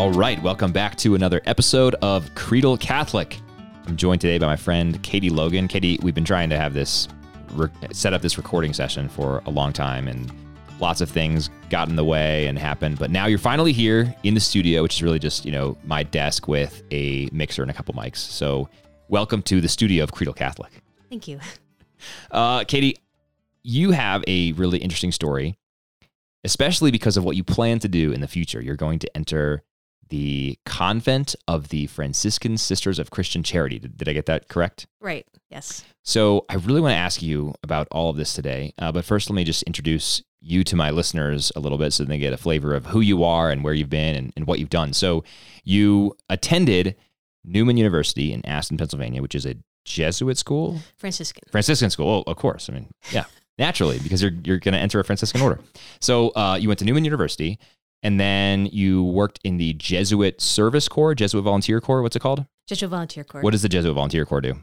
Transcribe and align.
All 0.00 0.10
right, 0.10 0.42
welcome 0.42 0.72
back 0.72 0.96
to 0.96 1.14
another 1.14 1.42
episode 1.44 1.94
of 1.96 2.34
Creedal 2.34 2.78
Catholic. 2.78 3.36
I'm 3.86 3.98
joined 3.98 4.22
today 4.22 4.38
by 4.38 4.46
my 4.46 4.56
friend 4.56 5.00
Katie 5.02 5.28
Logan. 5.28 5.68
Katie, 5.68 5.98
we've 6.00 6.14
been 6.14 6.24
trying 6.24 6.48
to 6.48 6.56
have 6.56 6.72
this 6.72 7.06
re- 7.52 7.68
set 7.92 8.14
up 8.14 8.22
this 8.22 8.38
recording 8.38 8.72
session 8.72 9.10
for 9.10 9.42
a 9.44 9.50
long 9.50 9.74
time, 9.74 10.08
and 10.08 10.32
lots 10.80 11.02
of 11.02 11.10
things 11.10 11.50
got 11.68 11.90
in 11.90 11.96
the 11.96 12.04
way 12.04 12.46
and 12.46 12.58
happened. 12.58 12.98
But 12.98 13.10
now 13.10 13.26
you're 13.26 13.38
finally 13.38 13.74
here 13.74 14.16
in 14.22 14.32
the 14.32 14.40
studio, 14.40 14.82
which 14.82 14.94
is 14.94 15.02
really 15.02 15.18
just 15.18 15.44
you 15.44 15.52
know 15.52 15.76
my 15.84 16.02
desk 16.02 16.48
with 16.48 16.82
a 16.90 17.28
mixer 17.30 17.60
and 17.60 17.70
a 17.70 17.74
couple 17.74 17.92
mics. 17.92 18.16
So 18.16 18.70
welcome 19.08 19.42
to 19.42 19.60
the 19.60 19.68
studio 19.68 20.02
of 20.02 20.12
Creedal 20.12 20.34
Catholic. 20.34 20.72
Thank 21.10 21.28
you. 21.28 21.40
Uh, 22.30 22.64
Katie, 22.64 22.96
you 23.62 23.90
have 23.90 24.24
a 24.26 24.52
really 24.52 24.78
interesting 24.78 25.12
story, 25.12 25.58
especially 26.44 26.90
because 26.90 27.18
of 27.18 27.24
what 27.24 27.36
you 27.36 27.44
plan 27.44 27.78
to 27.80 27.88
do 27.88 28.10
in 28.10 28.22
the 28.22 28.26
future. 28.26 28.62
You're 28.62 28.74
going 28.74 28.98
to 29.00 29.14
enter 29.14 29.62
the 30.10 30.58
convent 30.66 31.34
of 31.48 31.68
the 31.68 31.86
Franciscan 31.86 32.58
Sisters 32.58 32.98
of 32.98 33.10
Christian 33.10 33.42
Charity. 33.42 33.78
Did, 33.78 33.96
did 33.96 34.08
I 34.08 34.12
get 34.12 34.26
that 34.26 34.48
correct? 34.48 34.86
Right. 35.00 35.26
Yes. 35.48 35.84
So 36.02 36.44
I 36.48 36.56
really 36.56 36.80
want 36.80 36.92
to 36.92 36.98
ask 36.98 37.22
you 37.22 37.54
about 37.62 37.88
all 37.90 38.10
of 38.10 38.16
this 38.16 38.34
today. 38.34 38.74
Uh, 38.78 38.92
but 38.92 39.04
first, 39.04 39.30
let 39.30 39.34
me 39.36 39.44
just 39.44 39.62
introduce 39.64 40.22
you 40.40 40.64
to 40.64 40.76
my 40.76 40.90
listeners 40.90 41.52
a 41.54 41.60
little 41.60 41.78
bit 41.78 41.92
so 41.92 42.04
they 42.04 42.18
get 42.18 42.32
a 42.32 42.36
flavor 42.38 42.74
of 42.74 42.86
who 42.86 43.00
you 43.00 43.24
are 43.24 43.50
and 43.50 43.62
where 43.62 43.74
you've 43.74 43.90
been 43.90 44.16
and, 44.16 44.32
and 44.36 44.46
what 44.46 44.58
you've 44.58 44.70
done. 44.70 44.92
So 44.92 45.24
you 45.64 46.16
attended 46.28 46.96
Neumann 47.44 47.76
University 47.76 48.32
in 48.32 48.44
Aston, 48.46 48.76
Pennsylvania, 48.76 49.22
which 49.22 49.34
is 49.34 49.46
a 49.46 49.56
Jesuit 49.84 50.38
school, 50.38 50.78
Franciscan. 50.96 51.42
Franciscan 51.50 51.90
school. 51.90 52.24
Oh, 52.26 52.30
of 52.30 52.36
course. 52.36 52.68
I 52.68 52.74
mean, 52.74 52.88
yeah, 53.10 53.24
naturally, 53.58 53.98
because 53.98 54.22
you're 54.22 54.32
you're 54.44 54.58
going 54.58 54.74
to 54.74 54.78
enter 54.78 55.00
a 55.00 55.04
Franciscan 55.04 55.40
order. 55.40 55.58
So 56.00 56.30
uh, 56.30 56.58
you 56.60 56.68
went 56.68 56.78
to 56.80 56.84
Neumann 56.84 57.04
University, 57.04 57.58
and 58.02 58.18
then 58.18 58.66
you 58.66 59.04
worked 59.04 59.40
in 59.44 59.56
the 59.56 59.74
Jesuit 59.74 60.40
Service 60.40 60.88
Corps, 60.88 61.14
Jesuit 61.14 61.42
Volunteer 61.42 61.80
Corps. 61.80 62.02
What's 62.02 62.16
it 62.16 62.20
called? 62.20 62.46
Jesuit 62.66 62.90
Volunteer 62.90 63.24
Corps. 63.24 63.42
What 63.42 63.50
does 63.50 63.62
the 63.62 63.68
Jesuit 63.68 63.94
Volunteer 63.94 64.24
Corps 64.24 64.40
do? 64.40 64.54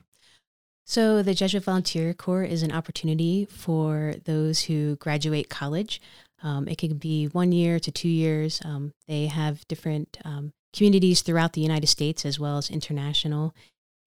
So, 0.85 1.21
the 1.21 1.33
Jesuit 1.33 1.63
Volunteer 1.63 2.13
Corps 2.13 2.45
is 2.45 2.63
an 2.63 2.71
opportunity 2.71 3.45
for 3.45 4.15
those 4.23 4.61
who 4.61 4.95
graduate 4.95 5.49
college. 5.49 6.01
Um, 6.41 6.67
it 6.67 6.77
can 6.77 6.97
be 6.97 7.25
one 7.25 7.51
year 7.51 7.79
to 7.79 7.91
two 7.91 8.07
years. 8.07 8.61
Um, 8.63 8.93
they 9.07 9.25
have 9.25 9.67
different 9.67 10.17
um, 10.23 10.53
communities 10.73 11.21
throughout 11.21 11.53
the 11.53 11.61
United 11.61 11.87
States 11.87 12.25
as 12.25 12.39
well 12.39 12.57
as 12.57 12.69
international. 12.69 13.53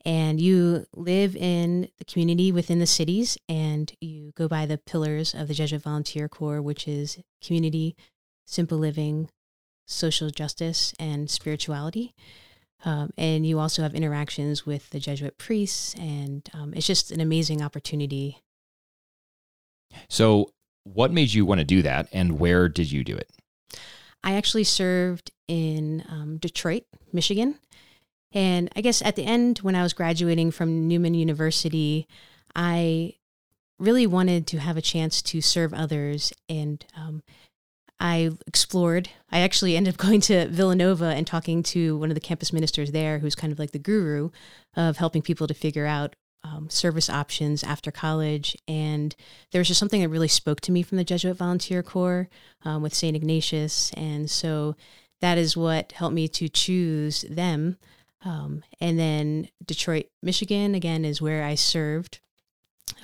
And 0.04 0.40
you 0.40 0.86
live 0.94 1.36
in 1.36 1.88
the 1.98 2.04
community 2.06 2.52
within 2.52 2.78
the 2.78 2.86
cities, 2.86 3.36
and 3.48 3.92
you 4.00 4.32
go 4.34 4.48
by 4.48 4.64
the 4.64 4.78
pillars 4.78 5.34
of 5.34 5.48
the 5.48 5.54
Jesuit 5.54 5.82
Volunteer 5.82 6.26
Corps, 6.26 6.62
which 6.62 6.88
is 6.88 7.18
community, 7.44 7.96
simple 8.50 8.78
living, 8.78 9.30
social 9.86 10.30
justice, 10.30 10.92
and 10.98 11.30
spirituality. 11.30 12.14
Um, 12.84 13.10
and 13.16 13.46
you 13.46 13.58
also 13.58 13.82
have 13.82 13.94
interactions 13.94 14.64
with 14.64 14.90
the 14.90 15.00
Jesuit 15.00 15.36
priests, 15.38 15.94
and 15.94 16.48
um, 16.54 16.72
it's 16.74 16.86
just 16.86 17.10
an 17.10 17.20
amazing 17.20 17.62
opportunity. 17.62 18.42
So, 20.08 20.52
what 20.84 21.12
made 21.12 21.34
you 21.34 21.44
want 21.44 21.58
to 21.58 21.64
do 21.64 21.82
that, 21.82 22.08
and 22.12 22.38
where 22.38 22.68
did 22.68 22.90
you 22.90 23.04
do 23.04 23.16
it? 23.16 23.30
I 24.24 24.34
actually 24.34 24.64
served 24.64 25.30
in 25.46 26.04
um, 26.08 26.38
Detroit, 26.38 26.84
Michigan. 27.12 27.58
And 28.32 28.70
I 28.76 28.80
guess 28.80 29.02
at 29.02 29.16
the 29.16 29.24
end, 29.24 29.58
when 29.58 29.74
I 29.74 29.82
was 29.82 29.92
graduating 29.92 30.52
from 30.52 30.86
Neumann 30.86 31.14
University, 31.14 32.06
I 32.54 33.14
really 33.78 34.06
wanted 34.06 34.46
to 34.48 34.58
have 34.58 34.76
a 34.76 34.82
chance 34.82 35.20
to 35.22 35.40
serve 35.40 35.74
others. 35.74 36.32
And 36.48 36.84
um, 36.96 37.22
I 38.00 38.30
explored. 38.46 39.10
I 39.30 39.40
actually 39.40 39.76
ended 39.76 39.94
up 39.94 39.98
going 40.06 40.20
to 40.22 40.48
Villanova 40.48 41.06
and 41.06 41.26
talking 41.26 41.62
to 41.64 41.96
one 41.98 42.10
of 42.10 42.14
the 42.14 42.20
campus 42.20 42.52
ministers 42.52 42.92
there, 42.92 43.18
who's 43.18 43.34
kind 43.34 43.52
of 43.52 43.58
like 43.58 43.72
the 43.72 43.78
guru 43.78 44.30
of 44.74 44.96
helping 44.96 45.22
people 45.22 45.46
to 45.46 45.54
figure 45.54 45.86
out 45.86 46.16
um, 46.42 46.70
service 46.70 47.10
options 47.10 47.62
after 47.62 47.90
college. 47.90 48.56
And 48.66 49.14
there 49.52 49.60
was 49.60 49.68
just 49.68 49.80
something 49.80 50.00
that 50.00 50.08
really 50.08 50.28
spoke 50.28 50.60
to 50.62 50.72
me 50.72 50.82
from 50.82 50.96
the 50.96 51.04
Jesuit 51.04 51.36
Volunteer 51.36 51.82
Corps 51.82 52.28
um, 52.64 52.82
with 52.82 52.94
St. 52.94 53.14
Ignatius. 53.14 53.90
And 53.92 54.30
so 54.30 54.74
that 55.20 55.36
is 55.36 55.56
what 55.56 55.92
helped 55.92 56.14
me 56.14 56.28
to 56.28 56.48
choose 56.48 57.26
them. 57.28 57.76
Um, 58.22 58.62
and 58.80 58.98
then 58.98 59.48
Detroit, 59.64 60.06
Michigan, 60.22 60.74
again, 60.74 61.04
is 61.04 61.22
where 61.22 61.44
I 61.44 61.54
served. 61.54 62.20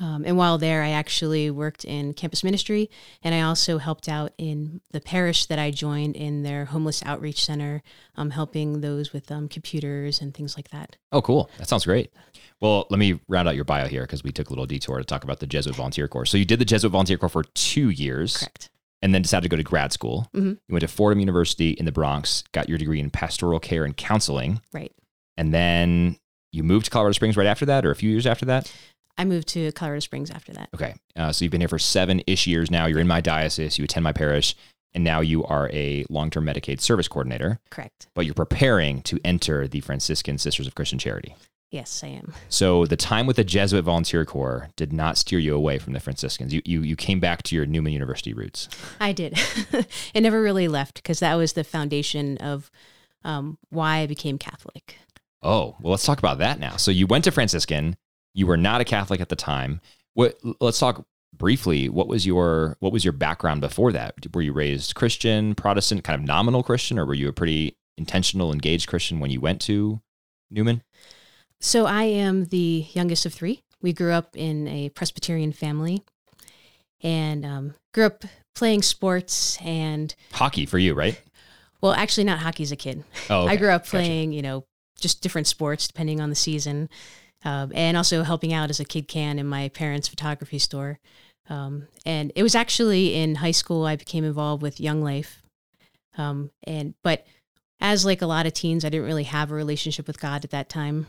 Um, 0.00 0.24
and 0.26 0.36
while 0.36 0.58
there, 0.58 0.82
I 0.82 0.90
actually 0.90 1.50
worked 1.50 1.84
in 1.84 2.12
campus 2.14 2.44
ministry, 2.44 2.90
and 3.22 3.34
I 3.34 3.42
also 3.42 3.78
helped 3.78 4.08
out 4.08 4.32
in 4.38 4.80
the 4.92 5.00
parish 5.00 5.46
that 5.46 5.58
I 5.58 5.70
joined 5.70 6.16
in 6.16 6.42
their 6.42 6.66
homeless 6.66 7.02
outreach 7.04 7.44
center, 7.44 7.82
um, 8.16 8.30
helping 8.30 8.80
those 8.80 9.12
with 9.12 9.30
um, 9.30 9.48
computers 9.48 10.20
and 10.20 10.34
things 10.34 10.56
like 10.56 10.70
that. 10.70 10.96
Oh, 11.12 11.22
cool. 11.22 11.50
That 11.58 11.68
sounds 11.68 11.84
great. 11.84 12.12
Well, 12.60 12.86
let 12.90 12.98
me 12.98 13.20
round 13.28 13.48
out 13.48 13.54
your 13.54 13.64
bio 13.64 13.86
here 13.86 14.02
because 14.02 14.24
we 14.24 14.32
took 14.32 14.48
a 14.48 14.50
little 14.50 14.66
detour 14.66 14.98
to 14.98 15.04
talk 15.04 15.24
about 15.24 15.40
the 15.40 15.46
Jesuit 15.46 15.76
Volunteer 15.76 16.08
Corps. 16.08 16.26
So 16.26 16.38
you 16.38 16.44
did 16.44 16.58
the 16.58 16.64
Jesuit 16.64 16.90
Volunteer 16.90 17.18
Corps 17.18 17.28
for 17.28 17.44
two 17.44 17.90
years. 17.90 18.38
Correct. 18.38 18.70
And 19.02 19.14
then 19.14 19.20
decided 19.20 19.42
to 19.42 19.48
go 19.50 19.58
to 19.58 19.62
grad 19.62 19.92
school. 19.92 20.26
Mm-hmm. 20.34 20.48
You 20.48 20.72
went 20.72 20.80
to 20.80 20.88
Fordham 20.88 21.20
University 21.20 21.72
in 21.72 21.84
the 21.84 21.92
Bronx, 21.92 22.42
got 22.52 22.68
your 22.68 22.78
degree 22.78 22.98
in 22.98 23.10
pastoral 23.10 23.60
care 23.60 23.84
and 23.84 23.94
counseling. 23.94 24.62
Right. 24.72 24.90
And 25.36 25.52
then 25.52 26.16
you 26.50 26.62
moved 26.62 26.86
to 26.86 26.90
Colorado 26.90 27.12
Springs 27.12 27.36
right 27.36 27.46
after 27.46 27.66
that, 27.66 27.84
or 27.84 27.90
a 27.90 27.94
few 27.94 28.10
years 28.10 28.26
after 28.26 28.46
that? 28.46 28.72
I 29.18 29.24
moved 29.24 29.48
to 29.48 29.72
Colorado 29.72 30.00
Springs 30.00 30.30
after 30.30 30.52
that. 30.52 30.68
Okay. 30.74 30.94
Uh, 31.16 31.32
so 31.32 31.44
you've 31.44 31.52
been 31.52 31.60
here 31.60 31.68
for 31.68 31.78
seven 31.78 32.22
ish 32.26 32.46
years 32.46 32.70
now. 32.70 32.86
You're 32.86 33.00
in 33.00 33.08
my 33.08 33.20
diocese, 33.20 33.78
you 33.78 33.84
attend 33.84 34.04
my 34.04 34.12
parish, 34.12 34.54
and 34.94 35.04
now 35.04 35.20
you 35.20 35.44
are 35.44 35.70
a 35.72 36.04
long 36.08 36.30
term 36.30 36.46
Medicaid 36.46 36.80
service 36.80 37.08
coordinator, 37.08 37.60
Correct. 37.70 38.08
but 38.14 38.24
you're 38.24 38.34
preparing 38.34 39.02
to 39.02 39.18
enter 39.24 39.66
the 39.68 39.80
Franciscan 39.80 40.38
Sisters 40.38 40.66
of 40.66 40.74
Christian 40.74 40.98
Charity. 40.98 41.34
Yes, 41.70 42.02
I 42.04 42.08
am. 42.08 42.32
So 42.48 42.86
the 42.86 42.96
time 42.96 43.26
with 43.26 43.36
the 43.36 43.44
Jesuit 43.44 43.84
Volunteer 43.84 44.24
Corps 44.24 44.68
did 44.76 44.92
not 44.92 45.18
steer 45.18 45.38
you 45.38 45.54
away 45.54 45.78
from 45.78 45.94
the 45.94 46.00
Franciscans. 46.00 46.54
You, 46.54 46.62
you, 46.64 46.82
you 46.82 46.94
came 46.94 47.18
back 47.18 47.42
to 47.44 47.56
your 47.56 47.66
Neumann 47.66 47.92
University 47.92 48.32
roots. 48.32 48.68
I 49.00 49.12
did. 49.12 49.38
it 50.14 50.20
never 50.20 50.40
really 50.40 50.68
left 50.68 50.94
because 50.94 51.20
that 51.20 51.34
was 51.34 51.54
the 51.54 51.64
foundation 51.64 52.38
of 52.38 52.70
um, 53.24 53.58
why 53.70 53.98
I 53.98 54.06
became 54.06 54.38
Catholic. 54.38 54.96
Oh, 55.42 55.76
well, 55.80 55.90
let's 55.90 56.04
talk 56.06 56.18
about 56.20 56.38
that 56.38 56.60
now. 56.60 56.76
So 56.76 56.90
you 56.90 57.06
went 57.06 57.24
to 57.24 57.30
Franciscan. 57.32 57.96
You 58.36 58.46
were 58.46 58.58
not 58.58 58.82
a 58.82 58.84
Catholic 58.84 59.20
at 59.20 59.30
the 59.30 59.36
time. 59.36 59.80
What? 60.12 60.38
Let's 60.60 60.78
talk 60.78 61.04
briefly. 61.34 61.88
What 61.88 62.06
was 62.06 62.26
your 62.26 62.76
What 62.80 62.92
was 62.92 63.02
your 63.04 63.12
background 63.12 63.62
before 63.62 63.92
that? 63.92 64.14
Were 64.34 64.42
you 64.42 64.52
raised 64.52 64.94
Christian, 64.94 65.54
Protestant, 65.54 66.04
kind 66.04 66.20
of 66.20 66.26
nominal 66.26 66.62
Christian, 66.62 66.98
or 66.98 67.06
were 67.06 67.14
you 67.14 67.28
a 67.28 67.32
pretty 67.32 67.76
intentional, 67.96 68.52
engaged 68.52 68.88
Christian 68.88 69.20
when 69.20 69.30
you 69.30 69.40
went 69.40 69.62
to 69.62 70.00
Neumann? 70.50 70.82
So 71.60 71.86
I 71.86 72.04
am 72.04 72.44
the 72.44 72.86
youngest 72.92 73.24
of 73.24 73.32
three. 73.32 73.62
We 73.80 73.94
grew 73.94 74.12
up 74.12 74.36
in 74.36 74.68
a 74.68 74.90
Presbyterian 74.90 75.52
family 75.52 76.02
and 77.02 77.44
um, 77.46 77.74
grew 77.94 78.04
up 78.04 78.24
playing 78.54 78.82
sports 78.82 79.58
and, 79.62 80.14
Hockey 80.32 80.66
for 80.66 80.78
you, 80.78 80.92
right? 80.92 81.20
well, 81.80 81.92
actually, 81.92 82.24
not 82.24 82.40
hockey 82.40 82.64
as 82.64 82.72
a 82.72 82.76
kid. 82.76 83.02
Oh, 83.30 83.46
I 83.48 83.56
grew 83.56 83.70
up 83.70 83.82
Gotcha. 83.82 83.90
playing, 83.90 84.32
you 84.32 84.42
know, 84.42 84.64
just 84.98 85.22
different 85.22 85.46
sports 85.46 85.86
depending 85.86 86.20
on 86.20 86.30
the 86.30 86.36
season, 86.36 86.88
um, 87.46 87.70
and 87.76 87.96
also 87.96 88.24
helping 88.24 88.52
out 88.52 88.70
as 88.70 88.80
a 88.80 88.84
kid 88.84 89.06
can 89.06 89.38
in 89.38 89.46
my 89.46 89.68
parents' 89.68 90.08
photography 90.08 90.58
store. 90.58 90.98
Um, 91.48 91.86
and 92.04 92.32
it 92.34 92.42
was 92.42 92.56
actually 92.56 93.14
in 93.14 93.36
high 93.36 93.52
school 93.52 93.86
I 93.86 93.94
became 93.94 94.24
involved 94.24 94.62
with 94.62 94.80
Young 94.80 95.00
Life, 95.00 95.42
um, 96.18 96.50
and 96.64 96.94
but 97.04 97.24
as 97.80 98.04
like 98.04 98.20
a 98.20 98.26
lot 98.26 98.46
of 98.46 98.52
teens, 98.52 98.84
I 98.84 98.88
didn't 98.88 99.06
really 99.06 99.24
have 99.24 99.52
a 99.52 99.54
relationship 99.54 100.08
with 100.08 100.20
God 100.20 100.44
at 100.44 100.50
that 100.50 100.68
time. 100.68 101.06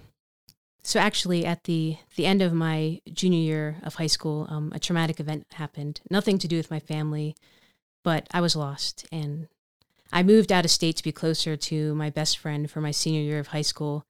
So 0.84 1.00
actually, 1.00 1.44
at 1.44 1.64
the 1.64 1.98
the 2.16 2.28
end 2.28 2.44
of 2.44 2.54
my 2.54 3.02
junior 3.12 3.40
year 3.40 3.78
of 3.82 3.96
high 3.96 4.08
school, 4.08 4.46
um, 4.48 4.72
a 4.76 4.80
traumatic 4.80 5.20
event 5.20 5.48
happened. 5.54 6.02
Nothing 6.12 6.38
to 6.38 6.48
do 6.48 6.58
with 6.58 6.70
my 6.70 6.80
family, 6.80 7.36
but 8.04 8.28
I 8.32 8.42
was 8.42 8.56
lost, 8.56 9.08
and 9.12 9.48
I 10.14 10.22
moved 10.22 10.52
out 10.52 10.66
of 10.66 10.72
state 10.72 10.98
to 10.98 11.04
be 11.04 11.12
closer 11.12 11.58
to 11.58 11.96
my 11.96 12.12
best 12.12 12.38
friend 12.38 12.70
for 12.70 12.80
my 12.80 12.92
senior 12.92 13.22
year 13.22 13.40
of 13.40 13.48
high 13.48 13.64
school. 13.64 14.06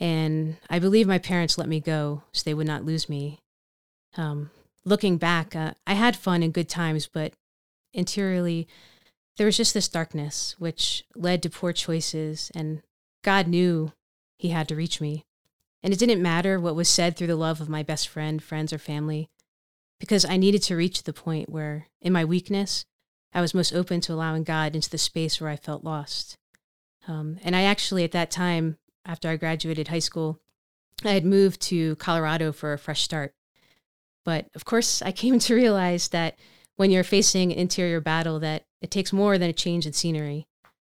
And 0.00 0.56
I 0.70 0.78
believe 0.78 1.06
my 1.06 1.18
parents 1.18 1.58
let 1.58 1.68
me 1.68 1.80
go 1.80 2.22
so 2.32 2.42
they 2.44 2.54
would 2.54 2.66
not 2.66 2.84
lose 2.84 3.08
me. 3.08 3.40
Um, 4.16 4.50
looking 4.84 5.16
back, 5.16 5.56
uh, 5.56 5.72
I 5.86 5.94
had 5.94 6.16
fun 6.16 6.42
and 6.42 6.52
good 6.52 6.68
times, 6.68 7.08
but 7.12 7.32
interiorly, 7.92 8.68
there 9.36 9.46
was 9.46 9.56
just 9.56 9.74
this 9.74 9.88
darkness 9.88 10.54
which 10.58 11.04
led 11.14 11.42
to 11.42 11.50
poor 11.50 11.72
choices. 11.72 12.50
And 12.54 12.82
God 13.22 13.48
knew 13.48 13.92
He 14.36 14.48
had 14.48 14.68
to 14.68 14.76
reach 14.76 15.00
me. 15.00 15.24
And 15.82 15.92
it 15.92 15.98
didn't 15.98 16.22
matter 16.22 16.58
what 16.58 16.74
was 16.74 16.88
said 16.88 17.16
through 17.16 17.28
the 17.28 17.36
love 17.36 17.60
of 17.60 17.68
my 17.68 17.82
best 17.82 18.08
friend, 18.08 18.42
friends, 18.42 18.72
or 18.72 18.78
family, 18.78 19.30
because 20.00 20.24
I 20.24 20.36
needed 20.36 20.62
to 20.64 20.76
reach 20.76 21.02
the 21.02 21.12
point 21.12 21.48
where, 21.48 21.86
in 22.00 22.12
my 22.12 22.24
weakness, 22.24 22.84
I 23.32 23.40
was 23.40 23.54
most 23.54 23.72
open 23.72 24.00
to 24.02 24.12
allowing 24.12 24.42
God 24.42 24.74
into 24.74 24.90
the 24.90 24.98
space 24.98 25.40
where 25.40 25.50
I 25.50 25.56
felt 25.56 25.84
lost. 25.84 26.36
Um, 27.06 27.38
and 27.44 27.54
I 27.54 27.62
actually, 27.62 28.04
at 28.04 28.12
that 28.12 28.30
time, 28.30 28.76
after 29.04 29.28
I 29.28 29.36
graduated 29.36 29.88
high 29.88 29.98
school, 29.98 30.40
I 31.04 31.10
had 31.10 31.24
moved 31.24 31.60
to 31.62 31.96
Colorado 31.96 32.52
for 32.52 32.72
a 32.72 32.78
fresh 32.78 33.02
start. 33.02 33.34
But 34.24 34.48
of 34.54 34.64
course, 34.64 35.00
I 35.02 35.12
came 35.12 35.38
to 35.38 35.54
realize 35.54 36.08
that 36.08 36.38
when 36.76 36.90
you're 36.90 37.04
facing 37.04 37.52
an 37.52 37.58
interior 37.58 38.00
battle, 38.00 38.38
that 38.40 38.64
it 38.80 38.90
takes 38.90 39.12
more 39.12 39.38
than 39.38 39.50
a 39.50 39.54
change 39.54 39.86
in 39.86 39.92
scenery. 39.92 40.46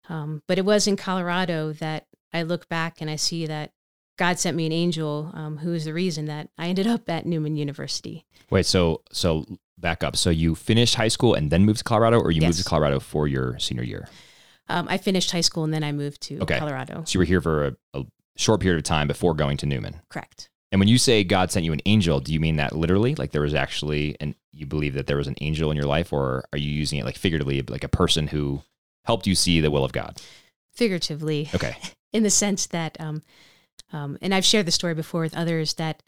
Um, 0.09 0.43
but 0.47 0.57
it 0.57 0.65
was 0.65 0.87
in 0.87 0.97
Colorado 0.97 1.73
that 1.73 2.07
I 2.33 2.43
look 2.43 2.67
back 2.67 3.01
and 3.01 3.09
I 3.09 3.15
see 3.15 3.45
that 3.45 3.71
God 4.17 4.39
sent 4.39 4.57
me 4.57 4.65
an 4.65 4.71
angel 4.71 5.31
um, 5.33 5.57
who 5.57 5.73
is 5.73 5.85
the 5.85 5.93
reason 5.93 6.25
that 6.25 6.49
I 6.57 6.67
ended 6.67 6.87
up 6.87 7.09
at 7.09 7.25
Neumann 7.25 7.55
University. 7.55 8.25
Wait, 8.49 8.65
so 8.65 9.01
so 9.11 9.45
back 9.77 10.03
up. 10.03 10.15
So 10.15 10.29
you 10.29 10.53
finished 10.53 10.95
high 10.95 11.07
school 11.07 11.33
and 11.33 11.49
then 11.49 11.65
moved 11.65 11.79
to 11.79 11.83
Colorado, 11.83 12.19
or 12.19 12.31
you 12.31 12.41
moved 12.41 12.59
to 12.59 12.63
Colorado 12.63 12.99
for 12.99 13.27
your 13.27 13.57
senior 13.59 13.83
year? 13.83 14.07
Um, 14.71 14.87
I 14.89 14.97
finished 14.97 15.31
high 15.31 15.41
school 15.41 15.63
and 15.63 15.73
then 15.73 15.83
I 15.83 15.91
moved 15.91 16.21
to 16.23 16.39
Okay. 16.41 16.57
Colorado. 16.59 17.03
So 17.05 17.15
you 17.15 17.19
were 17.19 17.25
here 17.25 17.41
for 17.41 17.65
a, 17.67 17.75
a 17.93 18.03
short 18.37 18.61
period 18.61 18.77
of 18.79 18.83
time 18.83 19.07
before 19.07 19.33
going 19.33 19.57
to 19.57 19.65
Neumann. 19.65 20.01
Correct. 20.09 20.49
And 20.71 20.79
when 20.79 20.87
you 20.87 20.97
say 20.97 21.23
God 21.23 21.51
sent 21.51 21.65
you 21.65 21.73
an 21.73 21.81
angel, 21.85 22.19
do 22.21 22.33
you 22.33 22.39
mean 22.39 22.55
that 22.55 22.73
literally? 22.75 23.13
Like 23.15 23.31
there 23.31 23.41
was 23.41 23.53
actually, 23.53 24.15
and 24.21 24.35
you 24.53 24.65
believe 24.65 24.93
that 24.93 25.05
there 25.07 25.17
was 25.17 25.27
an 25.27 25.35
angel 25.41 25.69
in 25.69 25.75
your 25.77 25.85
life, 25.85 26.13
or 26.13 26.45
are 26.53 26.57
you 26.57 26.71
using 26.71 26.97
it 26.97 27.05
like 27.05 27.17
figuratively, 27.17 27.61
like 27.63 27.83
a 27.83 27.89
person 27.89 28.27
who 28.27 28.61
helped 29.05 29.27
you 29.27 29.35
see 29.35 29.59
the 29.59 29.69
will 29.71 29.83
of 29.83 29.91
God? 29.91 30.21
Figuratively, 30.73 31.49
Okay. 31.53 31.75
in 32.13 32.23
the 32.23 32.29
sense 32.29 32.67
that, 32.67 32.95
um, 33.01 33.21
um, 33.91 34.17
and 34.21 34.33
I've 34.33 34.45
shared 34.45 34.65
the 34.65 34.71
story 34.71 34.93
before 34.93 35.21
with 35.21 35.35
others 35.35 35.73
that 35.73 36.01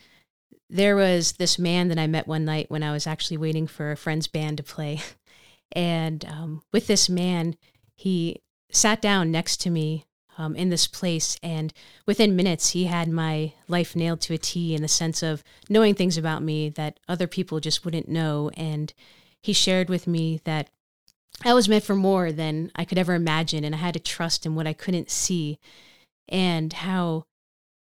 there 0.70 0.96
was 0.96 1.34
this 1.34 1.60
man 1.60 1.90
that 1.90 2.00
I 2.00 2.08
met 2.08 2.26
one 2.28 2.46
night 2.46 2.72
when 2.72 2.84
I 2.84 2.94
was 2.94 3.06
actually 3.06 3.38
waiting 3.38 3.68
for 3.68 3.92
a 3.92 3.98
friend's 3.98 4.28
band 4.28 4.58
to 4.58 4.64
play. 4.64 5.02
And 5.76 6.24
um, 6.26 6.62
with 6.72 6.86
this 6.86 7.10
man, 7.10 7.56
he 7.96 8.42
sat 8.74 9.02
down 9.02 9.32
next 9.32 9.62
to 9.62 9.70
me 9.70 10.06
um, 10.38 10.56
in 10.56 10.70
this 10.70 10.88
place. 10.88 11.38
And 11.42 11.74
within 12.06 12.36
minutes, 12.36 12.72
he 12.72 12.86
had 12.86 13.08
my 13.08 13.54
life 13.68 13.96
nailed 13.96 14.22
to 14.22 14.34
a 14.34 14.38
T 14.38 14.76
in 14.76 14.82
the 14.82 14.88
sense 14.88 15.24
of 15.24 15.44
knowing 15.70 15.96
things 15.96 16.18
about 16.18 16.44
me 16.44 16.70
that 16.70 17.00
other 17.08 17.28
people 17.28 17.60
just 17.60 17.86
wouldn't 17.86 18.10
know. 18.10 18.50
And 18.56 18.94
he 19.42 19.54
shared 19.54 19.90
with 19.90 20.08
me 20.08 20.42
that 20.44 20.70
I 21.46 21.54
was 21.54 21.70
meant 21.70 21.84
for 21.84 21.96
more 21.96 22.32
than 22.32 22.72
I 22.76 22.86
could 22.86 22.98
ever 22.98 23.14
imagine. 23.14 23.64
And 23.64 23.76
I 23.76 23.80
had 23.80 23.94
to 23.94 24.00
trust 24.00 24.46
in 24.46 24.56
what 24.56 24.68
I 24.68 24.74
couldn't 24.74 25.12
see 25.12 25.60
and 26.28 26.74
how 26.74 27.26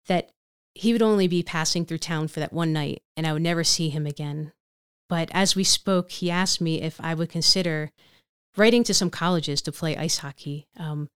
that 0.07 0.31
he 0.75 0.93
would 0.93 1.03
only 1.03 1.27
be 1.27 1.43
passing 1.43 1.85
through 1.85 1.99
town 1.99 2.29
for 2.29 2.39
that 2.41 2.53
one 2.53 2.73
night 2.73 3.03
and 3.17 3.27
I 3.27 3.33
would 3.33 3.43
never 3.43 3.65
see 3.65 3.89
him 3.89 4.07
again. 4.07 4.53
But 5.09 5.31
as 5.33 5.57
we 5.57 5.65
spoke, 5.65 6.11
he 6.11 6.31
asked 6.31 6.61
me 6.61 6.83
if 6.83 7.01
I 7.01 7.15
would 7.15 7.31
consider 7.31 7.91
writing 8.57 8.83
to 8.85 8.95
some 8.95 9.11
colleges 9.11 9.63
to 9.63 9.73
play 9.73 9.97
ice 9.97 10.19
hockey, 10.19 10.67
um, 10.79 11.09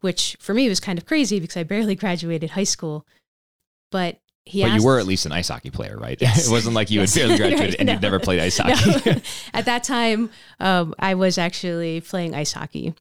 which 0.00 0.36
for 0.40 0.54
me 0.54 0.68
was 0.68 0.80
kind 0.80 0.98
of 0.98 1.06
crazy 1.06 1.40
because 1.40 1.56
I 1.56 1.62
barely 1.62 1.94
graduated 2.04 2.50
high 2.50 2.64
school. 2.64 3.06
But 3.90 4.18
he 4.44 4.62
but 4.62 4.68
asked, 4.70 4.80
you 4.80 4.86
were 4.86 4.98
at 4.98 5.06
least 5.06 5.26
an 5.26 5.32
ice 5.32 5.48
hockey 5.48 5.70
player, 5.70 5.96
right? 5.96 6.18
Yes. 6.20 6.48
it 6.48 6.50
wasn't 6.50 6.74
like 6.74 6.90
you 6.90 7.00
Yes. 7.00 7.14
had 7.14 7.28
barely 7.28 7.36
graduated 7.38 7.60
Right, 7.70 7.76
and 7.80 7.86
no. 7.86 7.92
you'd 7.94 8.02
never 8.02 8.18
played 8.20 8.40
ice 8.40 8.58
No. 8.58 8.74
hockey. 8.74 9.22
At 9.54 9.64
that 9.66 9.84
time, 9.84 10.30
um, 10.60 10.94
I 10.98 11.14
was 11.14 11.38
actually 11.38 12.00
playing 12.00 12.34
ice 12.34 12.52
hockey. 12.52 12.94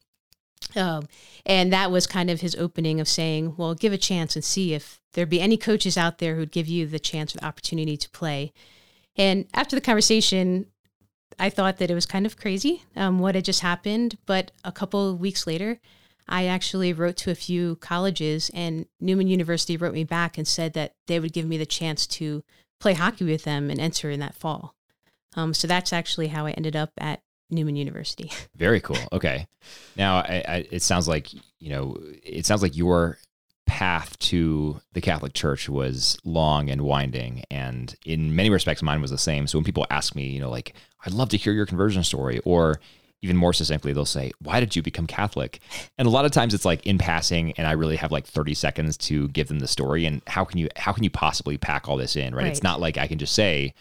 Um, 0.76 1.08
and 1.46 1.72
that 1.74 1.92
was 1.92 2.08
kind 2.08 2.30
of 2.32 2.42
his 2.42 2.56
opening 2.56 3.00
of 3.00 3.08
saying, 3.08 3.56
well, 3.58 3.76
give 3.76 3.94
a 3.94 3.98
chance 3.98 4.36
and 4.36 4.44
see 4.44 4.74
if 4.74 5.00
there'd 5.14 5.30
be 5.30 5.40
any 5.40 5.58
coaches 5.58 5.98
out 5.98 6.18
there 6.18 6.36
who'd 6.36 6.52
give 6.52 6.68
you 6.68 6.88
the 6.88 6.98
chance 7.00 7.36
or 7.36 7.40
the 7.40 7.46
opportunity 7.46 7.96
to 7.98 8.10
play. 8.10 8.52
And 9.16 9.46
after 9.54 9.76
the 9.76 9.82
conversation, 9.82 10.66
I 11.40 11.50
thought 11.50 11.78
that 11.78 11.92
it 11.92 11.96
was 11.96 12.06
kind 12.06 12.26
of 12.26 12.38
crazy 12.38 12.84
um, 12.96 13.20
what 13.20 13.36
had 13.36 13.46
just 13.46 13.62
happened. 13.62 14.18
But 14.26 14.52
a 14.64 14.72
couple 14.72 15.16
weeks 15.16 15.46
later, 15.46 15.80
I 16.28 16.46
actually 16.46 16.94
wrote 16.94 17.18
to 17.18 17.32
a 17.32 17.36
few 17.36 17.76
colleges, 17.78 18.50
and 18.54 18.88
Neumann 19.00 19.28
University 19.28 19.78
wrote 19.78 19.94
me 19.94 20.04
back 20.04 20.38
and 20.38 20.48
said 20.48 20.74
that 20.74 20.94
they 21.08 21.20
would 21.20 21.34
give 21.34 21.46
me 21.46 21.58
the 21.58 21.66
chance 21.66 22.08
to 22.08 22.44
play 22.80 22.94
hockey 22.94 23.26
with 23.26 23.44
them 23.44 23.70
and 23.70 23.80
enter 23.80 24.10
in 24.10 24.20
that 24.20 24.36
fall. 24.36 24.76
Um, 25.36 25.54
so 25.54 25.68
that's 25.68 25.94
actually 25.94 26.28
how 26.28 26.46
I 26.46 26.52
ended 26.52 26.76
up 26.76 26.92
at 26.98 27.22
Neumann 27.50 27.76
University. 27.76 28.32
Very 28.56 28.80
cool. 28.80 28.98
Okay. 29.12 29.48
Now, 29.96 30.18
I, 30.18 30.44
I, 30.48 30.68
it 30.72 30.82
sounds 30.82 31.08
like 31.08 31.34
you 31.34 31.70
know, 31.70 31.98
it 32.24 32.46
sounds 32.46 32.62
like 32.62 32.76
your 32.76 33.18
path 33.76 34.18
to 34.20 34.80
the 34.94 35.02
Catholic 35.02 35.34
Church 35.34 35.68
was 35.68 36.18
long 36.24 36.70
and 36.70 36.80
winding, 36.80 37.44
and 37.52 37.94
in 38.06 38.34
many 38.34 38.50
respects, 38.50 38.82
mine 38.82 39.02
was 39.02 39.12
the 39.12 39.18
same. 39.18 39.48
So 39.48 39.58
when 39.58 39.66
people 39.66 39.86
ask 39.90 40.16
me, 40.16 40.30
you 40.30 40.40
know, 40.40 40.50
like, 40.50 40.74
I'd 41.06 41.12
love 41.12 41.28
to 41.30 41.38
hear 41.38 41.52
your 41.52 41.66
conversion 41.66 42.02
story, 42.02 42.40
or 42.46 42.80
even 43.22 43.36
more 43.36 43.52
succinctly, 43.52 43.92
they'll 43.92 44.06
say, 44.06 44.32
"Why 44.40 44.62
did 44.62 44.78
you 44.78 44.82
become 44.82 45.08
Catholic?" 45.08 45.60
And 45.98 46.08
a 46.08 46.12
lot 46.12 46.24
of 46.24 46.32
times, 46.32 46.54
it's 46.54 46.64
like 46.64 46.86
in 46.86 46.98
passing, 46.98 47.52
and 47.58 47.68
I 47.68 47.74
really 47.74 47.98
have 47.98 48.14
like 48.14 48.26
thirty 48.26 48.54
seconds 48.54 48.96
to 49.10 49.28
give 49.28 49.50
them 49.50 49.60
the 49.60 49.68
story. 49.68 50.06
And 50.06 50.22
how 50.26 50.46
can 50.46 50.58
you 50.58 50.70
how 50.78 50.94
can 50.94 51.04
you 51.04 51.10
possibly 51.10 51.58
pack 51.58 51.90
all 51.90 51.98
this 51.98 52.16
in? 52.16 52.34
Right? 52.34 52.48
It's 52.48 52.64
not 52.64 52.80
like 52.80 52.98
I 52.98 53.08
can 53.08 53.18
just 53.18 53.36
say, 53.36 53.74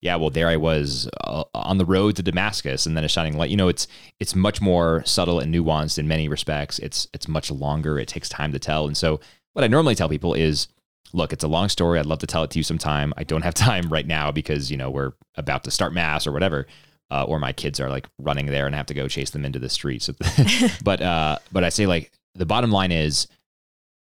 yeah, 0.00 0.16
well, 0.16 0.30
there 0.30 0.48
I 0.48 0.56
was 0.56 1.10
uh, 1.24 1.44
on 1.54 1.78
the 1.78 1.84
road 1.84 2.16
to 2.16 2.22
Damascus, 2.22 2.86
and 2.86 2.96
then 2.96 3.04
a 3.04 3.08
shining 3.08 3.36
light. 3.36 3.50
You 3.50 3.56
know, 3.56 3.68
it's 3.68 3.86
it's 4.18 4.34
much 4.34 4.60
more 4.60 5.02
subtle 5.04 5.40
and 5.40 5.54
nuanced 5.54 5.98
in 5.98 6.08
many 6.08 6.28
respects. 6.28 6.78
It's 6.78 7.06
it's 7.12 7.28
much 7.28 7.50
longer. 7.50 7.98
It 7.98 8.08
takes 8.08 8.28
time 8.28 8.52
to 8.52 8.58
tell. 8.58 8.86
And 8.86 8.96
so, 8.96 9.20
what 9.52 9.64
I 9.64 9.68
normally 9.68 9.94
tell 9.94 10.08
people 10.08 10.34
is, 10.34 10.68
look, 11.12 11.32
it's 11.32 11.44
a 11.44 11.48
long 11.48 11.68
story. 11.68 11.98
I'd 11.98 12.06
love 12.06 12.20
to 12.20 12.26
tell 12.26 12.44
it 12.44 12.50
to 12.50 12.58
you 12.58 12.62
sometime. 12.62 13.12
I 13.16 13.24
don't 13.24 13.42
have 13.42 13.54
time 13.70 13.88
right 13.88 14.06
now 14.06 14.30
because 14.30 14.70
you 14.70 14.76
know 14.76 14.90
we're 14.90 15.12
about 15.36 15.64
to 15.64 15.70
start 15.70 15.92
mass 15.92 16.26
or 16.26 16.32
whatever, 16.32 16.66
uh, 17.10 17.24
or 17.24 17.38
my 17.38 17.52
kids 17.52 17.80
are 17.80 17.90
like 17.90 18.08
running 18.18 18.46
there 18.46 18.66
and 18.66 18.74
I 18.74 18.78
have 18.78 18.86
to 18.86 18.94
go 18.94 19.08
chase 19.08 19.30
them 19.30 19.44
into 19.44 19.58
the 19.58 19.68
streets. 19.68 20.08
but 20.84 21.00
uh, 21.00 21.38
but 21.52 21.64
I 21.64 21.68
say 21.68 21.86
like 21.86 22.12
the 22.34 22.46
bottom 22.46 22.70
line 22.70 22.92
is, 22.92 23.26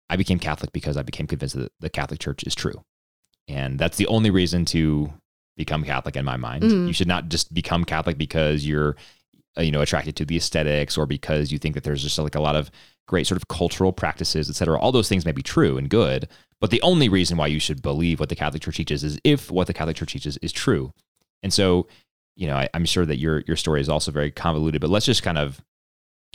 I 0.09 0.17
became 0.17 0.39
Catholic 0.39 0.73
because 0.73 0.97
I 0.97 1.03
became 1.03 1.27
convinced 1.27 1.57
that 1.57 1.73
the 1.81 1.91
Catholic 1.91 2.21
Church 2.21 2.43
is 2.45 2.55
true, 2.55 2.85
and 3.49 3.79
that's 3.79 3.97
the 3.97 4.07
only 4.09 4.31
reason 4.31 4.65
to 4.67 5.13
become 5.57 5.85
Catholic 5.85 6.17
in 6.17 6.25
my 6.25 6.37
mind. 6.37 6.65
Mhm. 6.65 6.87
You 6.87 6.93
should 6.93 7.09
not 7.09 7.29
just 7.29 7.53
become 7.53 7.85
Catholic 7.85 8.17
because 8.17 8.67
you're, 8.67 8.97
uh, 9.59 9.63
you 9.63 9.71
know, 9.71 9.83
attracted 9.83 10.17
to 10.17 10.25
the 10.25 10.37
aesthetics 10.37 10.97
or 10.97 11.05
because 11.07 11.53
you 11.53 11.59
think 11.59 11.75
that 11.75 11.85
there's 11.85 12.03
just 12.03 12.19
like 12.19 12.35
a 12.35 12.41
lot 12.41 12.57
of 12.57 12.71
great 13.11 13.27
sort 13.27 13.37
of 13.41 13.49
cultural 13.49 13.93
practices, 13.93 14.49
et 14.49 14.55
cetera. 14.57 14.79
All 14.79 14.93
those 14.93 15.09
things 15.09 15.25
may 15.27 15.33
be 15.33 15.43
true 15.43 15.77
and 15.79 15.89
good, 15.91 16.29
but 16.61 16.71
the 16.71 16.81
only 16.83 17.09
reason 17.09 17.37
why 17.37 17.49
you 17.49 17.61
should 17.61 17.83
believe 17.83 18.21
what 18.21 18.29
the 18.29 18.37
Catholic 18.37 18.63
Church 18.63 18.77
teaches 18.77 19.03
is 19.05 19.19
if 19.25 19.51
what 19.51 19.67
the 19.67 19.75
Catholic 19.75 19.97
Church 19.97 20.13
teaches 20.13 20.37
is 20.39 20.53
true. 20.53 20.93
And 21.43 21.53
so, 21.53 21.87
you 22.37 22.47
know, 22.47 22.57
I, 22.57 22.69
I'm 22.75 22.85
sure 22.87 23.05
that 23.07 23.19
your 23.19 23.43
your 23.49 23.57
story 23.57 23.81
is 23.81 23.89
also 23.89 24.11
very 24.13 24.31
convoluted, 24.31 24.81
but 24.81 24.91
let's 24.91 25.07
just 25.07 25.23
kind 25.23 25.39
of 25.39 25.61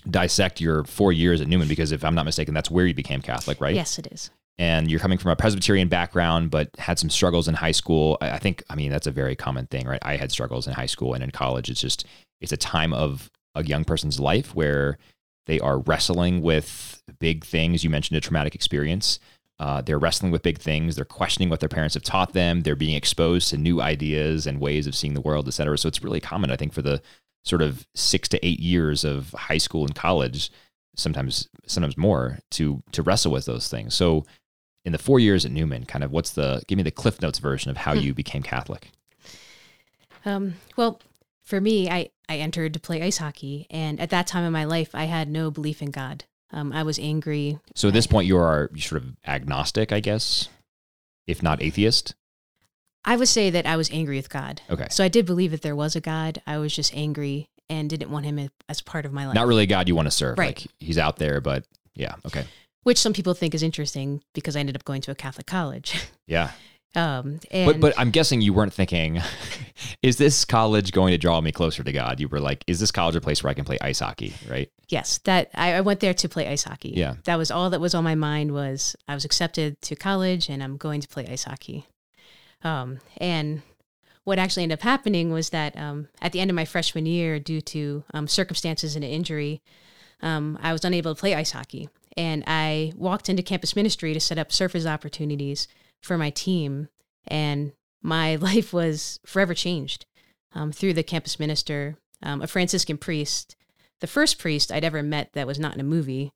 dissect 0.10 0.62
your 0.62 0.84
four 0.84 1.12
years 1.14 1.42
at 1.42 1.48
Neumann 1.48 1.68
because 1.68 1.92
if 1.92 2.04
I'm 2.04 2.16
not 2.16 2.26
mistaken, 2.26 2.54
that's 2.54 2.70
where 2.70 2.86
you 2.86 2.94
became 2.94 3.22
Catholic, 3.22 3.60
right? 3.62 3.76
Yes, 3.76 3.98
it 3.98 4.08
is. 4.12 4.30
and 4.58 4.90
you're 4.90 5.00
coming 5.00 5.18
from 5.18 5.32
a 5.32 5.36
Presbyterian 5.36 5.88
background, 5.90 6.50
but 6.52 6.70
had 6.78 6.98
some 7.00 7.10
struggles 7.10 7.48
in 7.48 7.56
high 7.56 7.74
school. 7.74 8.18
I 8.22 8.32
I 8.32 8.40
think, 8.40 8.64
I 8.70 8.76
mean, 8.76 8.92
that's 8.92 9.08
a 9.08 9.12
very 9.12 9.36
common 9.36 9.66
thing, 9.68 9.88
right? 9.88 10.04
I 10.04 10.16
had 10.18 10.32
struggles 10.32 10.68
in 10.68 10.74
high 10.74 10.86
school 10.96 11.14
and 11.14 11.24
in 11.24 11.32
college. 11.32 11.70
It's 11.70 11.82
just, 11.82 12.06
it's 12.42 12.52
a 12.54 12.58
time 12.58 12.94
of 12.94 13.30
a 13.56 13.64
young 13.64 13.84
person's 13.86 14.20
life 14.20 14.54
where 14.56 14.98
they 15.46 15.60
are 15.60 15.80
wrestling 15.80 16.42
with 16.42 17.02
big 17.20 17.44
things. 17.46 17.84
You 17.84 17.90
mentioned 17.90 18.18
a 18.18 18.22
traumatic 18.22 18.56
experience. 18.56 19.20
Uh, 19.60 19.82
they're 19.82 20.00
wrestling 20.00 20.32
with 20.32 20.42
big 20.44 20.58
things. 20.58 20.96
They're 20.96 21.06
questioning 21.06 21.50
what 21.50 21.60
their 21.62 21.70
parents 21.70 21.94
have 21.94 22.04
taught 22.04 22.34
them. 22.34 22.62
They're 22.62 22.76
being 22.76 22.96
exposed 22.96 23.50
to 23.50 23.58
new 23.58 23.80
ideas 23.82 24.46
and 24.48 24.60
ways 24.60 24.86
of 24.86 24.96
seeing 24.96 25.14
the 25.14 25.22
world, 25.22 25.48
et 25.48 25.52
cetera. 25.52 25.78
So 25.78 25.88
it's 25.88 26.04
really 26.04 26.20
common, 26.20 26.52
I 26.52 26.58
think, 26.58 26.74
for 26.74 26.82
the 26.82 27.02
sort 27.44 27.62
of 27.62 27.86
six 27.96 28.28
to 28.30 28.46
eight 28.46 28.60
years 28.60 29.06
of 29.06 29.32
high 29.32 29.60
school 29.60 29.86
and 29.86 29.96
college, 29.96 30.52
sometimes 30.96 31.48
sometimes 31.68 31.96
more, 31.98 32.40
to 32.52 32.84
to 32.92 33.02
wrestle 33.02 33.32
with 33.32 33.46
those 33.46 33.70
things. 33.70 33.94
So 33.96 34.26
in 34.84 34.92
the 34.92 34.98
four 34.98 35.20
years 35.20 35.46
at 35.46 35.52
Neumann, 35.52 35.86
kind 35.86 36.04
of 36.04 36.12
what's 36.12 36.32
the 36.32 36.62
give 36.68 36.76
me 36.78 36.84
the 36.84 36.92
Cliff 36.92 37.22
Notes 37.22 37.40
version 37.40 37.72
of 37.72 37.78
how 37.78 37.94
Hmm. 37.94 38.02
you 38.02 38.14
became 38.14 38.44
Catholic? 38.44 38.90
Um, 40.26 40.56
well, 40.76 41.00
for 41.46 41.62
me, 41.62 41.90
I, 41.90 42.10
I 42.28 42.38
entered 42.38 42.74
to 42.74 42.80
play 42.80 43.02
ice 43.02 43.18
hockey. 43.18 43.68
And 43.70 44.00
at 44.00 44.10
that 44.10 44.28
time 44.28 44.44
in 44.44 44.52
my 44.52 44.66
life, 44.66 44.94
I 44.94 45.06
had 45.06 45.30
no 45.30 45.52
belief 45.52 45.82
in 45.82 45.92
God. 45.92 46.26
Um, 46.52 46.74
I 46.74 46.84
was 46.84 47.00
angry. 47.00 47.60
So 47.76 47.88
at 47.88 47.94
this 47.94 48.08
point, 48.08 48.28
you 48.28 48.38
are 48.38 48.70
sort 48.78 49.02
of 49.04 49.16
agnostic, 49.26 49.92
I 49.92 50.00
guess, 50.00 50.50
if 51.28 51.42
not 51.44 51.62
atheist. 51.62 52.16
I 53.04 53.16
would 53.16 53.28
say 53.28 53.50
that 53.52 53.68
I 53.68 53.78
was 53.78 53.92
angry 53.92 54.16
with 54.18 54.30
God. 54.30 54.62
Okay, 54.70 54.88
So 54.90 55.04
I 55.04 55.08
did 55.08 55.26
believe 55.28 55.52
that 55.52 55.62
there 55.62 55.76
was 55.76 55.96
a 55.96 56.02
God. 56.02 56.42
I 56.48 56.58
was 56.58 56.76
just 56.76 56.96
angry 56.96 57.50
and 57.70 57.90
didn't 57.90 58.10
want 58.10 58.26
him 58.26 58.50
as 58.68 58.82
part 58.82 59.06
of 59.06 59.14
my 59.14 59.26
life. 59.28 59.36
not 59.36 59.48
really 59.48 59.64
a 59.64 59.68
God 59.68 59.88
you 59.88 59.96
want 59.96 60.08
to 60.08 60.12
serve. 60.12 60.38
Right. 60.40 60.58
Like 60.58 60.68
he's 60.80 60.98
out 60.98 61.18
there, 61.18 61.42
but 61.42 61.66
yeah, 61.94 62.16
okay, 62.26 62.46
Which 62.84 62.98
some 62.98 63.14
people 63.14 63.34
think 63.34 63.54
is 63.54 63.64
interesting 63.64 64.22
because 64.34 64.56
I 64.56 64.60
ended 64.60 64.76
up 64.76 64.86
going 64.86 65.02
to 65.02 65.12
a 65.12 65.16
Catholic 65.16 65.46
college. 65.48 66.00
yeah. 66.28 66.52
Um, 66.96 67.40
and 67.52 67.68
But 67.68 67.80
but 67.80 68.00
I'm 68.00 68.12
guessing 68.12 68.42
you 68.42 68.54
weren't 68.54 68.74
thinking, 68.74 69.22
is 70.02 70.18
this 70.18 70.46
college 70.46 70.92
going 70.92 71.12
to 71.12 71.18
draw 71.18 71.42
me 71.42 71.52
closer 71.52 71.84
to 71.84 71.92
God? 71.92 72.20
You 72.20 72.28
were 72.28 72.40
like, 72.40 72.64
is 72.68 72.80
this 72.80 72.92
college 72.92 73.16
a 73.16 73.22
place 73.22 73.44
where 73.44 73.52
I 73.52 73.54
can 73.54 73.66
play 73.66 73.78
ice 73.82 74.00
hockey? 74.00 74.34
Right? 74.50 74.70
yes, 74.90 75.20
that 75.20 75.50
I, 75.54 75.74
I 75.74 75.82
went 75.82 76.00
there 76.00 76.14
to 76.14 76.30
play 76.30 76.48
ice 76.48 76.64
hockey. 76.64 76.94
Yeah. 76.96 77.16
That 77.26 77.38
was 77.38 77.52
all 77.52 77.70
that 77.70 77.82
was 77.82 77.96
on 77.96 78.04
my 78.04 78.16
mind 78.16 78.52
was 78.52 78.96
I 79.08 79.14
was 79.14 79.26
accepted 79.26 79.82
to 79.82 79.96
college 79.96 80.50
and 80.50 80.64
I'm 80.64 80.78
going 80.78 81.02
to 81.02 81.08
play 81.08 81.26
ice 81.28 81.44
hockey. 81.44 81.88
Um, 82.64 83.00
and 83.18 83.62
what 84.24 84.40
actually 84.40 84.64
ended 84.64 84.80
up 84.80 84.84
happening 84.84 85.32
was 85.32 85.50
that 85.50 85.78
um, 85.78 86.08
at 86.22 86.32
the 86.32 86.40
end 86.40 86.50
of 86.50 86.56
my 86.56 86.66
freshman 86.66 87.06
year, 87.06 87.40
due 87.40 87.62
to 87.62 88.04
um, 88.14 88.28
circumstances 88.28 88.96
and 88.96 89.06
an 89.06 89.12
injury, 89.12 89.62
um, 90.22 90.58
I 90.62 90.74
was 90.74 90.84
unable 90.84 91.14
to 91.14 91.20
play 91.20 91.36
ice 91.36 91.52
hockey. 91.52 91.90
And 92.18 92.44
I 92.48 92.94
walked 92.96 93.30
into 93.30 93.44
campus 93.44 93.76
ministry 93.76 94.14
to 94.14 94.20
set 94.20 94.38
up 94.38 94.52
surface 94.52 94.86
opportunities 94.86 95.68
for 96.06 96.18
my 96.18 96.30
team. 96.30 96.88
And 97.28 97.74
my 98.02 98.36
life 98.50 98.72
was 98.74 99.20
forever 99.26 99.54
changed 99.54 100.06
um, 100.54 100.72
through 100.72 100.94
the 100.94 101.04
campus 101.04 101.40
minister, 101.40 101.98
um, 102.24 102.42
a 102.42 102.48
Franciscan 102.48 102.98
priest, 102.98 103.56
the 104.02 104.08
first 104.08 104.38
priest 104.40 104.72
I'd 104.72 104.84
ever 104.84 105.02
met 105.04 105.32
that 105.34 105.48
was 105.48 105.60
not 105.60 105.74
in 105.74 105.80
a 105.82 105.84
movie. 105.84 106.32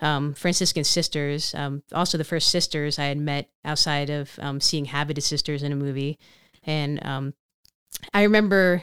um, 0.00 0.32
Franciscan 0.34 0.84
sisters, 0.84 1.54
um, 1.54 1.82
also 1.92 2.16
the 2.16 2.24
first 2.24 2.48
sisters 2.48 2.98
I 2.98 3.04
had 3.04 3.18
met 3.18 3.50
outside 3.64 4.08
of 4.08 4.30
um, 4.40 4.58
seeing 4.60 4.86
Habited 4.86 5.22
Sisters 5.22 5.62
in 5.62 5.72
a 5.72 5.76
movie. 5.76 6.18
And 6.64 7.04
um, 7.04 7.34
I 8.14 8.22
remember 8.22 8.82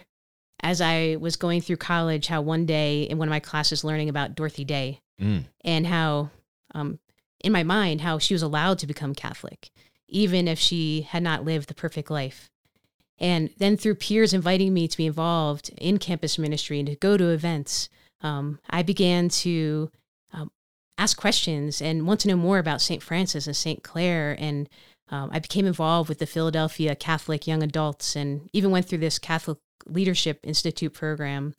as 0.62 0.80
I 0.82 1.18
was 1.20 1.36
going 1.36 1.62
through 1.62 1.78
college 1.78 2.28
how 2.28 2.42
one 2.42 2.66
day 2.66 3.04
in 3.04 3.18
one 3.18 3.28
of 3.28 3.32
my 3.32 3.40
classes 3.40 3.84
learning 3.84 4.10
about 4.10 4.36
Dorothy 4.36 4.64
Day 4.66 5.00
Mm. 5.20 5.46
and 5.66 5.88
how, 5.88 6.30
um, 6.76 7.00
in 7.44 7.52
my 7.52 7.64
mind, 7.64 8.02
how 8.02 8.20
she 8.20 8.36
was 8.36 8.44
allowed 8.44 8.78
to 8.80 8.86
become 8.88 9.16
Catholic, 9.16 9.72
even 10.08 10.48
if 10.48 10.60
she 10.60 11.02
had 11.02 11.24
not 11.24 11.46
lived 11.46 11.70
the 11.70 11.74
perfect 11.74 12.10
life. 12.10 12.50
And 13.20 13.50
then 13.58 13.78
through 13.78 13.96
peers 13.96 14.34
inviting 14.34 14.74
me 14.74 14.88
to 14.88 14.98
be 14.98 15.08
involved 15.08 15.72
in 15.78 15.98
campus 15.98 16.38
ministry 16.38 16.80
and 16.80 16.88
to 16.88 16.96
go 16.96 17.18
to 17.18 17.30
events, 17.30 17.90
um, 18.22 18.60
I 18.70 18.84
began 18.84 19.30
to 19.30 19.92
um, 20.32 20.52
ask 20.98 21.18
questions 21.18 21.82
and 21.82 22.06
want 22.06 22.20
to 22.22 22.28
know 22.28 22.36
more 22.36 22.60
about 22.60 22.82
St. 22.82 23.02
Francis 23.02 23.48
and 23.48 23.56
St. 23.56 23.84
Clare. 23.84 24.36
And 24.40 24.70
um, 25.10 25.30
I 25.34 25.40
became 25.40 25.66
involved 25.66 26.10
with 26.10 26.20
the 26.20 26.26
Philadelphia 26.26 26.96
Catholic 26.96 27.48
Young 27.48 27.64
Adults 27.64 28.16
and 28.16 28.50
even 28.54 28.72
went 28.72 28.88
through 28.88 29.00
this 29.00 29.20
Catholic 29.20 29.58
Leadership 29.86 30.40
Institute 30.44 30.94
program. 30.94 31.56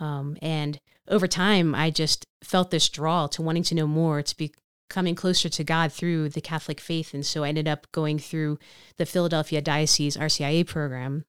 Um, 0.00 0.36
and 0.42 0.78
over 1.08 1.26
time, 1.26 1.74
I 1.74 1.90
just 1.90 2.26
felt 2.42 2.70
this 2.70 2.88
draw 2.88 3.26
to 3.28 3.42
wanting 3.42 3.62
to 3.64 3.74
know 3.74 3.86
more, 3.86 4.22
to 4.22 4.36
be 4.36 4.52
coming 4.88 5.14
closer 5.14 5.48
to 5.48 5.64
God 5.64 5.92
through 5.92 6.30
the 6.30 6.40
Catholic 6.40 6.80
faith. 6.80 7.14
And 7.14 7.24
so 7.24 7.44
I 7.44 7.48
ended 7.48 7.68
up 7.68 7.86
going 7.92 8.18
through 8.18 8.58
the 8.96 9.06
Philadelphia 9.06 9.60
Diocese 9.60 10.16
RCIA 10.16 10.66
program. 10.66 11.24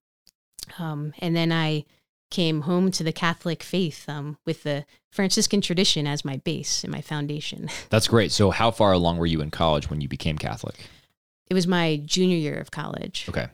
Um, 0.78 1.13
and 1.20 1.36
then 1.36 1.51
I 1.51 1.86
came 2.32 2.62
home 2.62 2.92
to 2.92 3.04
the 3.04 3.12
Catholic 3.12 3.63
faith 3.63 4.08
um, 4.08 4.38
with 4.46 4.63
the 4.63 4.86
Franciscan 5.12 5.62
tradition 5.62 6.06
as 6.06 6.24
my 6.24 6.38
base 6.38 6.84
and 6.84 6.92
my 6.92 7.01
foundation. 7.01 7.70
That's 7.89 8.08
great. 8.08 8.32
So, 8.32 8.51
how 8.51 8.72
far 8.72 8.92
along 8.92 9.18
were 9.18 9.25
you 9.25 9.42
in 9.42 9.51
college 9.51 9.89
when 9.89 10.01
you 10.01 10.08
became 10.08 10.38
Catholic? 10.38 10.75
It 11.50 11.56
was 11.56 11.68
my 11.68 12.01
junior 12.06 12.38
year 12.38 12.60
of 12.60 12.72
college. 12.72 13.25
Okay. 13.28 13.48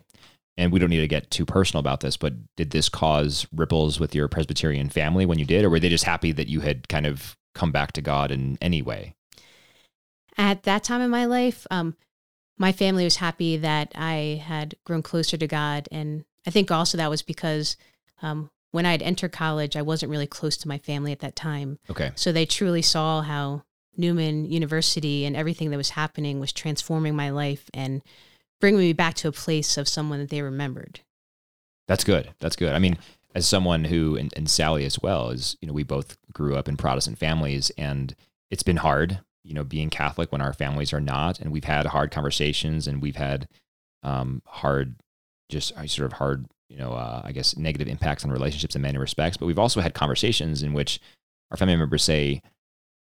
And 0.58 0.72
we 0.72 0.80
don't 0.80 0.90
need 0.90 1.02
to 1.02 1.08
get 1.08 1.32
too 1.32 1.46
personal 1.46 1.80
about 1.80 2.00
this, 2.00 2.16
but 2.16 2.34
did 2.56 2.72
this 2.72 2.88
cause 2.88 3.46
ripples 3.54 4.00
with 4.00 4.16
your 4.16 4.28
Presbyterian 4.28 4.90
family 4.90 5.26
when 5.26 5.38
you 5.40 5.46
did, 5.46 5.66
or 5.66 5.70
were 5.70 5.80
they 5.80 5.90
just 5.90 6.06
happy 6.06 6.32
that 6.34 6.48
you 6.48 6.62
had 6.62 6.88
kind 6.88 7.06
of 7.06 7.36
come 7.54 7.72
back 7.72 7.92
to 7.94 8.02
God 8.02 8.32
in 8.32 8.58
any 8.62 8.82
way? 8.82 9.16
At 10.38 10.64
that 10.64 10.84
time 10.84 11.02
in 11.02 11.10
my 11.10 11.26
life, 11.26 11.66
um, 11.72 11.96
my 12.58 12.72
family 12.72 13.04
was 13.04 13.18
happy 13.18 13.58
that 13.58 13.92
I 13.96 14.42
had 14.46 14.76
grown 14.84 15.02
closer 15.02 15.38
to 15.38 15.48
God. 15.48 15.88
And 15.92 16.26
I 16.46 16.52
think 16.52 16.72
also 16.72 16.98
that 16.98 17.10
was 17.10 17.22
because 17.22 17.78
um, 18.22 18.50
when 18.72 18.86
I 18.86 18.92
had 18.92 19.02
entered 19.02 19.32
college, 19.32 19.76
I 19.76 19.82
wasn't 19.82 20.12
really 20.12 20.28
close 20.28 20.58
to 20.58 20.68
my 20.68 20.78
family 20.78 21.12
at 21.12 21.20
that 21.20 21.36
time. 21.36 21.80
Okay. 21.90 22.12
So 22.16 22.32
they 22.32 22.46
truly 22.46 22.82
saw 22.82 23.22
how 23.22 23.64
Neumann 23.98 24.46
University 24.46 25.26
and 25.26 25.36
everything 25.36 25.70
that 25.72 25.78
was 25.78 25.92
happening 25.92 26.40
was 26.40 26.52
transforming 26.52 27.16
my 27.16 27.30
life 27.30 27.70
and 27.74 28.02
bringing 28.60 28.82
me 28.82 28.94
back 28.94 29.16
to 29.16 29.28
a 29.28 29.34
place 29.34 29.78
of 29.78 29.88
someone 29.88 30.20
that 30.20 30.30
they 30.30 30.42
remembered. 30.42 31.02
That's 31.88 32.04
good. 32.04 32.34
That's 32.40 32.56
good. 32.56 32.74
I 32.74 32.80
mean, 32.80 32.98
as 33.34 33.48
someone 33.48 33.84
who, 33.86 34.16
and, 34.16 34.34
and 34.36 34.50
Sally 34.50 34.86
as 34.86 35.00
well, 35.00 35.30
is, 35.30 35.56
you 35.62 35.68
know, 35.68 35.74
we 35.74 35.84
both 35.84 36.18
grew 36.34 36.56
up 36.56 36.68
in 36.68 36.78
Protestant 36.78 37.18
families 37.18 37.72
and 37.78 38.16
it's 38.50 38.64
been 38.64 38.78
hard, 38.78 39.20
you 39.46 39.54
know, 39.54 39.64
being 39.64 39.90
Catholic 39.90 40.32
when 40.32 40.42
our 40.42 40.54
families 40.54 40.92
are 40.92 41.00
not. 41.00 41.40
And 41.40 41.52
we've 41.52 41.64
had 41.64 41.86
hard 41.86 42.12
conversations 42.12 42.88
and 42.88 43.02
we've 43.02 43.16
had 43.16 43.48
um, 44.04 44.42
hard, 44.46 44.96
just 45.50 45.72
uh, 45.78 45.86
sort 45.86 46.08
of 46.08 46.14
hard, 46.14 46.48
you 46.68 46.78
know, 46.78 46.94
uh, 46.94 47.22
I 47.24 47.32
guess 47.32 47.56
negative 47.56 47.88
impacts 47.88 48.26
on 48.26 48.32
relationships 48.32 48.76
in 48.76 48.82
many 48.82 48.98
respects. 48.98 49.38
But 49.38 49.46
we've 49.46 49.60
also 49.60 49.82
had 49.82 49.94
conversations 49.94 50.64
in 50.64 50.74
which 50.74 51.00
our 51.52 51.58
family 51.58 51.76
members 51.76 52.04
say, 52.04 52.42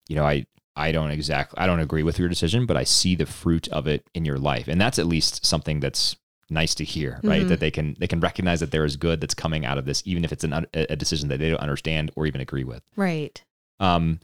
you 0.09 0.17
know, 0.17 0.25
I, 0.25 0.45
I 0.75 0.91
don't 0.91 1.11
exactly, 1.13 1.59
I 1.59 1.67
don't 1.67 1.81
agree 1.81 2.03
with 2.03 2.19
your 2.19 2.29
decision, 2.29 2.67
but 2.67 2.77
I 2.77 2.85
see 2.85 3.15
the 3.15 3.27
fruit 3.27 3.69
of 3.69 3.87
it 3.87 4.05
in 4.15 4.25
your 4.25 4.39
life. 4.39 4.67
And 4.67 4.81
that's 4.81 4.99
at 4.99 5.07
least 5.07 5.47
something 5.47 5.79
that's 5.79 6.17
nice 6.51 6.75
to 6.75 6.85
hear, 6.85 7.21
right? 7.23 7.43
Mhm. 7.43 7.49
That 7.49 7.61
they 7.61 7.71
can, 7.71 7.97
they 8.01 8.09
can 8.09 8.21
recognize 8.21 8.61
that 8.61 8.73
there 8.73 8.85
is 8.85 8.97
good 8.97 9.21
that's 9.21 9.35
coming 9.35 9.65
out 9.65 9.79
of 9.79 9.85
this, 9.85 10.03
even 10.05 10.25
if 10.25 10.33
it's 10.33 10.45
an, 10.45 10.67
a 10.75 10.97
decision 10.97 11.29
that 11.29 11.39
they 11.39 11.51
don't 11.51 11.61
understand 11.61 12.11
or 12.17 12.27
even 12.27 12.41
agree 12.41 12.65
with. 12.65 12.83
Right. 12.97 13.43
Um, 13.81 14.19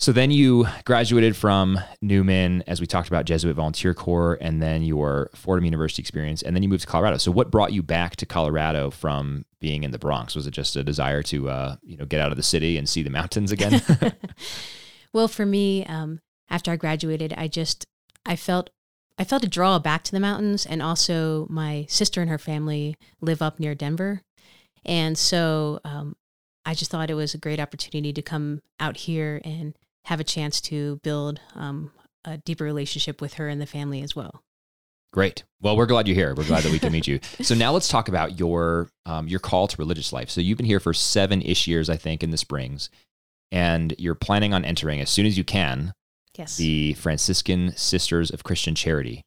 so 0.00 0.12
then 0.12 0.30
you 0.30 0.66
graduated 0.86 1.36
from 1.36 1.78
Neumann, 2.00 2.64
as 2.66 2.80
we 2.80 2.86
talked 2.86 3.08
about, 3.08 3.26
Jesuit 3.26 3.54
Volunteer 3.54 3.92
Corps, 3.92 4.38
and 4.40 4.62
then 4.62 4.82
your 4.82 5.28
Fordham 5.34 5.66
University 5.66 6.00
experience, 6.00 6.40
and 6.40 6.56
then 6.56 6.62
you 6.62 6.70
moved 6.70 6.80
to 6.80 6.86
Colorado. 6.86 7.18
So 7.18 7.30
what 7.30 7.50
brought 7.50 7.74
you 7.74 7.82
back 7.82 8.16
to 8.16 8.24
Colorado 8.24 8.88
from 8.88 9.44
being 9.60 9.84
in 9.84 9.90
the 9.90 9.98
Bronx? 9.98 10.34
Was 10.34 10.46
it 10.46 10.52
just 10.52 10.74
a 10.74 10.82
desire 10.82 11.22
to, 11.24 11.50
uh, 11.50 11.76
you 11.82 11.98
know, 11.98 12.06
get 12.06 12.18
out 12.18 12.30
of 12.30 12.38
the 12.38 12.42
city 12.42 12.78
and 12.78 12.88
see 12.88 13.02
the 13.02 13.10
mountains 13.10 13.52
again? 13.52 13.82
well, 15.12 15.28
for 15.28 15.44
me, 15.44 15.84
um, 15.84 16.20
after 16.48 16.70
I 16.70 16.76
graduated, 16.76 17.34
I 17.36 17.46
just 17.46 17.86
I 18.24 18.36
felt 18.36 18.70
I 19.18 19.24
felt 19.24 19.44
a 19.44 19.48
draw 19.48 19.78
back 19.78 20.02
to 20.04 20.12
the 20.12 20.20
mountains, 20.20 20.64
and 20.64 20.80
also 20.80 21.46
my 21.50 21.84
sister 21.90 22.22
and 22.22 22.30
her 22.30 22.38
family 22.38 22.96
live 23.20 23.42
up 23.42 23.60
near 23.60 23.74
Denver, 23.74 24.22
and 24.82 25.18
so 25.18 25.78
um, 25.84 26.16
I 26.64 26.72
just 26.72 26.90
thought 26.90 27.10
it 27.10 27.14
was 27.14 27.34
a 27.34 27.38
great 27.38 27.60
opportunity 27.60 28.14
to 28.14 28.22
come 28.22 28.62
out 28.78 28.96
here 28.96 29.42
and 29.44 29.74
have 30.04 30.20
a 30.20 30.24
chance 30.24 30.60
to 30.62 30.96
build 31.02 31.40
um, 31.54 31.92
a 32.24 32.38
deeper 32.38 32.64
relationship 32.64 33.20
with 33.20 33.34
her 33.34 33.48
and 33.48 33.60
the 33.60 33.66
family 33.66 34.02
as 34.02 34.14
well. 34.16 34.42
Great. 35.12 35.42
Well, 35.60 35.76
we're 35.76 35.86
glad 35.86 36.06
you're 36.06 36.14
here. 36.14 36.34
We're 36.36 36.46
glad 36.46 36.62
that 36.62 36.70
we 36.72 36.78
can 36.78 36.92
meet 36.92 37.06
you. 37.08 37.18
So 37.42 37.54
now 37.54 37.72
let's 37.72 37.88
talk 37.88 38.08
about 38.08 38.38
your 38.38 38.88
um, 39.06 39.26
your 39.26 39.40
call 39.40 39.66
to 39.66 39.76
religious 39.76 40.12
life. 40.12 40.30
So 40.30 40.40
you've 40.40 40.56
been 40.58 40.66
here 40.66 40.78
for 40.80 40.94
seven 40.94 41.42
ish 41.42 41.66
years, 41.66 41.90
I 41.90 41.96
think, 41.96 42.22
in 42.22 42.30
the 42.30 42.36
Springs, 42.36 42.90
and 43.50 43.94
you're 43.98 44.14
planning 44.14 44.54
on 44.54 44.64
entering 44.64 45.00
as 45.00 45.10
soon 45.10 45.26
as 45.26 45.36
you 45.36 45.42
can 45.44 45.92
Yes. 46.38 46.56
the 46.56 46.94
Franciscan 46.94 47.72
Sisters 47.76 48.30
of 48.30 48.44
Christian 48.44 48.74
Charity, 48.76 49.22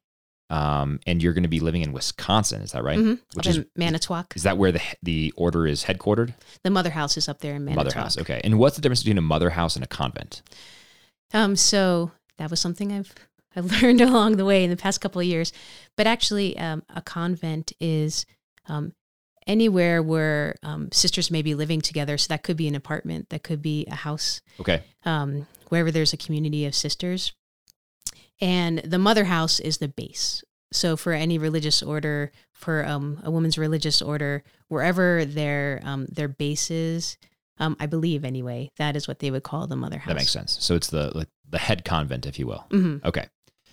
um, 0.50 1.00
and 1.08 1.22
you're 1.24 1.34
going 1.34 1.44
to 1.44 1.50
be 1.50 1.60
living 1.60 1.82
in 1.82 1.94
Wisconsin. 1.94 2.62
Is 2.62 2.72
that 2.74 2.84
right? 2.84 2.98
Mhm. 3.00 3.20
Which 3.34 3.48
is 3.48 3.66
Manitowoc. 3.76 4.34
is 4.36 4.44
that 4.44 4.58
where 4.58 4.72
the 4.72 4.82
the 5.02 5.34
order 5.36 5.66
is 5.66 5.84
headquartered? 5.86 6.34
The 6.64 6.70
mother 6.70 6.92
house 6.92 7.18
is 7.18 7.28
up 7.30 7.40
there 7.40 7.56
in 7.56 7.66
Manitowoc. 7.66 7.86
Mother 7.96 8.00
house. 8.00 8.18
Okay. 8.18 8.42
And 8.44 8.60
what's 8.60 8.76
the 8.76 8.82
difference 8.82 9.04
between 9.04 9.18
a 9.18 9.22
mother 9.22 9.52
house 9.52 9.76
and 9.76 9.84
a 9.84 9.88
convent? 9.88 10.42
Um, 11.34 11.56
so 11.56 12.12
that 12.38 12.50
was 12.50 12.60
something 12.60 12.92
I've 12.92 13.14
I 13.56 13.60
learned 13.82 14.02
along 14.02 14.38
the 14.38 14.46
way 14.46 14.64
in 14.64 14.70
the 14.70 14.76
past 14.78 15.00
couple 15.02 15.22
of 15.22 15.28
years. 15.28 15.54
But 15.96 16.08
actually, 16.08 16.58
um, 16.58 16.84
a 16.90 17.02
convent 17.02 17.72
is 17.80 18.26
um, 18.68 18.94
anywhere 19.46 20.02
where 20.02 20.56
um, 20.64 20.90
sisters 20.92 21.30
may 21.30 21.42
be 21.42 21.54
living 21.56 21.82
together. 21.82 22.18
So 22.18 22.28
that 22.30 22.44
could 22.44 22.58
be 22.58 22.68
an 22.68 22.76
apartment, 22.76 23.30
that 23.30 23.44
could 23.44 23.62
be 23.62 23.86
a 23.88 23.96
house, 23.96 24.42
Okay. 24.60 24.82
um, 25.06 25.46
wherever 25.70 25.92
there's 25.92 26.14
a 26.14 26.18
community 26.18 26.66
of 26.66 26.74
sisters. 26.74 27.34
And 28.42 28.80
the 28.80 29.00
mother 29.00 29.26
house 29.26 29.60
is 29.60 29.78
the 29.78 29.88
base. 29.88 30.44
So 30.72 30.98
for 30.98 31.14
any 31.14 31.38
religious 31.38 31.84
order, 31.84 32.32
for 32.52 32.86
um, 32.86 33.22
a 33.24 33.30
woman's 33.30 33.58
religious 33.58 34.02
order, 34.02 34.44
wherever 34.70 35.24
their 35.24 35.80
um, 35.84 36.08
their 36.12 36.28
base 36.28 36.72
is, 36.72 37.18
um, 37.60 37.78
I 37.80 37.86
believe 37.86 38.26
anyway, 38.26 38.72
that 38.78 38.96
is 38.96 39.08
what 39.08 39.20
they 39.20 39.30
would 39.30 39.44
call 39.44 39.68
the 39.68 39.76
mother 39.76 40.00
house. 40.00 40.08
That 40.08 40.16
makes 40.18 40.32
sense. 40.32 40.58
So 40.60 40.76
it's 40.76 40.88
the 40.88 41.12
like, 41.16 41.28
the 41.48 41.60
head 41.60 41.86
convent, 41.86 42.26
if 42.26 42.40
you 42.40 42.48
will. 42.48 42.66
Mm-hmm. 42.72 43.06
Okay. 43.08 43.28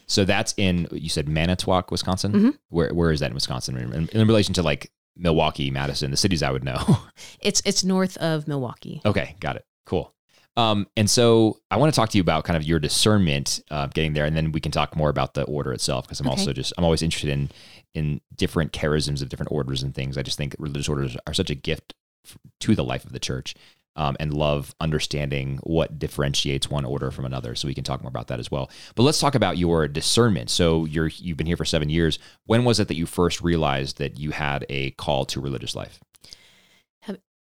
So 0.07 0.25
that's 0.27 0.53
in 0.59 0.89
you 0.93 1.09
said 1.09 1.27
Manitowoc, 1.29 1.91
Wisconsin. 1.91 2.33
Mhm. 2.33 2.59
Where 2.69 2.93
where 2.93 3.13
is 3.13 3.21
that 3.21 3.31
in 3.31 3.35
Wisconsin 3.35 3.77
in, 3.79 4.09
in 4.09 4.27
relation 4.27 4.53
to 4.55 4.63
like 4.63 4.91
Milwaukee, 5.17 5.71
Madison, 5.71 6.11
the 6.11 6.17
cities 6.19 6.43
I 6.43 6.51
would 6.51 6.65
know? 6.65 6.99
It's 7.41 7.63
it's 7.65 7.83
north 7.83 8.19
of 8.19 8.47
Milwaukee. 8.47 9.01
okay, 9.07 9.37
got 9.41 9.57
it. 9.57 9.65
Cool. 9.87 10.13
Um, 10.57 10.87
and 10.97 11.09
so 11.09 11.59
I 11.71 11.77
want 11.77 11.93
to 11.93 11.99
talk 11.99 12.11
to 12.11 12.19
you 12.19 12.23
about 12.23 12.45
kind 12.45 12.57
of 12.57 12.65
your 12.65 12.79
discernment 12.79 13.63
uh, 13.71 13.87
getting 13.87 14.13
there, 14.13 14.25
and 14.27 14.37
then 14.37 14.53
we 14.53 14.61
can 14.61 14.73
talk 14.73 14.97
more 14.97 15.09
about 15.09 15.35
the 15.35 15.45
order 15.45 15.73
itself 15.73 16.07
because 16.07 16.21
I'm 16.21 16.27
Okay. 16.27 16.41
also 16.41 16.53
just 16.53 16.73
I'm 16.77 16.85
always 16.85 17.03
interested 17.03 17.31
in 17.31 17.51
in 17.95 18.21
different 18.37 18.73
charisms 18.73 19.23
of 19.23 19.29
different 19.29 19.53
orders 19.53 19.83
and 19.83 19.95
things. 19.95 20.19
I 20.19 20.23
just 20.23 20.37
think 20.39 20.55
religious 20.59 20.89
orders 20.89 21.17
are 21.27 21.35
such 21.35 21.51
a 21.51 21.55
gift 21.55 21.95
f- 22.27 22.37
to 22.61 22.75
the 22.75 22.85
life 22.85 23.05
of 23.05 23.13
the 23.13 23.19
church, 23.21 23.55
um, 23.97 24.17
and 24.21 24.35
love 24.35 24.75
understanding 24.81 25.61
what 25.63 25.99
differentiates 25.99 26.69
one 26.69 26.85
order 26.85 27.11
from 27.11 27.25
another. 27.25 27.55
So 27.55 27.67
we 27.69 27.75
can 27.75 27.85
talk 27.85 28.03
more 28.03 28.11
about 28.11 28.27
that 28.29 28.41
as 28.41 28.51
well. 28.51 28.71
But 28.97 29.05
let's 29.05 29.21
talk 29.21 29.35
about 29.37 29.57
your 29.57 29.87
discernment. 29.89 30.51
So 30.51 30.85
you're 30.85 31.09
you've 31.17 31.37
been 31.37 31.47
here 31.47 31.57
for 31.57 31.65
seven 31.65 31.89
years. 31.89 32.19
When 32.47 32.65
was 32.65 32.81
it 32.81 32.89
that 32.89 32.97
you 32.97 33.07
first 33.07 33.41
realized 33.41 33.99
that 33.99 34.19
you 34.19 34.33
had 34.33 34.67
a 34.69 34.91
call 34.93 35.25
to 35.27 35.41
religious 35.41 35.75
life? 35.77 36.01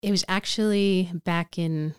It 0.01 0.11
was 0.11 0.25
actually 0.27 1.09
back 1.23 1.57
in 1.57 1.95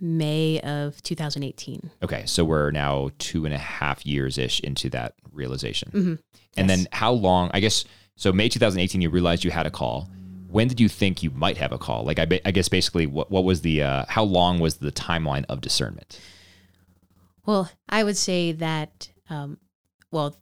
May 0.00 0.60
of 0.60 1.02
2018. 1.02 1.90
Okay, 2.02 2.24
so 2.26 2.44
we're 2.44 2.70
now 2.70 3.10
two 3.18 3.44
and 3.44 3.54
a 3.54 3.58
half 3.58 4.04
years 4.06 4.38
ish 4.38 4.60
into 4.60 4.88
that 4.90 5.14
realization. 5.32 5.90
Mhm. 5.92 6.18
And 6.56 6.68
Yes. 6.68 6.78
then 6.78 6.88
how 6.92 7.12
long? 7.12 7.50
I 7.54 7.60
guess 7.60 7.84
so. 8.16 8.32
May 8.32 8.48
2018, 8.48 9.00
you 9.00 9.10
realized 9.10 9.44
you 9.44 9.50
had 9.50 9.66
a 9.66 9.70
call. 9.70 10.08
When 10.50 10.66
did 10.68 10.80
you 10.80 10.88
think 10.88 11.22
you 11.22 11.30
might 11.30 11.58
have 11.58 11.72
a 11.72 11.78
call? 11.78 12.04
Like 12.04 12.18
I, 12.18 12.26
I 12.44 12.50
guess 12.52 12.68
basically, 12.68 13.06
what 13.06 13.30
what 13.30 13.44
was 13.44 13.60
the 13.62 13.82
uh, 13.82 14.04
how 14.08 14.24
long 14.24 14.58
was 14.60 14.76
the 14.76 14.90
timeline 14.92 15.44
of 15.48 15.60
discernment? 15.60 16.18
Well, 17.44 17.70
I 17.88 18.04
would 18.04 18.16
say 18.16 18.52
that, 18.52 19.10
um, 19.30 19.58
well, 20.10 20.36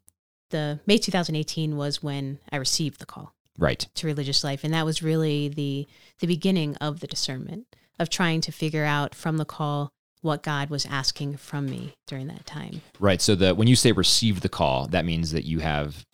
the 0.51 0.81
May 0.87 0.99
2018 0.99 1.77
was 1.77 2.03
when 2.03 2.39
I 2.53 2.57
received 2.57 3.01
the 3.01 3.07
call 3.07 3.33
Right. 3.59 3.87
to 3.95 4.07
religious 4.07 4.45
life, 4.45 4.65
and 4.65 4.73
that 4.75 4.85
was 4.85 5.03
really 5.03 5.49
the 5.49 5.87
the 6.21 6.27
beginning 6.27 6.77
of 6.77 7.01
the 7.01 7.07
discernment 7.07 7.67
of 7.99 8.11
trying 8.11 8.41
to 8.43 8.53
figure 8.53 8.85
out 8.85 9.15
from 9.15 9.37
the 9.37 9.45
call 9.45 9.91
what 10.23 10.43
God 10.43 10.71
was 10.71 10.87
asking 10.87 11.37
from 11.37 11.67
me 11.67 11.95
during 12.07 12.27
that 12.29 12.47
time. 12.47 12.83
Right. 12.99 13.21
So 13.21 13.35
the 13.35 13.55
when 13.55 13.69
you 13.69 13.77
say 13.77 13.93
receive 13.93 14.41
the 14.41 14.49
call, 14.49 14.87
that 14.89 15.05
means 15.05 15.33
that 15.33 15.45
you 15.45 15.61
have 15.61 16.05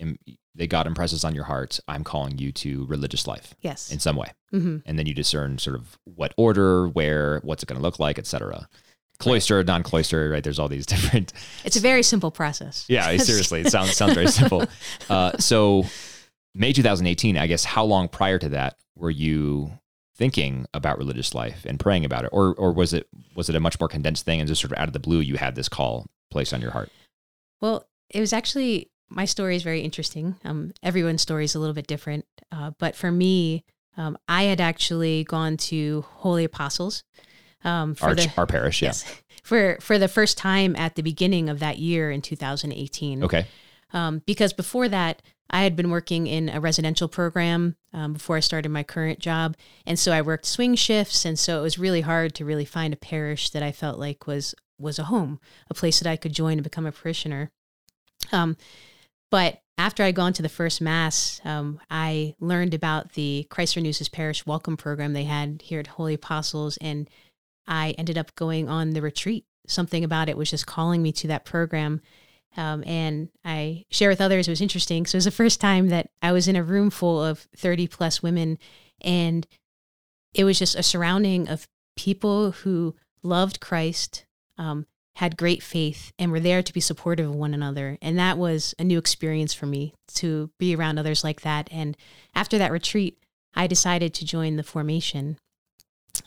that 0.55 0.67
God 0.69 0.87
impresses 0.87 1.25
on 1.25 1.35
your 1.35 1.45
heart. 1.45 1.81
I'm 1.89 2.05
calling 2.05 2.39
you 2.39 2.53
to 2.53 2.85
religious 2.87 3.27
life. 3.27 3.55
Yes. 3.63 3.91
In 3.91 4.01
some 4.01 4.17
way, 4.17 4.33
hmm 4.51 4.79
and 4.85 4.99
then 4.99 5.07
you 5.07 5.15
discern 5.15 5.59
sort 5.59 5.77
of 5.77 5.99
what 6.05 6.35
order, 6.37 6.89
where, 6.89 7.41
what's 7.43 7.63
it 7.63 7.67
going 7.67 7.79
to 7.79 7.83
look 7.83 7.99
like, 7.99 8.19
etc. 8.19 8.69
Cloistered, 9.19 9.67
non-cloister, 9.67 10.31
Right. 10.31 10.43
There's 10.45 10.59
all 10.59 10.69
these 10.69 10.85
different. 10.95 11.33
It's 11.65 11.77
a 11.77 11.81
very 11.81 12.03
simple 12.03 12.31
process. 12.31 12.85
Yeah. 12.89 13.17
Seriously, 13.17 13.61
it 13.63 13.71
sounds 13.71 13.97
sounds 13.97 14.15
very 14.15 14.29
simple. 14.29 14.65
Uh, 15.09 15.37
so 15.39 15.85
May 16.55 16.73
2018. 16.73 17.37
I 17.39 17.47
guess 17.47 17.65
how 17.65 17.85
long 17.85 18.09
prior 18.09 18.39
to 18.39 18.51
that 18.51 18.77
were 18.95 19.11
you 19.11 19.73
thinking 20.15 20.67
about 20.75 20.99
religious 20.99 21.35
life 21.35 21.65
and 21.67 21.81
praying 21.81 22.05
about 22.05 22.25
it, 22.25 22.31
or 22.33 22.55
or 22.55 22.73
was 22.73 22.93
it 22.93 23.09
was 23.35 23.49
it 23.49 23.55
a 23.57 23.61
much 23.61 23.79
more 23.81 23.89
condensed 23.89 24.25
thing 24.25 24.41
and 24.41 24.49
just 24.49 24.61
sort 24.61 24.73
of 24.73 24.79
out 24.79 24.89
of 24.89 24.93
the 24.93 25.01
blue 25.01 25.21
you 25.21 25.37
had 25.37 25.55
this 25.55 25.69
call 25.69 26.07
placed 26.31 26.53
on 26.53 26.61
your 26.61 26.71
heart? 26.71 26.91
Well, 27.61 27.87
it 28.11 28.21
was 28.21 28.33
actually 28.33 28.91
my 29.09 29.25
story 29.25 29.57
is 29.57 29.63
very 29.63 29.81
interesting. 29.83 30.37
Um, 30.45 30.73
everyone's 30.83 31.23
story 31.23 31.45
is 31.45 31.55
a 31.55 31.59
little 31.59 31.75
bit 31.75 31.87
different, 31.87 32.25
uh, 32.51 32.73
but 32.79 32.97
for 32.97 33.11
me, 33.11 33.65
um, 33.97 34.17
I 34.29 34.45
had 34.45 34.61
actually 34.61 35.25
gone 35.25 35.57
to 35.59 36.05
Holy 36.09 36.45
Apostles 36.45 37.05
um, 37.65 37.95
for 37.95 38.07
Our, 38.07 38.15
the 38.15 38.33
our 38.37 38.47
parish, 38.47 38.83
yeah. 38.83 38.89
yes 38.89 39.23
for 39.43 39.79
for 39.81 39.99
the 39.99 40.09
first 40.09 40.39
time 40.39 40.75
at 40.77 40.95
the 40.95 41.03
beginning 41.03 41.49
of 41.49 41.59
that 41.61 41.79
year 41.79 42.11
in 42.11 42.23
2018. 42.23 43.25
Okay. 43.25 43.47
um, 43.93 44.23
because 44.27 44.53
before 44.53 44.89
that, 44.89 45.23
I 45.53 45.63
had 45.65 45.77
been 45.77 45.91
working 45.91 46.27
in 46.27 46.49
a 46.49 46.61
residential 46.61 47.09
program 47.09 47.77
um, 47.93 48.15
before 48.15 48.37
I 48.37 48.41
started 48.41 48.71
my 48.71 48.83
current 48.83 49.19
job. 49.19 49.57
And 49.87 49.99
so 49.99 50.13
I 50.13 50.23
worked 50.23 50.47
swing 50.47 50.75
shifts. 50.75 51.25
And 51.25 51.39
so 51.39 51.59
it 51.59 51.63
was 51.63 51.79
really 51.79 52.01
hard 52.01 52.35
to 52.37 52.45
really 52.45 52.65
find 52.65 52.95
a 52.95 52.97
parish 52.97 53.51
that 53.51 53.63
I 53.63 53.71
felt 53.71 53.99
like 53.99 54.27
was, 54.27 54.55
was 54.79 54.99
a 54.99 55.05
home, 55.05 55.41
a 55.69 55.75
place 55.75 56.01
that 56.01 56.11
I 56.11 56.17
could 56.17 56.33
join 56.33 56.55
and 56.55 56.65
become 56.65 56.87
a 56.87 56.93
parishioner. 56.93 57.51
Um, 58.33 58.57
but 59.31 59.61
after 59.77 60.03
I'd 60.03 60.15
gone 60.15 60.33
to 60.35 60.43
the 60.43 60.49
first 60.49 60.81
mass, 60.81 61.41
um, 61.45 61.81
I 61.91 62.35
learned 62.41 62.73
about 62.73 63.13
the 63.13 63.47
Christ 63.51 63.77
Renews 63.77 63.99
His 63.99 64.09
Parish 64.09 64.47
welcome 64.47 64.77
program 64.77 65.13
they 65.13 65.25
had 65.25 65.63
here 65.63 65.81
at 65.81 65.87
Holy 65.87 66.15
Apostles. 66.15 66.79
And 66.81 67.11
I 67.67 67.95
ended 67.99 68.17
up 68.17 68.35
going 68.37 68.69
on 68.69 68.91
the 68.91 69.03
retreat. 69.03 69.45
Something 69.67 70.03
about 70.03 70.29
it 70.29 70.37
was 70.37 70.51
just 70.51 70.67
calling 70.67 71.03
me 71.03 71.13
to 71.13 71.29
that 71.29 71.45
program. 71.45 72.01
Um, 72.57 72.85
and 72.87 73.29
I 73.45 73.85
share 73.91 74.09
with 74.09 74.21
others. 74.21 74.47
It 74.47 74.53
was 74.53 74.61
interesting. 74.61 75.07
So 75.07 75.17
it 75.17 75.19
was 75.19 75.25
the 75.25 75.31
first 75.31 75.61
time 75.61 75.89
that 75.89 76.11
I 76.21 76.33
was 76.33 76.49
in 76.49 76.57
a 76.57 76.63
room 76.63 76.91
full 76.91 77.23
of 77.23 77.47
30 77.57 77.87
plus 77.87 78.23
women, 78.23 78.59
and 79.01 79.47
it 80.35 80.45
was 80.45 80.59
just 80.59 80.75
a 80.75 80.83
surrounding 80.83 81.49
of 81.49 81.67
people 81.97 82.53
who 82.53 82.95
loved 83.23 83.61
Christ, 83.61 84.25
um, 84.59 84.87
had 85.17 85.37
great 85.37 85.63
faith, 85.63 86.13
and 86.19 86.33
were 86.33 86.41
there 86.41 86.63
to 86.63 86.73
be 86.73 86.81
supportive 86.81 87.29
of 87.29 87.35
one 87.35 87.55
another. 87.55 87.99
And 88.01 88.19
that 88.19 88.39
was 88.39 88.75
a 88.79 88.85
new 88.85 88.99
experience 88.99 89.53
for 89.53 89.67
me 89.67 89.95
to 90.15 90.51
be 90.59 90.75
around 90.75 90.99
others 90.99 91.23
like 91.23 91.43
that. 91.43 91.69
And 91.71 91.97
after 92.35 92.59
that 92.59 92.73
retreat, 92.73 93.19
I 93.55 93.67
decided 93.67 94.15
to 94.15 94.25
join 94.25 94.57
the 94.57 94.63
formation 94.63 95.39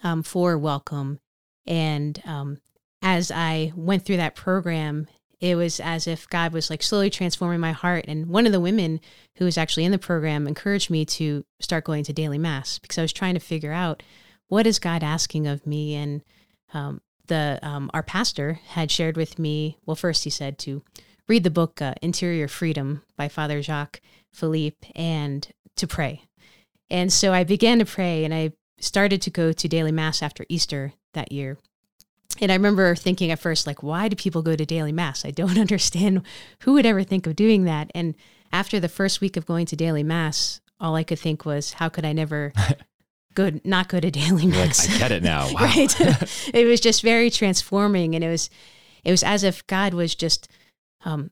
um, 0.03 0.24
for 0.24 0.58
Welcome. 0.58 1.20
And 1.65 2.22
um, 2.25 2.60
as 3.01 3.32
I 3.32 3.74
went 3.75 4.05
through 4.05 4.17
that 4.17 4.36
program, 4.36 5.08
it 5.46 5.56
was 5.56 5.80
as 5.80 6.08
if 6.08 6.28
God 6.28 6.54
was 6.54 6.72
like 6.72 6.82
slowly 6.82 7.12
transforming 7.12 7.60
my 7.60 7.72
heart. 7.72 8.06
And 8.08 8.28
one 8.30 8.48
of 8.48 8.52
the 8.52 8.60
women 8.60 9.00
who 9.36 9.46
was 9.46 9.60
actually 9.60 9.86
in 9.86 9.92
the 9.92 10.00
program 10.00 10.48
encouraged 10.48 10.90
me 10.90 11.06
to 11.06 11.46
start 11.60 11.84
going 11.84 12.04
to 12.06 12.14
daily 12.14 12.40
mass 12.40 12.80
because 12.80 12.98
I 12.98 13.04
was 13.04 13.14
trying 13.14 13.36
to 13.36 13.40
figure 13.40 13.72
out 13.72 14.02
what 14.48 14.66
is 14.66 14.80
God 14.80 15.04
asking 15.04 15.46
of 15.46 15.68
me. 15.68 15.94
And 15.94 16.24
um, 16.74 17.00
the 17.28 17.60
um, 17.62 17.92
our 17.94 18.02
pastor 18.02 18.60
had 18.70 18.90
shared 18.90 19.18
with 19.18 19.38
me. 19.38 19.78
Well, 19.86 19.96
first 19.96 20.24
he 20.24 20.32
said 20.32 20.58
to 20.60 20.82
read 21.27 21.44
the 21.44 21.51
book 21.51 21.79
uh, 21.79 21.94
Interior 22.01 22.48
Freedom 22.48 23.03
by 23.16 23.27
Father 23.27 23.62
Jacques 23.62 24.01
Philippe 24.34 24.90
and 24.96 25.48
to 25.75 25.86
pray. 25.86 26.24
And 26.90 27.14
so 27.14 27.34
I 27.34 27.44
began 27.44 27.77
to 27.79 27.86
pray, 27.86 28.25
and 28.25 28.34
I 28.34 28.53
started 28.79 29.22
to 29.24 29.29
go 29.29 29.51
to 29.51 29.68
daily 29.68 29.92
mass 29.92 30.24
after 30.24 30.44
Easter 30.50 30.94
that 31.14 31.31
year. 31.31 31.60
And 32.42 32.51
I 32.51 32.55
remember 32.55 32.96
thinking 32.96 33.31
at 33.31 33.40
first, 33.40 33.66
like, 33.66 33.81
why 33.81 34.07
do 34.07 34.16
people 34.16 34.42
go 34.42 34.55
to 34.55 34.66
daily 34.66 34.92
mass? 34.92 35.25
I 35.25 35.31
don't 35.31 35.57
understand 35.66 36.22
who 36.61 36.74
would 36.74 36.85
ever 36.85 37.03
think 37.03 37.27
of 37.27 37.35
doing 37.35 37.64
that. 37.66 37.92
And 37.96 38.16
after 38.51 38.79
the 38.79 38.90
first 38.90 39.22
week 39.22 39.38
of 39.38 39.46
going 39.46 39.66
to 39.68 39.75
daily 39.75 40.03
mass, 40.03 40.61
all 40.79 40.96
I 40.96 41.03
could 41.03 41.20
think 41.20 41.46
was, 41.46 41.74
how 41.74 41.90
could 41.90 42.05
I 42.05 42.14
never 42.14 42.53
go 43.33 43.51
not 43.64 43.88
go 43.88 44.00
to 44.00 44.11
daily 44.11 44.44
You're 44.44 44.55
like, 44.55 44.68
mass? 44.68 44.90
I 44.90 44.98
get 44.98 45.11
it 45.11 45.24
now. 45.24 45.48
Wow. 45.53 45.61
right. 45.61 45.96
it 46.53 46.68
was 46.68 46.79
just 46.79 47.01
very 47.01 47.29
transforming, 47.29 48.16
and 48.16 48.24
it 48.24 48.29
was 48.29 48.50
it 49.03 49.11
was 49.11 49.24
as 49.24 49.44
if 49.44 49.66
God 49.68 49.94
was 49.94 50.16
just, 50.16 50.48
um, 51.05 51.31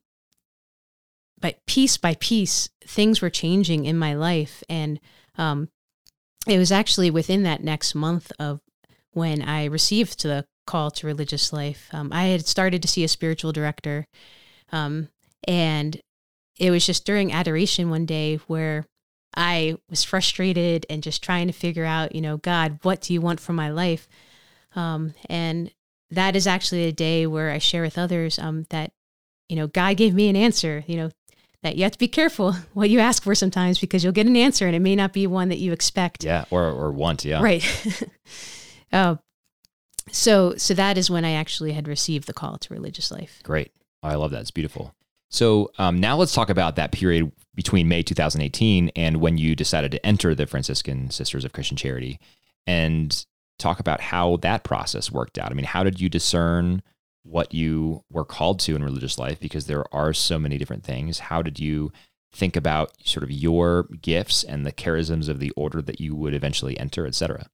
but 1.40 1.66
piece 1.66 1.98
by 1.98 2.16
piece, 2.16 2.70
things 2.86 3.22
were 3.22 3.30
changing 3.30 3.86
in 3.86 3.98
my 3.98 4.14
life, 4.14 4.64
and 4.70 5.00
um, 5.38 5.70
it 6.48 6.58
was 6.58 6.72
actually 6.72 7.10
within 7.10 7.44
that 7.44 7.64
next 7.64 7.96
month 7.96 8.32
of 8.40 8.62
when 9.12 9.42
I 9.42 9.66
received 9.66 10.22
the 10.24 10.46
call 10.66 10.92
to 10.92 11.08
religious 11.08 11.54
life. 11.54 11.90
Um, 11.92 12.12
I 12.12 12.26
had 12.26 12.48
started 12.48 12.82
to 12.82 12.88
see 12.88 13.04
a 13.04 13.08
spiritual 13.08 13.52
director, 13.52 14.08
um, 14.72 15.10
and 15.48 16.00
it 16.60 16.72
was 16.72 16.86
just 16.86 17.06
during 17.06 17.32
adoration 17.32 17.90
one 17.90 18.06
day 18.06 18.36
where 18.48 18.86
I 19.36 19.78
was 19.90 20.04
frustrated 20.04 20.86
and 20.90 21.02
just 21.02 21.24
trying 21.24 21.48
to 21.48 21.54
figure 21.54 21.86
out, 21.86 22.16
you 22.16 22.22
know, 22.22 22.38
God, 22.38 22.80
what 22.84 23.02
do 23.02 23.14
you 23.14 23.22
want 23.22 23.40
from 23.40 23.56
my 23.56 23.70
life? 23.70 24.08
Um, 24.76 25.14
and 25.30 25.72
that 26.12 26.36
is 26.36 26.46
actually 26.46 26.86
a 26.86 26.92
day 26.92 27.26
where 27.26 27.52
I 27.52 27.58
share 27.58 27.82
with 27.82 27.98
others 27.98 28.38
um, 28.38 28.66
that, 28.70 28.92
you 29.50 29.56
know, 29.56 29.68
God 29.68 29.98
gave 29.98 30.14
me 30.14 30.30
an 30.30 30.36
answer, 30.36 30.84
you 30.88 30.98
know, 30.98 31.12
that 31.64 31.78
you 31.78 31.84
have 31.84 31.94
to 31.94 32.00
be 32.00 32.08
careful 32.08 32.54
what 32.74 32.90
you 32.90 33.00
ask 33.00 33.24
for 33.24 33.34
sometimes 33.34 33.80
because 33.80 34.04
you'll 34.04 34.14
get 34.14 34.28
an 34.28 34.36
answer 34.36 34.68
and 34.68 34.76
it 34.76 34.82
may 34.82 34.96
not 34.96 35.14
be 35.14 35.26
one 35.26 35.50
that 35.50 35.60
you 35.60 35.72
expect. 35.72 36.24
Yeah. 36.24 36.46
Or 36.52 36.66
or 36.66 36.92
want. 36.92 37.26
Yeah. 37.26 37.42
Right. 37.42 37.66
uh, 38.92 39.16
so, 40.12 40.56
so 40.58 40.74
that 40.74 40.98
is 40.98 41.10
when 41.10 41.26
I 41.26 41.32
actually 41.32 41.74
had 41.74 41.88
received 41.88 42.28
the 42.28 42.34
call 42.34 42.58
to 42.58 42.74
religious 42.74 43.12
life. 43.12 43.40
Great. 43.44 43.72
Oh, 44.02 44.10
I 44.10 44.16
love 44.16 44.32
that. 44.32 44.42
It's 44.42 44.52
beautiful. 44.52 44.94
So 45.30 45.72
um, 45.80 46.00
now 46.00 46.16
let's 46.16 46.34
talk 46.34 46.50
about 46.50 46.76
that 46.76 46.92
period 46.92 47.32
between 47.56 47.88
May 47.88 48.04
2018 48.04 48.92
and 48.96 49.18
when 49.18 49.38
you 49.38 49.56
decided 49.56 49.92
to 49.92 50.06
enter 50.06 50.36
the 50.36 50.46
Franciscan 50.46 51.10
Sisters 51.10 51.46
of 51.46 51.54
Christian 51.54 51.78
Charity 51.78 52.20
and 52.68 53.26
talk 53.58 53.80
about 53.80 54.02
how 54.02 54.38
that 54.38 54.64
process 54.64 55.12
worked 55.12 55.38
out. 55.38 55.52
I 55.52 55.56
mean, 55.56 55.66
how 55.66 55.84
did 55.84 56.00
you 56.00 56.10
discern 56.10 56.84
what 57.24 57.54
you 57.54 58.04
were 58.12 58.26
called 58.26 58.60
to 58.62 58.76
in 58.76 58.84
religious 58.84 59.18
life? 59.18 59.40
Because 59.40 59.66
there 59.66 59.86
are 59.94 60.14
so 60.14 60.38
many 60.38 60.58
different 60.58 60.84
things. 60.84 61.20
How 61.20 61.42
did 61.42 61.60
you 61.60 61.92
think 62.32 62.56
about 62.56 62.92
sort 63.04 63.24
of 63.24 63.32
your 63.32 63.88
gifts 64.02 64.44
and 64.44 64.66
the 64.66 64.72
charisms 64.72 65.30
of 65.30 65.40
the 65.40 65.52
order 65.52 65.82
that 65.82 66.00
you 66.00 66.16
would 66.16 66.34
eventually 66.34 66.78
enter, 66.80 67.08
et 67.08 67.16
cetera? 67.16 67.48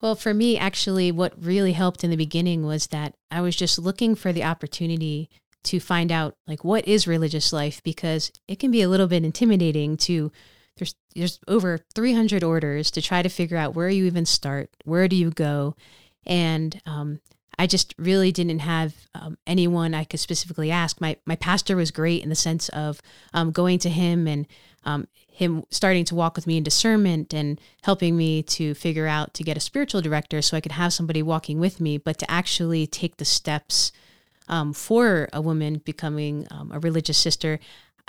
Well, 0.00 0.14
for 0.14 0.34
me, 0.34 0.58
actually, 0.58 1.10
what 1.10 1.42
really 1.42 1.72
helped 1.72 2.04
in 2.04 2.10
the 2.10 2.16
beginning 2.16 2.66
was 2.66 2.88
that 2.88 3.14
I 3.30 3.40
was 3.40 3.56
just 3.56 3.78
looking 3.78 4.14
for 4.14 4.32
the 4.32 4.44
opportunity 4.44 5.30
to 5.64 5.80
find 5.80 6.12
out 6.12 6.36
like 6.46 6.64
what 6.64 6.86
is 6.86 7.06
religious 7.06 7.52
life? 7.52 7.82
Because 7.82 8.30
it 8.46 8.58
can 8.58 8.70
be 8.70 8.82
a 8.82 8.88
little 8.88 9.06
bit 9.06 9.24
intimidating 9.24 9.96
to 9.98 10.30
there's 10.76 10.94
there's 11.14 11.40
over 11.48 11.80
300 11.94 12.44
orders 12.44 12.90
to 12.92 13.02
try 13.02 13.22
to 13.22 13.28
figure 13.28 13.56
out 13.56 13.74
where 13.74 13.88
you 13.88 14.04
even 14.04 14.26
start 14.26 14.70
where 14.84 15.08
do 15.08 15.16
you 15.16 15.30
go? 15.30 15.74
And 16.26 16.80
um, 16.86 17.20
i 17.58 17.66
just 17.66 17.94
really 17.98 18.32
didn't 18.32 18.60
have 18.60 18.94
um, 19.14 19.36
anyone 19.46 19.94
i 19.94 20.04
could 20.04 20.20
specifically 20.20 20.70
ask 20.70 21.00
my 21.00 21.16
my 21.26 21.36
pastor 21.36 21.76
was 21.76 21.90
great 21.90 22.22
in 22.22 22.28
the 22.28 22.34
sense 22.34 22.68
of 22.70 23.00
um, 23.34 23.50
going 23.50 23.78
to 23.78 23.88
him 23.88 24.26
and 24.26 24.46
um, 24.84 25.08
him 25.28 25.64
starting 25.70 26.04
to 26.04 26.14
walk 26.14 26.36
with 26.36 26.46
me 26.46 26.56
in 26.56 26.62
discernment 26.62 27.34
and 27.34 27.60
helping 27.82 28.16
me 28.16 28.42
to 28.42 28.72
figure 28.74 29.06
out 29.06 29.34
to 29.34 29.42
get 29.42 29.56
a 29.56 29.60
spiritual 29.60 30.00
director 30.00 30.40
so 30.40 30.56
i 30.56 30.60
could 30.60 30.72
have 30.72 30.92
somebody 30.92 31.22
walking 31.22 31.58
with 31.58 31.80
me 31.80 31.98
but 31.98 32.18
to 32.18 32.30
actually 32.30 32.86
take 32.86 33.16
the 33.16 33.24
steps 33.24 33.92
um, 34.48 34.72
for 34.72 35.28
a 35.32 35.40
woman 35.40 35.82
becoming 35.84 36.46
um, 36.50 36.70
a 36.72 36.78
religious 36.78 37.18
sister, 37.18 37.58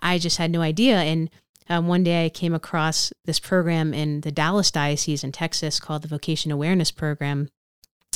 I 0.01 0.17
just 0.17 0.37
had 0.37 0.51
no 0.51 0.61
idea. 0.61 0.97
And 0.97 1.29
um, 1.69 1.87
one 1.87 2.03
day 2.03 2.25
I 2.25 2.29
came 2.29 2.53
across 2.53 3.11
this 3.25 3.39
program 3.39 3.93
in 3.93 4.21
the 4.21 4.31
Dallas 4.31 4.71
Diocese 4.71 5.23
in 5.23 5.31
Texas 5.31 5.79
called 5.79 6.03
the 6.03 6.07
Vocation 6.07 6.51
Awareness 6.51 6.91
Program. 6.91 7.49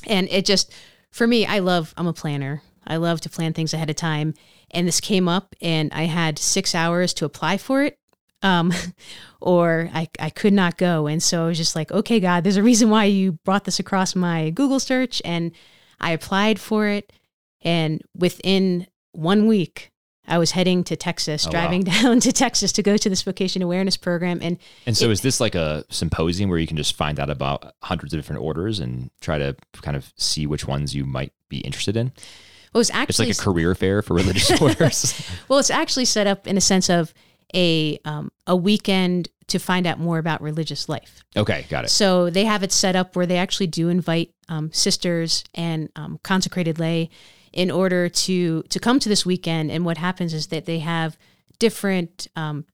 And 0.08 0.28
it 0.30 0.46
just, 0.46 0.72
for 1.12 1.28
me, 1.28 1.45
I 1.45 1.60
love, 1.60 1.93
I'm 1.97 2.08
a 2.08 2.13
planner. 2.13 2.62
I 2.86 2.97
love 2.97 3.21
to 3.21 3.30
plan 3.30 3.54
things 3.54 3.74
ahead 3.74 3.89
of 3.89 3.95
time. 3.95 4.34
And 4.71 4.88
this 4.88 5.00
came 5.00 5.28
up, 5.28 5.56
and 5.62 5.91
I 5.93 6.04
had 6.04 6.39
six 6.39 6.74
hours 6.74 7.13
to 7.15 7.26
apply 7.26 7.58
for 7.58 7.84
it. 7.84 7.97
Um, 8.41 8.74
or 9.41 9.89
I, 9.93 10.10
I 10.19 10.30
could 10.30 10.54
not 10.54 10.78
go. 10.78 11.08
And 11.08 11.21
so 11.21 11.43
I 11.43 11.47
was 11.47 11.58
just 11.58 11.76
like, 11.76 11.91
okay, 11.91 12.19
God, 12.19 12.43
there's 12.43 12.58
a 12.58 12.63
reason 12.63 12.89
why 12.89 13.06
you 13.06 13.34
brought 13.43 13.65
this 13.65 13.80
across 13.80 14.15
my 14.15 14.50
Google 14.50 14.80
search. 14.80 15.21
And 15.24 15.52
I 16.00 16.12
applied 16.12 16.60
for 16.60 16.88
it. 16.88 17.13
And 17.62 18.02
within 18.15 18.88
one 19.12 19.45
week, 19.47 19.90
I 20.27 20.38
was 20.38 20.51
heading 20.51 20.84
to 20.86 20.95
Texas, 20.95 21.45
Oh, 21.45 21.49
wow. 21.49 21.51
driving 21.51 21.84
down 21.86 22.19
to 22.21 22.31
Texas 22.31 22.71
to 22.73 22.84
go 22.84 22.95
to 22.97 23.10
this 23.10 23.21
vocation 23.23 23.62
awareness 23.62 23.97
program. 23.97 24.39
And 24.41 24.57
And 24.86 24.95
so, 24.95 25.10
It- 25.10 25.13
is 25.13 25.21
this 25.21 25.39
like 25.39 25.55
a 25.55 25.84
symposium 25.89 26.49
where 26.49 26.60
you 26.60 26.67
can 26.67 26.77
just 26.77 26.95
find 26.95 27.19
out 27.19 27.29
about 27.29 27.73
hundreds 27.81 28.13
of 28.13 28.19
different 28.19 28.41
orders 28.41 28.79
and 28.79 29.10
try 29.19 29.38
to 29.38 29.55
kind 29.81 29.97
of 29.97 30.13
see 30.17 30.45
which 30.45 30.67
ones 30.67 30.93
you 30.95 31.05
might 31.05 31.34
be 31.49 31.57
interested 31.60 31.97
in? 31.97 32.12
was 32.73 32.89
It's 32.89 32.95
actually 32.97 33.29
it's 33.29 33.39
like 33.39 33.47
a 33.47 33.51
career 33.51 33.75
fair 33.75 34.01
for 34.01 34.13
religious 34.13 34.49
orders. 34.62 35.21
well, 35.49 35.60
it's 35.60 35.69
actually 35.71 36.05
set 36.05 36.25
up 36.27 36.47
in 36.47 36.55
a 36.55 36.62
sense 36.62 36.89
of 36.89 37.13
a 37.53 37.99
um, 38.05 38.31
a 38.47 38.55
weekend 38.55 39.27
to 39.47 39.60
find 39.60 39.86
out 39.86 39.99
more 39.99 40.17
about 40.19 40.41
religious 40.41 40.88
life. 40.88 41.25
Okay, 41.36 41.65
got 41.69 41.84
it. 41.84 41.89
So 41.89 42.29
they 42.29 42.45
have 42.45 42.63
it 42.63 42.71
set 42.71 42.95
up 42.95 43.17
where 43.17 43.25
they 43.25 43.36
actually 43.38 43.67
do 43.67 43.89
invite 43.89 44.34
um, 44.47 44.71
sisters 44.71 45.43
and 45.53 45.89
um, 45.97 46.19
consecrated 46.23 46.79
lay 46.79 47.10
in 47.54 47.70
order 47.72 48.10
to 48.10 48.64
to 48.64 48.80
come 48.80 49.00
to 49.00 49.10
this 49.10 49.26
weekend. 49.26 49.72
And 49.72 49.86
what 49.86 49.98
happens 49.98 50.34
is 50.34 50.48
that 50.48 50.66
they 50.66 50.80
have 50.80 51.18
different 51.60 52.28
um, 52.36 52.66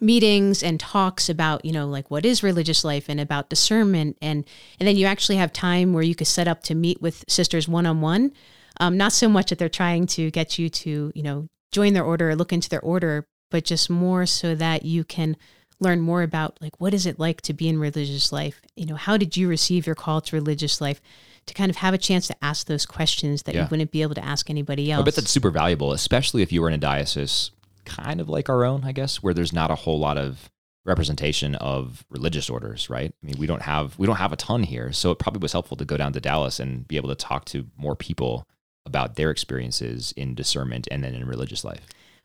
meetings 0.00 0.62
and 0.62 0.78
talks 0.78 1.28
about 1.28 1.64
you 1.64 1.72
know 1.72 1.86
like 1.86 2.10
what 2.10 2.26
is 2.26 2.42
religious 2.42 2.84
life 2.84 3.08
and 3.08 3.20
about 3.20 3.48
discernment 3.48 4.16
and 4.20 4.44
and 4.78 4.86
then 4.86 4.96
you 4.96 5.06
actually 5.06 5.36
have 5.36 5.52
time 5.52 5.92
where 5.92 6.02
you 6.02 6.14
could 6.14 6.26
set 6.26 6.48
up 6.48 6.62
to 6.64 6.74
meet 6.74 7.00
with 7.00 7.24
sisters 7.28 7.68
one 7.68 7.86
on 7.86 8.00
one. 8.00 8.32
Not 8.80 9.12
so 9.12 9.28
much 9.28 9.48
that 9.50 9.58
they're 9.58 9.68
trying 9.68 10.06
to 10.08 10.30
get 10.30 10.58
you 10.58 10.68
to 10.68 11.12
you 11.14 11.22
know 11.22 11.48
join 11.72 11.92
their 11.94 12.04
order 12.04 12.30
or 12.30 12.36
look 12.36 12.52
into 12.52 12.68
their 12.68 12.80
order, 12.80 13.26
but 13.50 13.64
just 13.64 13.90
more 13.90 14.26
so 14.26 14.54
that 14.54 14.84
you 14.84 15.04
can 15.04 15.36
learn 15.80 16.00
more 16.00 16.22
about 16.22 16.58
like 16.60 16.80
what 16.80 16.94
is 16.94 17.06
it 17.06 17.18
like 17.18 17.40
to 17.42 17.52
be 17.52 17.68
in 17.68 17.78
religious 17.78 18.32
life 18.32 18.60
you 18.76 18.86
know 18.86 18.94
how 18.94 19.16
did 19.16 19.36
you 19.36 19.48
receive 19.48 19.86
your 19.86 19.94
call 19.94 20.20
to 20.20 20.36
religious 20.36 20.80
life 20.80 21.00
to 21.46 21.54
kind 21.54 21.70
of 21.70 21.76
have 21.76 21.94
a 21.94 21.98
chance 21.98 22.26
to 22.28 22.36
ask 22.42 22.66
those 22.66 22.84
questions 22.86 23.44
that 23.44 23.54
Yeah. 23.54 23.62
you 23.62 23.68
wouldn't 23.70 23.90
be 23.90 24.02
able 24.02 24.14
to 24.16 24.24
ask 24.24 24.50
anybody 24.50 24.90
else 24.90 25.02
I 25.02 25.04
bet 25.04 25.14
that's 25.14 25.30
super 25.30 25.50
valuable, 25.50 25.92
especially 25.92 26.42
if 26.42 26.52
you 26.52 26.60
were 26.62 26.68
in 26.68 26.74
a 26.74 26.78
diocese 26.78 27.50
kind 27.84 28.20
of 28.20 28.28
like 28.28 28.48
our 28.48 28.64
own, 28.64 28.82
I 28.84 28.92
guess, 28.92 29.22
where 29.22 29.32
there's 29.32 29.52
not 29.52 29.70
a 29.70 29.76
whole 29.76 29.98
lot 29.98 30.18
of 30.18 30.50
representation 30.84 31.54
of 31.56 32.04
religious 32.10 32.48
orders, 32.50 32.88
right? 32.90 33.12
I 33.22 33.26
mean, 33.26 33.36
we 33.38 33.46
don't 33.46 33.62
have 33.62 33.98
we 33.98 34.06
don't 34.06 34.16
have 34.16 34.32
a 34.32 34.36
ton 34.36 34.62
here, 34.64 34.92
so 34.92 35.10
it 35.10 35.18
probably 35.18 35.40
was 35.40 35.52
helpful 35.52 35.76
to 35.76 35.84
go 35.84 35.96
down 35.96 36.12
to 36.12 36.20
Dallas 36.20 36.58
and 36.60 36.86
be 36.86 36.96
able 36.96 37.08
to 37.08 37.14
talk 37.14 37.44
to 37.46 37.66
more 37.76 37.96
people 37.96 38.46
about 38.84 39.16
their 39.16 39.30
experiences 39.30 40.12
in 40.16 40.34
discernment 40.34 40.86
and 40.90 41.02
then 41.02 41.14
in 41.14 41.26
religious 41.26 41.64
life, 41.64 41.80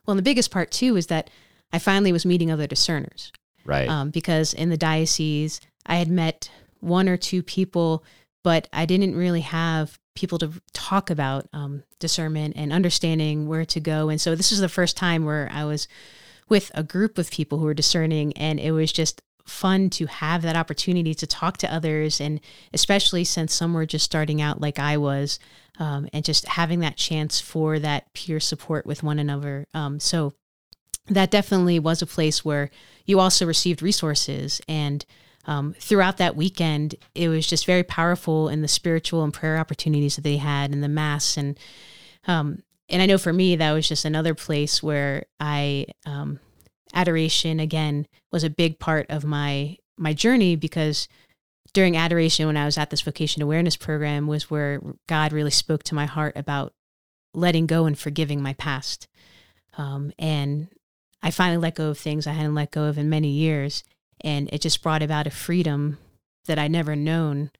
well 0.05 0.13
and 0.13 0.19
the 0.19 0.23
biggest 0.23 0.51
part 0.51 0.69
too 0.71 0.95
is 0.95 1.07
that 1.07 1.27
i 1.73 1.79
finally 1.79 2.11
was 2.11 2.23
meeting 2.23 2.51
other 2.51 2.67
discerners 2.67 3.31
right? 3.65 3.89
um, 3.89 4.11
because 4.11 4.53
in 4.53 4.69
the 4.69 4.77
diocese 4.77 5.59
i 5.87 5.95
had 5.95 6.07
met 6.07 6.51
one 6.79 7.09
or 7.09 7.17
two 7.17 7.41
people 7.41 8.03
but 8.43 8.67
i 8.73 8.85
didn't 8.85 9.15
really 9.15 9.41
have 9.41 9.99
people 10.13 10.37
to 10.37 10.51
talk 10.73 11.09
about 11.09 11.47
um, 11.53 11.83
discernment 11.99 12.53
and 12.57 12.73
understanding 12.73 13.47
where 13.47 13.63
to 13.63 13.79
go. 13.79 14.09
And 14.09 14.19
so 14.19 14.35
this 14.35 14.51
is 14.51 14.59
the 14.59 14.67
first 14.67 14.97
time 14.97 15.23
where 15.25 15.49
i 15.53 15.63
was 15.63 15.87
with 16.49 16.69
a 16.75 16.83
group 16.83 17.17
of 17.17 17.31
people 17.31 17.59
who 17.59 17.65
were 17.65 17.73
discerning 17.73 18.33
and 18.33 18.59
it 18.59 18.71
was 18.71 18.91
just 18.91 19.21
fun 19.45 19.89
to 19.89 20.05
have 20.05 20.41
that 20.43 20.55
opportunity 20.55 21.15
to 21.15 21.25
talk 21.25 21.57
to 21.57 21.73
others 21.73 22.21
and 22.21 22.39
especially 22.73 23.23
since 23.23 23.53
some 23.53 23.73
were 23.73 23.85
just 23.85 24.05
starting 24.05 24.41
out 24.41 24.61
like 24.61 24.77
i 24.77 24.97
was 24.97 25.39
um, 25.79 26.07
and 26.13 26.23
just 26.23 26.47
having 26.47 26.79
that 26.81 26.95
chance 26.95 27.39
for 27.39 27.79
that 27.79 28.13
peer 28.13 28.39
support 28.39 28.85
with 28.85 29.01
one 29.01 29.17
another. 29.17 29.65
Um, 29.73 29.99
so 29.99 30.33
that 31.07 31.31
definitely 31.31 31.79
was 31.79 32.01
a 32.01 32.07
place 32.07 32.45
where 32.45 32.69
you 33.05 33.19
also 33.19 33.45
received 33.45 33.81
resources 33.81 34.61
and 34.67 35.03
um, 35.45 35.73
throughout 35.79 36.17
that 36.17 36.35
weekend 36.35 36.95
it 37.15 37.29
was 37.29 37.47
just 37.47 37.65
very 37.65 37.83
powerful 37.83 38.49
in 38.49 38.61
the 38.61 38.67
spiritual 38.67 39.23
and 39.23 39.33
prayer 39.33 39.57
opportunities 39.57 40.15
that 40.15 40.21
they 40.21 40.37
had 40.37 40.71
in 40.71 40.81
the 40.81 40.89
mass. 40.89 41.37
And 41.37 41.59
um, 42.27 42.63
and 42.91 43.01
i 43.01 43.05
know 43.05 43.17
for 43.17 43.33
me 43.33 43.55
that 43.55 43.71
was 43.71 43.87
just 43.87 44.05
another 44.05 44.35
place 44.35 44.83
where 44.83 45.25
i 45.39 45.85
um, 46.05 46.39
adoration 46.93 47.59
again 47.59 48.05
was 48.31 48.43
a 48.43 48.49
big 48.49 48.77
part 48.77 49.05
of 49.09 49.23
my 49.23 49.77
my 49.97 50.13
journey 50.13 50.55
because 50.55 51.07
during 51.73 51.97
adoration 51.97 52.45
when 52.45 52.57
i 52.57 52.65
was 52.65 52.77
at 52.77 52.89
this 52.89 53.01
vocation 53.01 53.41
awareness 53.41 53.77
program 53.77 54.27
was 54.27 54.51
where 54.51 54.81
god 55.07 55.31
really 55.31 55.51
spoke 55.51 55.83
to 55.83 55.95
my 55.95 56.05
heart 56.05 56.35
about 56.35 56.73
letting 57.33 57.65
go 57.65 57.85
and 57.85 57.97
forgiving 57.97 58.43
my 58.43 58.53
past. 58.53 59.07
Um, 59.77 60.11
and 60.19 60.67
i 61.23 61.31
finally 61.31 61.57
let 61.57 61.75
go 61.75 61.89
of 61.89 61.97
things 61.97 62.27
i 62.27 62.33
hadn't 62.33 62.55
let 62.55 62.71
go 62.71 62.83
of 62.83 62.97
in 62.97 63.09
many 63.09 63.29
years 63.29 63.83
and 64.23 64.49
it 64.51 64.61
just 64.61 64.81
brought 64.81 65.03
about 65.03 65.27
a 65.27 65.31
freedom 65.31 65.97
that 66.45 66.59
i'd 66.59 66.71
never 66.71 66.95
known 66.95 67.51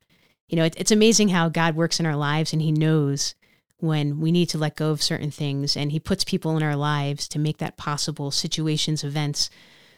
you 0.48 0.56
know 0.56 0.66
it, 0.66 0.76
it's 0.78 0.92
amazing 0.92 1.30
how 1.30 1.50
god 1.50 1.76
works 1.76 2.00
in 2.00 2.06
our 2.06 2.16
lives 2.16 2.54
and 2.54 2.62
he 2.62 2.72
knows 2.72 3.36
when 3.78 4.20
we 4.20 4.32
need 4.32 4.48
to 4.48 4.58
let 4.58 4.76
go 4.76 4.92
of 4.92 5.02
certain 5.02 5.32
things 5.32 5.76
and 5.76 5.92
he 5.92 6.00
puts 6.00 6.24
people 6.24 6.56
in 6.56 6.64
our 6.64 6.76
lives 6.76 7.28
to 7.28 7.40
make 7.40 7.58
that 7.58 7.78
possible 7.78 8.30
situations 8.30 9.04
events 9.04 9.50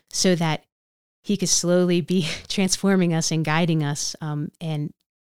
so 0.09 0.35
that 0.35 0.63
he 1.23 1.35
could 1.37 1.49
slowly 1.49 2.01
be 2.01 2.27
transforming 2.47 3.13
us 3.13 3.31
and 3.31 3.45
guiding 3.45 3.83
us 3.83 4.15
um, 4.21 4.51
and 4.61 4.91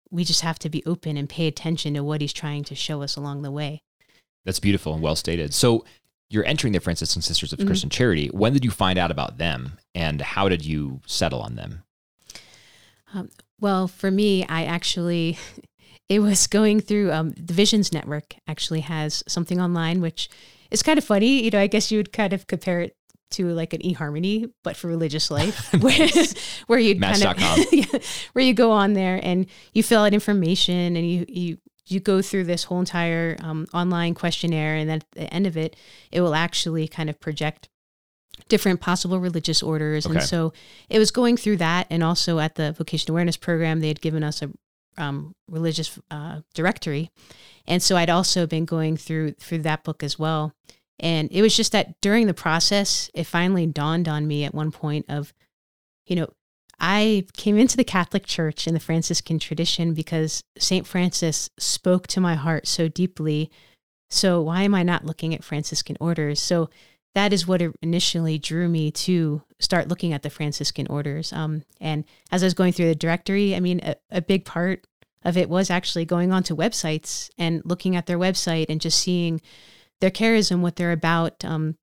we 0.09 0.25
just 0.25 0.41
have 0.41 0.59
to 0.59 0.69
be 0.69 0.85
open 0.85 1.15
and 1.15 1.29
pay 1.29 1.47
attention 1.47 1.93
to 1.93 2.03
what 2.03 2.19
he's 2.19 2.33
trying 2.33 2.65
to 2.65 2.75
show 2.75 3.01
us 3.01 3.15
along 3.15 3.41
the 3.41 3.51
way 3.51 3.81
That's 4.45 4.59
beautiful 4.59 4.93
and 4.93 5.01
well 5.01 5.15
stated. 5.15 5.53
So 5.53 5.85
you're 6.31 6.45
entering 6.45 6.73
the 6.73 6.79
Franciscan 6.79 7.21
Sisters 7.21 7.51
of 7.53 7.59
Mhm. 7.59 7.67
Christian 7.67 7.89
Charity. 7.89 8.27
When 8.27 8.53
did 8.53 8.63
you 8.65 8.71
find 8.71 8.97
out 8.97 9.11
about 9.11 9.37
them, 9.37 9.77
and 9.93 10.21
how 10.21 10.47
did 10.49 10.65
you 10.65 11.01
settle 11.05 11.41
on 11.41 11.55
them? 11.55 11.83
Well, 13.59 13.87
for 13.87 14.09
me, 14.09 14.45
I 14.47 14.63
actually, 14.63 15.37
it 16.09 16.19
was 16.19 16.47
going 16.47 16.79
through 16.79 17.11
um, 17.11 17.31
the 17.31 17.53
Visions 17.53 17.91
Network 17.93 18.35
actually 18.47 18.81
has 18.81 19.23
something 19.27 19.59
online, 19.61 20.01
which 20.01 20.29
is 20.71 20.81
kind 20.81 20.97
of 20.97 21.03
funny. 21.03 21.43
You 21.43 21.51
know, 21.51 21.59
I 21.59 21.67
guess 21.67 21.91
you 21.91 21.99
would 21.99 22.13
kind 22.13 22.33
of 22.33 22.47
compare 22.47 22.81
it 22.81 22.95
to 23.31 23.47
like 23.49 23.73
an 23.73 23.81
eHarmony, 23.81 24.51
but 24.63 24.75
for 24.75 24.87
religious 24.87 25.29
life, 25.31 25.71
where, 25.81 26.07
where 26.67 26.79
you'd 26.79 27.01
kind 27.01 27.23
of, 27.23 27.73
yeah, 27.73 27.85
where 28.33 28.43
you 28.43 28.53
go 28.53 28.71
on 28.71 28.93
there 28.93 29.19
and 29.23 29.45
you 29.73 29.83
fill 29.83 30.01
out 30.01 30.13
information 30.13 30.95
and 30.97 31.09
you, 31.09 31.25
you, 31.29 31.57
you 31.87 31.99
go 31.99 32.21
through 32.21 32.45
this 32.45 32.65
whole 32.65 32.79
entire 32.79 33.35
um, 33.41 33.67
online 33.73 34.13
questionnaire. 34.13 34.75
And 34.75 34.89
then 34.89 34.97
at 34.97 35.11
the 35.11 35.33
end 35.33 35.47
of 35.47 35.57
it, 35.57 35.75
it 36.11 36.21
will 36.21 36.35
actually 36.35 36.87
kind 36.87 37.09
of 37.09 37.19
project 37.19 37.69
different 38.47 38.81
possible 38.81 39.19
religious 39.19 39.61
orders. 39.61 40.05
Okay. 40.05 40.15
And 40.15 40.23
so 40.23 40.53
it 40.89 40.99
was 40.99 41.11
going 41.11 41.37
through 41.37 41.57
that. 41.57 41.87
And 41.89 42.03
also 42.03 42.39
at 42.39 42.55
the 42.55 42.71
vocation 42.71 43.11
awareness 43.11 43.37
program, 43.37 43.79
they 43.79 43.87
had 43.87 44.01
given 44.01 44.23
us 44.23 44.41
a 44.41 44.49
um, 44.97 45.33
religious 45.49 45.99
uh, 46.09 46.41
directory. 46.53 47.09
And 47.67 47.81
so 47.81 47.95
I'd 47.95 48.09
also 48.09 48.45
been 48.47 48.65
going 48.65 48.97
through 48.97 49.33
through 49.33 49.59
that 49.59 49.83
book 49.83 50.03
as 50.03 50.19
well. 50.19 50.53
And 50.99 51.29
it 51.31 51.41
was 51.41 51.55
just 51.55 51.71
that 51.71 51.99
during 52.01 52.27
the 52.27 52.33
process, 52.33 53.09
it 53.13 53.23
finally 53.25 53.65
dawned 53.65 54.07
on 54.07 54.27
me 54.27 54.43
at 54.43 54.53
one 54.53 54.71
point 54.71 55.05
of, 55.09 55.33
you 56.05 56.15
know, 56.15 56.27
I 56.83 57.27
came 57.33 57.59
into 57.59 57.77
the 57.77 57.83
Catholic 57.83 58.25
Church 58.25 58.67
in 58.67 58.73
the 58.73 58.79
Franciscan 58.79 59.37
tradition 59.37 59.93
because 59.93 60.43
St. 60.57 60.87
Francis 60.87 61.47
spoke 61.59 62.07
to 62.07 62.19
my 62.19 62.33
heart 62.33 62.67
so 62.67 62.87
deeply. 62.87 63.51
So 64.09 64.41
why 64.41 64.63
am 64.63 64.73
I 64.73 64.81
not 64.81 65.05
looking 65.05 65.35
at 65.35 65.43
Franciscan 65.43 65.95
orders? 65.99 66.41
So 66.41 66.71
that 67.13 67.33
is 67.33 67.45
what 67.45 67.61
initially 67.83 68.39
drew 68.39 68.67
me 68.67 68.89
to 68.91 69.43
start 69.59 69.89
looking 69.89 70.11
at 70.11 70.23
the 70.23 70.31
Franciscan 70.31 70.87
orders. 70.87 71.31
Um, 71.31 71.63
and 71.79 72.03
as 72.31 72.41
I 72.41 72.47
was 72.47 72.55
going 72.55 72.73
through 72.73 72.87
the 72.87 72.95
directory, 72.95 73.55
I 73.55 73.59
mean, 73.59 73.79
a, 73.83 73.95
a 74.09 74.21
big 74.21 74.43
part 74.43 74.87
of 75.23 75.37
it 75.37 75.49
was 75.49 75.69
actually 75.69 76.05
going 76.05 76.31
onto 76.31 76.55
websites 76.55 77.29
and 77.37 77.61
looking 77.63 77.95
at 77.95 78.07
their 78.07 78.17
website 78.17 78.67
and 78.69 78.81
just 78.81 78.97
seeing 78.97 79.39
their 79.99 80.09
charism, 80.09 80.61
what 80.61 80.77
they're 80.77 80.91
about, 80.91 81.45
um, 81.45 81.75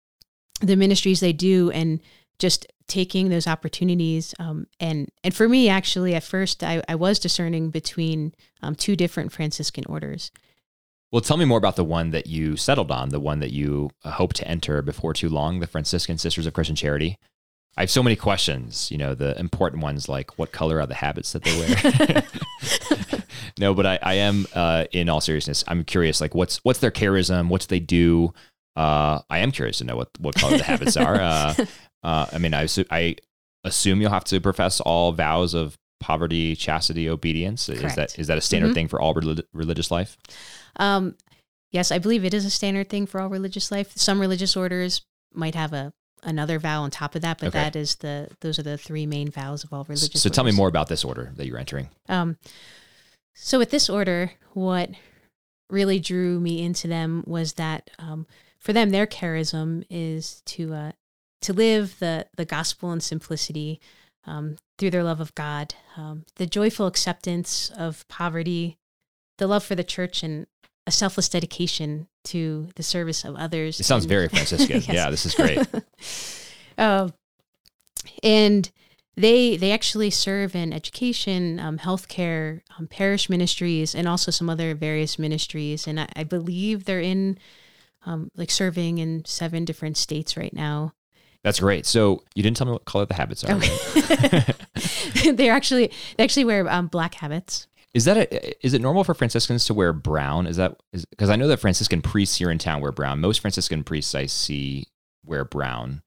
the 0.60 0.74
ministries 0.74 1.20
they 1.20 1.32
do, 1.32 1.70
and 1.70 2.00
just 2.38 2.66
taking 2.86 3.28
those 3.28 3.46
opportunities. 3.46 4.34
Um, 4.38 4.66
and 4.80 5.10
and 5.22 5.34
for 5.34 5.48
me, 5.48 5.68
actually, 5.68 6.14
at 6.14 6.24
first, 6.24 6.64
I, 6.64 6.82
I 6.88 6.94
was 6.94 7.18
discerning 7.18 7.70
between 7.70 8.34
um, 8.62 8.74
two 8.74 8.96
different 8.96 9.32
Franciscan 9.32 9.84
orders. 9.86 10.30
Well, 11.10 11.22
tell 11.22 11.38
me 11.38 11.46
more 11.46 11.58
about 11.58 11.76
the 11.76 11.84
one 11.84 12.10
that 12.10 12.26
you 12.26 12.56
settled 12.56 12.90
on, 12.90 13.08
the 13.08 13.20
one 13.20 13.40
that 13.40 13.50
you 13.50 13.90
uh, 14.04 14.10
hope 14.10 14.34
to 14.34 14.48
enter 14.48 14.82
before 14.82 15.14
too 15.14 15.28
long, 15.28 15.60
the 15.60 15.66
Franciscan 15.66 16.18
Sisters 16.18 16.46
of 16.46 16.52
Christian 16.52 16.76
Charity. 16.76 17.18
I 17.78 17.82
have 17.82 17.90
so 17.90 18.02
many 18.02 18.16
questions, 18.16 18.90
you 18.90 18.98
know, 18.98 19.14
the 19.14 19.38
important 19.38 19.82
ones 19.82 20.08
like 20.08 20.36
what 20.36 20.50
color 20.50 20.80
are 20.80 20.86
the 20.86 20.96
habits 20.96 21.32
that 21.32 21.44
they 21.44 21.56
wear? 21.56 23.22
no, 23.58 23.72
but 23.72 23.86
I, 23.86 23.98
I 24.02 24.14
am, 24.14 24.46
uh, 24.52 24.86
in 24.90 25.08
all 25.08 25.20
seriousness, 25.20 25.62
I'm 25.68 25.84
curious, 25.84 26.20
like 26.20 26.34
what's, 26.34 26.56
what's 26.64 26.80
their 26.80 26.90
charism? 26.90 27.48
What's 27.48 27.66
they 27.66 27.78
do? 27.78 28.34
Uh, 28.74 29.20
I 29.30 29.38
am 29.38 29.52
curious 29.52 29.78
to 29.78 29.84
know 29.84 29.96
what, 29.96 30.10
what 30.18 30.34
color 30.34 30.58
the 30.58 30.64
habits 30.64 30.96
are. 30.96 31.20
Uh, 31.20 31.54
uh, 32.02 32.26
I 32.32 32.38
mean, 32.38 32.54
I, 32.54 32.64
assu- 32.64 32.86
I 32.90 33.16
assume 33.64 34.00
you'll 34.00 34.10
have 34.10 34.24
to 34.24 34.40
profess 34.40 34.80
all 34.80 35.12
vows 35.12 35.54
of 35.54 35.76
poverty, 36.00 36.54
chastity, 36.54 37.08
obedience. 37.08 37.68
Is 37.68 37.94
that, 37.96 38.18
is 38.18 38.26
that 38.28 38.38
a 38.38 38.40
standard 38.40 38.70
Mhm. 38.70 38.74
thing 38.74 38.88
for 38.88 39.00
all 39.00 39.14
relig- 39.14 39.44
religious 39.52 39.90
life? 39.90 40.16
Um, 40.76 41.16
yes, 41.72 41.90
I 41.90 41.98
believe 41.98 42.24
it 42.24 42.32
is 42.34 42.44
a 42.44 42.50
standard 42.50 42.88
thing 42.88 43.06
for 43.06 43.20
all 43.20 43.28
religious 43.28 43.70
life. 43.72 43.92
Some 43.96 44.20
religious 44.20 44.56
orders 44.56 45.02
might 45.34 45.54
have 45.54 45.72
a 45.72 45.92
another 46.24 46.58
vow 46.58 46.82
on 46.82 46.90
top 46.90 47.14
of 47.14 47.22
that, 47.22 47.38
but 47.38 47.48
Okay. 47.48 47.58
that 47.60 47.76
is 47.76 47.94
the 47.96 48.28
those 48.40 48.58
are 48.58 48.64
the 48.64 48.76
three 48.76 49.06
main 49.06 49.30
vows 49.30 49.62
of 49.62 49.72
all 49.72 49.84
religious. 49.84 50.20
So 50.20 50.28
tell 50.28 50.42
me 50.42 50.50
more 50.50 50.66
about 50.66 50.88
this 50.88 51.04
order 51.04 51.32
that 51.36 51.46
you're 51.46 51.58
entering. 51.58 51.90
Um, 52.08 52.36
so 53.36 53.56
with 53.58 53.70
this 53.70 53.88
order, 53.88 54.32
what 54.52 54.90
really 55.70 56.00
drew 56.00 56.40
me 56.40 56.60
into 56.64 56.88
them 56.88 57.22
was 57.26 57.52
that 57.54 57.90
um, 58.00 58.26
for 58.58 58.72
them, 58.72 58.90
their 58.90 59.06
charism 59.06 59.84
is 59.90 60.42
to 60.46 60.74
uh, 60.74 60.92
to 61.42 61.52
live 61.52 61.98
the 61.98 62.26
the 62.36 62.44
gospel 62.44 62.92
in 62.92 63.00
simplicity 63.00 63.80
um, 64.26 64.56
through 64.78 64.90
their 64.90 65.04
love 65.04 65.20
of 65.20 65.34
God, 65.34 65.74
um, 65.96 66.24
the 66.36 66.46
joyful 66.46 66.86
acceptance 66.86 67.70
of 67.76 68.06
poverty, 68.08 68.76
the 69.38 69.46
love 69.46 69.64
for 69.64 69.74
the 69.74 69.84
church, 69.84 70.22
and 70.22 70.46
a 70.86 70.90
selfless 70.90 71.28
dedication 71.28 72.08
to 72.24 72.68
the 72.76 72.82
service 72.82 73.24
of 73.24 73.36
others. 73.36 73.80
It 73.80 73.84
sounds 73.84 74.04
and- 74.04 74.10
very 74.10 74.28
Franciscan. 74.30 74.76
Yes. 74.76 74.88
Yeah, 74.88 75.10
this 75.10 75.26
is 75.26 75.34
great. 75.34 75.66
uh, 76.76 77.08
and 78.22 78.70
they 79.16 79.56
they 79.56 79.72
actually 79.72 80.10
serve 80.10 80.54
in 80.54 80.72
education, 80.72 81.58
um, 81.58 81.78
healthcare, 81.78 82.60
um, 82.78 82.86
parish 82.86 83.28
ministries, 83.28 83.94
and 83.94 84.06
also 84.06 84.30
some 84.30 84.48
other 84.48 84.74
various 84.74 85.18
ministries. 85.18 85.86
And 85.86 86.00
I, 86.00 86.08
I 86.14 86.24
believe 86.24 86.84
they're 86.84 87.00
in 87.00 87.38
um, 88.06 88.30
like 88.36 88.50
serving 88.50 88.98
in 88.98 89.24
seven 89.24 89.64
different 89.64 89.96
states 89.96 90.36
right 90.36 90.52
now. 90.52 90.92
That's 91.44 91.60
great. 91.60 91.86
So 91.86 92.22
you 92.34 92.42
didn't 92.42 92.56
tell 92.56 92.66
me 92.66 92.72
what 92.72 92.84
color 92.84 93.06
the 93.06 93.14
habits 93.14 93.44
are. 93.44 93.54
Okay. 93.56 94.44
they're 95.32 95.52
actually 95.52 95.90
they 96.16 96.24
actually 96.24 96.44
wear 96.44 96.68
um, 96.68 96.88
black 96.88 97.14
habits. 97.14 97.66
Is 97.94 98.04
that 98.04 98.16
a, 98.16 98.66
is 98.66 98.74
it 98.74 98.82
normal 98.82 99.02
for 99.02 99.14
Franciscans 99.14 99.64
to 99.66 99.74
wear 99.74 99.92
brown? 99.92 100.46
Is 100.46 100.56
that 100.56 100.76
because 101.10 101.30
I 101.30 101.36
know 101.36 101.48
that 101.48 101.58
Franciscan 101.58 102.02
priests 102.02 102.36
here 102.36 102.50
in 102.50 102.58
town 102.58 102.80
wear 102.80 102.92
brown. 102.92 103.20
Most 103.20 103.38
Franciscan 103.40 103.82
priests 103.84 104.14
I 104.14 104.26
see 104.26 104.86
wear 105.24 105.44
brown. 105.44 106.02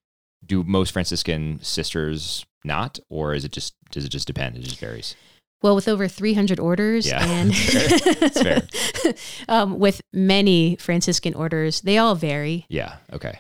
Do 0.46 0.64
most 0.64 0.92
Franciscan 0.92 1.60
sisters 1.62 2.46
not, 2.64 3.00
or 3.10 3.34
is 3.34 3.46
it 3.46 3.52
just 3.52 3.74
does 3.92 4.06
it 4.06 4.10
just 4.10 4.28
depend? 4.28 4.58
It 4.58 4.64
just 4.64 4.80
varies. 4.80 5.16
Well, 5.64 5.76
with 5.76 5.88
over 5.88 6.08
300 6.08 6.60
orders 6.60 7.08
Yeah, 7.08 7.24
and 7.24 7.52
it's 7.54 8.42
fair. 8.42 8.64
um, 9.48 9.78
with 9.78 10.02
many 10.12 10.76
Franciscan 10.78 11.36
orders, 11.36 11.82
they 11.82 12.00
all 12.00 12.16
vary. 12.16 12.66
Yeah. 12.68 12.96
Okay. 13.14 13.40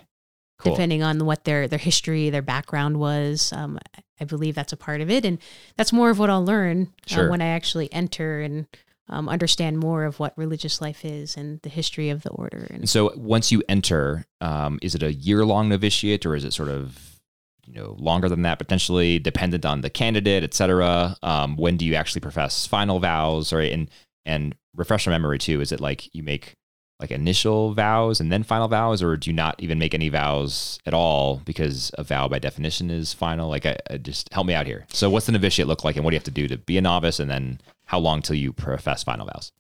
Cool. 0.62 0.74
depending 0.74 1.02
on 1.02 1.26
what 1.26 1.43
their 1.43 1.67
their 1.67 1.80
history, 1.80 2.30
their 2.30 2.43
background 2.43 3.00
was. 3.00 3.52
Um, 3.52 3.80
I 4.19 4.26
believe 4.26 4.54
that's 4.54 4.74
a 4.74 4.78
part 4.78 5.02
of 5.02 5.10
it, 5.10 5.26
and 5.26 5.39
that's 5.76 5.91
more 5.91 6.12
of 6.12 6.19
what 6.19 6.30
I'll 6.30 6.45
learn 6.45 6.93
uh, 7.12 7.26
when 7.26 7.41
I 7.41 7.47
actually 7.47 7.91
enter 7.91 8.41
and 8.41 8.67
um, 9.10 9.28
understand 9.28 9.80
more 9.80 10.06
of 10.06 10.19
what 10.19 10.38
religious 10.38 10.80
life 10.80 11.04
is 11.04 11.36
and 11.36 11.60
the 11.63 11.69
history 11.69 12.12
of 12.12 12.21
the 12.21 12.30
order. 12.30 12.67
And 12.69 12.82
And 12.82 12.89
so 12.89 13.12
once 13.15 13.52
you 13.52 13.63
enter, 13.67 14.26
um, 14.39 14.78
is 14.84 14.93
it 14.93 15.02
a 15.02 15.13
year 15.13 15.43
long 15.45 15.69
novitiate 15.69 16.26
or 16.26 16.36
is 16.36 16.45
it 16.45 16.54
sort 16.54 16.69
of 16.69 17.19
you 17.65 17.74
know 17.74 17.95
longer 17.97 18.30
than 18.30 18.43
that 18.43 18.60
potentially 18.60 19.17
dependent 19.17 19.65
on 19.65 19.82
the 19.82 19.89
candidate, 19.89 20.43
et 20.43 20.54
cetera? 20.54 21.17
Um, 21.24 21.58
when 21.58 21.76
do 21.78 21.86
you 21.86 21.95
actually 21.95 22.21
profess 22.21 22.67
final 22.67 23.00
vows? 23.00 23.52
Right. 23.52 23.71
And 23.71 23.89
and 24.28 24.56
refresh 24.76 25.08
my 25.08 25.12
memory 25.12 25.39
too. 25.39 25.60
Is 25.60 25.71
it 25.71 25.82
like 25.82 26.13
you 26.13 26.21
make 26.21 26.56
like 27.01 27.11
initial 27.11 27.73
vows 27.73 28.19
and 28.19 28.31
then 28.31 28.43
final 28.43 28.67
vows, 28.67 29.01
or 29.03 29.17
do 29.17 29.29
you 29.29 29.35
not 29.35 29.55
even 29.59 29.79
make 29.79 29.93
any 29.93 30.09
vows 30.09 30.79
at 30.85 30.93
all 30.93 31.41
because 31.45 31.91
a 31.97 32.03
vow 32.03 32.27
by 32.27 32.39
definition 32.39 32.89
is 32.89 33.13
final? 33.13 33.49
Like, 33.49 33.65
I, 33.65 33.77
I 33.89 33.97
just 33.97 34.31
help 34.33 34.47
me 34.47 34.53
out 34.53 34.67
here. 34.67 34.85
So, 34.93 35.09
what's 35.09 35.25
the 35.25 35.31
novitiate 35.31 35.67
look 35.67 35.83
like, 35.83 35.95
and 35.95 36.05
what 36.05 36.11
do 36.11 36.15
you 36.15 36.19
have 36.19 36.25
to 36.25 36.31
do 36.31 36.47
to 36.47 36.57
be 36.57 36.77
a 36.77 36.81
novice, 36.81 37.19
and 37.19 37.29
then 37.29 37.59
how 37.85 37.99
long 37.99 38.21
till 38.21 38.35
you 38.35 38.53
profess 38.53 39.03
final 39.03 39.25
vows? 39.25 39.51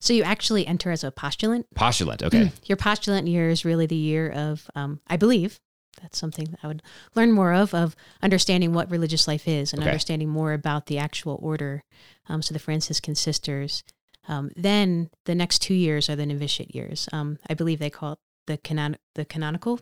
so 0.00 0.12
you 0.12 0.22
actually 0.22 0.64
enter 0.64 0.92
as 0.92 1.02
a 1.02 1.10
postulant. 1.10 1.64
Postulant. 1.74 2.22
Okay. 2.22 2.52
Your 2.66 2.76
postulant 2.76 3.26
year 3.26 3.48
is 3.48 3.64
really 3.64 3.84
the 3.86 3.96
year 3.96 4.30
of, 4.30 4.70
um, 4.76 5.00
I 5.08 5.16
believe. 5.16 5.58
That's 6.00 6.16
something 6.16 6.44
that 6.52 6.60
I 6.62 6.68
would 6.68 6.82
learn 7.16 7.32
more 7.32 7.52
of, 7.52 7.74
of 7.74 7.96
understanding 8.22 8.72
what 8.72 8.88
religious 8.92 9.26
life 9.26 9.48
is 9.48 9.72
and 9.72 9.82
Okay. 9.82 9.90
understanding 9.90 10.28
more 10.28 10.52
about 10.52 10.86
the 10.86 10.98
actual 10.98 11.40
order. 11.42 11.82
Um, 12.28 12.42
so 12.42 12.52
the 12.52 12.60
Franciscan 12.60 13.16
sisters. 13.16 13.82
Um, 14.28 14.50
then 14.56 15.10
the 15.24 15.34
next 15.34 15.60
two 15.60 15.74
years 15.74 16.08
are 16.10 16.16
the 16.16 16.26
novitiate 16.26 16.74
years. 16.74 17.08
Um, 17.12 17.38
I 17.48 17.54
believe 17.54 17.78
they 17.78 17.90
call 17.90 18.12
it 18.12 18.18
the 18.46 18.56
canon- 18.58 18.98
the 19.14 19.24
canonical 19.24 19.80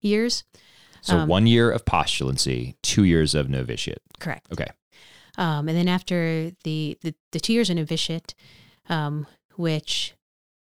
years. 0.00 0.44
So 1.00 1.18
Um, 1.18 1.28
one 1.28 1.46
year 1.46 1.70
of 1.70 1.84
postulancy, 1.84 2.74
two 2.82 3.04
years 3.04 3.34
of 3.34 3.48
novitiate. 3.48 4.02
Correct. 4.18 4.46
Okay. 4.52 4.66
Um, 5.36 5.68
and 5.68 5.78
then 5.78 5.86
after 5.88 6.50
the, 6.64 6.98
the, 7.02 7.14
the 7.30 7.38
two 7.40 7.52
years 7.52 7.70
of 7.70 7.76
novitiate, 7.76 8.34
um, 8.88 9.26
which 9.54 10.14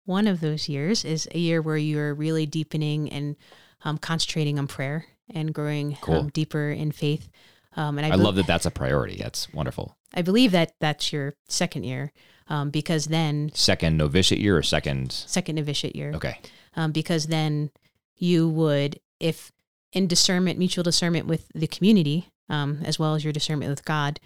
one 0.05 0.27
of 0.27 0.41
those 0.41 0.69
years 0.69 1.05
is 1.05 1.29
a 1.33 1.39
year 1.39 1.63
where 1.63 1.77
you're 1.77 2.13
really 2.15 2.47
deepening 2.47 3.09
and 3.13 3.37
um, 3.85 3.97
concentrating 3.99 4.59
on 4.59 4.67
prayer 4.67 5.07
and 5.33 5.55
growing 5.55 5.97
Cool. 6.01 6.17
um, 6.17 6.29
deeper 6.31 6.71
in 6.71 6.91
faith. 6.91 7.29
Um, 7.77 7.99
and 7.99 8.05
I, 8.07 8.09
I, 8.09 8.17
bel- 8.17 8.25
love 8.25 8.35
that 8.37 8.47
that's 8.49 8.67
a 8.67 8.71
priority. 8.73 9.17
That's 9.17 9.53
wonderful. 9.53 9.97
I 10.13 10.23
believe 10.23 10.51
that 10.53 10.75
that's 10.81 11.13
your 11.13 11.35
second 11.49 11.85
year 11.85 12.13
um, 12.49 12.71
because 12.71 13.07
then 13.07 13.51
Second 13.55 13.97
novitiate 13.97 14.41
year 14.41 14.57
or 14.57 14.63
second? 14.63 15.13
second 15.13 15.57
novitiate 15.57 15.97
year 15.97 16.13
Okay. 16.15 16.39
um, 16.77 16.93
because 16.93 17.27
then 17.29 17.71
you 18.17 18.49
would, 18.49 19.01
if 19.21 19.51
in 19.93 20.07
discernment, 20.07 20.59
mutual 20.59 20.83
discernment 20.85 21.27
with 21.27 21.49
the 21.55 21.67
community, 21.67 22.29
um, 22.49 22.81
as 22.85 22.99
well 22.99 23.15
as 23.15 23.25
your 23.25 23.33
discernment 23.33 23.71
with 23.71 23.85
God, 23.85 24.21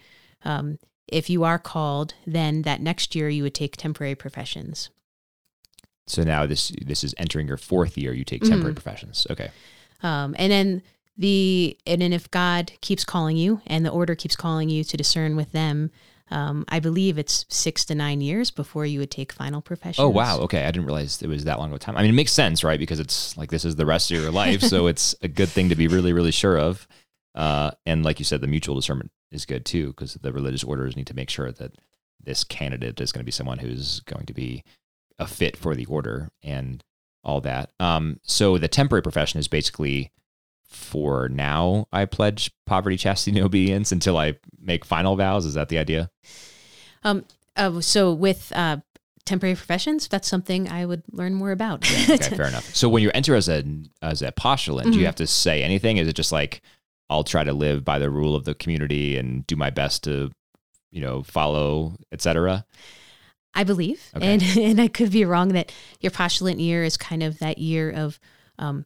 um, 0.45 0.79
if 1.07 1.31
you 1.31 1.45
are 1.45 1.59
called, 1.59 2.15
then 2.27 2.63
that 2.63 2.81
next 2.81 3.15
year 3.15 3.29
you 3.29 3.43
would 3.43 3.55
take 3.55 3.77
temporary 3.77 4.15
professions. 4.15 4.91
So 6.07 6.23
now 6.23 6.47
this 6.47 6.73
this 6.85 7.05
is 7.05 7.15
entering 7.19 7.47
your 7.49 7.57
fourth 7.59 7.99
year. 7.99 8.13
You 8.15 8.25
take 8.25 8.43
temporary 8.43 8.73
Mhm. 8.73 8.77
professions. 8.83 9.27
Okay. 9.31 9.51
Um, 10.03 10.35
and 10.39 10.51
then 10.51 10.83
the 11.19 11.77
and 11.87 12.01
then 12.01 12.13
if 12.13 12.31
God 12.31 12.73
keeps 12.81 13.05
calling 13.05 13.37
you 13.37 13.61
and 13.67 13.85
the 13.85 13.91
order 13.91 14.15
keeps 14.15 14.37
calling 14.37 14.69
you 14.71 14.85
to 14.85 14.97
discern 14.97 15.37
with 15.37 15.53
them, 15.53 15.91
um, 16.31 16.65
I 16.69 16.81
believe 16.81 17.19
it's 17.19 17.47
six 17.49 17.85
to 17.87 17.95
nine 17.95 18.21
years 18.21 18.51
before 18.51 18.85
you 18.85 19.01
would 19.01 19.11
take 19.11 19.33
final 19.33 19.61
professions. 19.61 20.05
Oh 20.05 20.09
wow. 20.09 20.39
Okay. 20.41 20.65
I 20.65 20.71
didn't 20.71 20.87
realize 20.87 21.23
it 21.23 21.29
was 21.29 21.45
that 21.45 21.59
long 21.59 21.71
of 21.71 21.77
a 21.77 21.79
time. 21.79 21.97
I 21.97 22.03
mean, 22.03 22.11
it 22.11 22.15
makes 22.15 22.33
sense, 22.33 22.63
right? 22.63 22.79
Because 22.79 23.01
it's 23.01 23.37
like 23.37 23.51
this 23.51 23.65
is 23.65 23.77
the 23.77 23.87
rest 23.87 24.11
of 24.11 24.21
your 24.21 24.31
life, 24.31 24.61
so 24.61 24.87
it's 24.89 25.15
a 25.23 25.29
good 25.29 25.49
thing 25.49 25.69
to 25.71 25.77
be 25.77 25.89
really, 25.89 26.13
really 26.13 26.33
sure 26.33 26.59
of. 26.59 26.87
Uh, 27.35 27.71
and 27.87 28.05
like 28.05 28.19
you 28.19 28.25
said, 28.25 28.41
the 28.41 28.47
mutual 28.47 28.75
discernment 28.75 29.11
is 29.31 29.47
good 29.47 29.65
too, 29.65 29.89
because 29.89 30.15
the 30.15 30.33
religious 30.33 30.65
orders 30.65 30.97
need 30.97 31.07
to 31.07 31.15
make 31.15 31.31
sure 31.31 31.53
that 31.53 31.73
this 32.23 32.45
candidate 32.45 33.01
is 33.01 33.13
going 33.13 33.21
to 33.21 33.25
be 33.25 33.33
someone 33.33 33.59
who's 33.59 34.01
going 34.01 34.27
to 34.27 34.35
be 34.35 34.65
a 35.19 35.27
fit 35.27 35.57
for 35.57 35.75
the 35.75 35.87
order 35.87 36.31
and 36.43 36.83
all 37.25 37.41
that. 37.41 37.71
Um, 37.81 38.21
so 38.23 38.59
the 38.59 38.69
temporary 38.69 39.03
profession 39.03 39.41
is 39.41 39.49
basically 39.49 40.13
for 40.69 41.29
now. 41.29 41.87
I 41.93 42.05
pledge 42.05 42.53
poverty, 42.67 42.97
chastity, 42.97 43.39
and 43.39 43.45
obedience 43.47 43.91
until 43.91 44.17
I 44.17 44.35
make 44.61 44.85
final 44.85 45.17
vows. 45.17 45.45
Is 45.47 45.55
that 45.55 45.69
the 45.71 45.79
idea? 45.79 46.11
Um, 47.03 47.25
uh, 47.57 47.81
so 47.81 48.13
with 48.13 48.53
uh, 48.55 48.79
temporary 49.25 49.57
professions, 49.57 50.09
that's 50.09 50.29
something 50.29 50.69
I 50.71 50.85
would 50.87 51.03
learn 51.11 51.35
more 51.35 51.51
about. 51.53 51.85
Okay, 51.91 52.17
fair 52.37 52.47
enough. 52.49 52.75
So 52.75 52.89
when 52.89 53.03
you 53.03 53.11
enter 53.15 53.35
as 53.35 53.49
a 53.49 53.65
as 54.03 54.23
a 54.23 54.31
postulant, 54.33 54.93
do 54.93 54.99
you 54.99 55.05
Mhm. 55.05 55.07
have 55.07 55.15
to 55.17 55.27
say 55.27 55.63
anything? 55.63 55.97
Is 55.97 56.07
it 56.09 56.15
just 56.15 56.33
like 56.33 56.61
I'll 57.11 57.25
try 57.25 57.43
to 57.45 57.53
live 57.55 57.85
by 57.85 57.99
the 57.99 58.11
rule 58.11 58.37
of 58.37 58.45
the 58.45 58.55
community 58.55 59.17
and 59.17 59.47
do 59.47 59.57
my 59.57 59.71
best 59.71 60.05
to, 60.05 60.31
you 60.91 61.01
know, 61.01 61.23
follow, 61.23 61.97
etc. 62.13 62.67
I 63.55 63.65
believe, 63.65 64.03
Okay. 64.15 64.35
and 64.35 64.43
and 64.59 64.81
I 64.81 64.89
could 64.89 65.11
be 65.11 65.25
wrong 65.25 65.49
that 65.51 65.73
your 66.01 66.11
postulant 66.13 66.61
year 66.61 66.85
is 66.85 66.97
kind 66.99 67.23
of 67.23 67.39
that 67.39 67.57
year 67.59 67.91
of 67.91 68.21
um, 68.59 68.85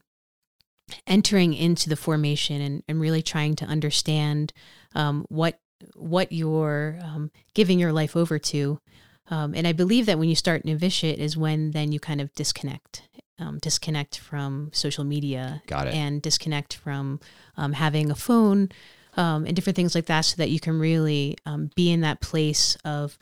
entering 1.12 1.52
into 1.52 1.90
the 1.90 1.96
formation 1.96 2.62
and, 2.62 2.82
and 2.88 2.98
really 2.98 3.20
trying 3.20 3.54
to 3.54 3.66
understand 3.66 4.52
um, 4.94 5.26
what 5.28 5.60
what 5.94 6.32
you're 6.32 6.98
um, 7.02 7.30
giving 7.54 7.78
your 7.78 7.92
life 7.92 8.16
over 8.16 8.38
to. 8.38 8.80
Um, 9.28 9.52
and 9.54 9.66
I 9.66 9.72
believe 9.72 10.06
that 10.06 10.18
when 10.18 10.28
you 10.28 10.34
start 10.34 10.64
novitiate 10.64 11.18
is 11.18 11.36
when 11.36 11.72
then 11.72 11.92
you 11.92 12.00
kind 12.00 12.20
of 12.20 12.32
disconnect, 12.34 13.02
um, 13.38 13.58
disconnect 13.58 14.18
from 14.18 14.70
social 14.72 15.04
media 15.04 15.62
Got 15.66 15.88
it. 15.88 15.94
and 15.94 16.22
disconnect 16.22 16.74
from 16.74 17.20
um, 17.56 17.74
having 17.74 18.10
a 18.10 18.14
phone 18.14 18.70
um, 19.16 19.44
and 19.44 19.54
different 19.54 19.76
things 19.76 19.94
like 19.94 20.06
that 20.06 20.22
so 20.22 20.36
that 20.36 20.50
you 20.50 20.60
can 20.60 20.78
really 20.78 21.36
um, 21.44 21.70
be 21.74 21.90
in 21.90 22.00
that 22.00 22.20
place 22.20 22.76
of 22.84 23.18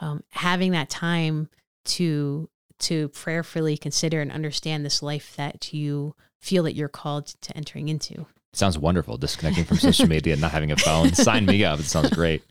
um, 0.00 0.22
having 0.30 0.72
that 0.72 0.88
time 0.88 1.50
to 1.84 2.48
to 2.78 3.08
prayerfully 3.10 3.76
consider 3.76 4.20
and 4.20 4.32
understand 4.32 4.84
this 4.84 5.02
life 5.02 5.36
that 5.36 5.72
you 5.72 6.14
feel 6.44 6.62
that 6.64 6.74
you're 6.74 6.88
called 6.88 7.26
to 7.26 7.56
entering 7.56 7.88
into 7.88 8.26
Sounds 8.54 8.78
wonderful. 8.78 9.18
Disconnecting 9.18 9.64
from 9.64 9.78
social 9.78 10.06
media 10.06 10.34
and 10.34 10.40
not 10.40 10.52
having 10.52 10.70
a 10.70 10.76
phone. 10.76 11.12
Sign 11.14 11.44
me 11.44 11.64
up. 11.64 11.80
It 11.80 11.86
sounds 11.86 12.10
great. 12.10 12.42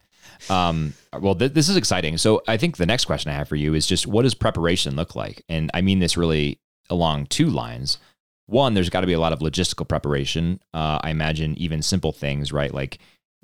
Um, 0.50 0.94
well, 1.18 1.36
th- 1.36 1.54
this 1.54 1.70
is 1.70 1.78
exciting. 1.78 2.18
So 2.18 2.42
I 2.48 2.58
think 2.58 2.78
the 2.78 2.86
next 2.86 3.06
question 3.06 3.32
I 3.32 3.36
have 3.36 3.48
for 3.48 3.56
you 3.56 3.74
is 3.74 3.88
just 3.88 4.06
what 4.06 4.24
does 4.24 4.34
preparation 4.34 4.96
look 4.96 5.16
like? 5.16 5.44
And 5.48 5.72
I 5.74 5.82
mean 5.82 6.00
this 6.00 6.18
really 6.18 6.60
along 6.90 7.28
two 7.28 7.50
lines. 7.50 8.00
One, 8.48 8.74
there's 8.74 8.90
got 8.90 9.02
to 9.02 9.08
be 9.08 9.14
a 9.14 9.20
lot 9.20 9.32
of 9.32 9.40
logistical 9.40 9.88
preparation. 9.88 10.60
Uh, 10.74 11.00
I 11.02 11.12
imagine 11.12 11.58
even 11.58 11.82
simple 11.82 12.12
things, 12.12 12.52
right? 12.52 12.74
Like, 12.74 13.00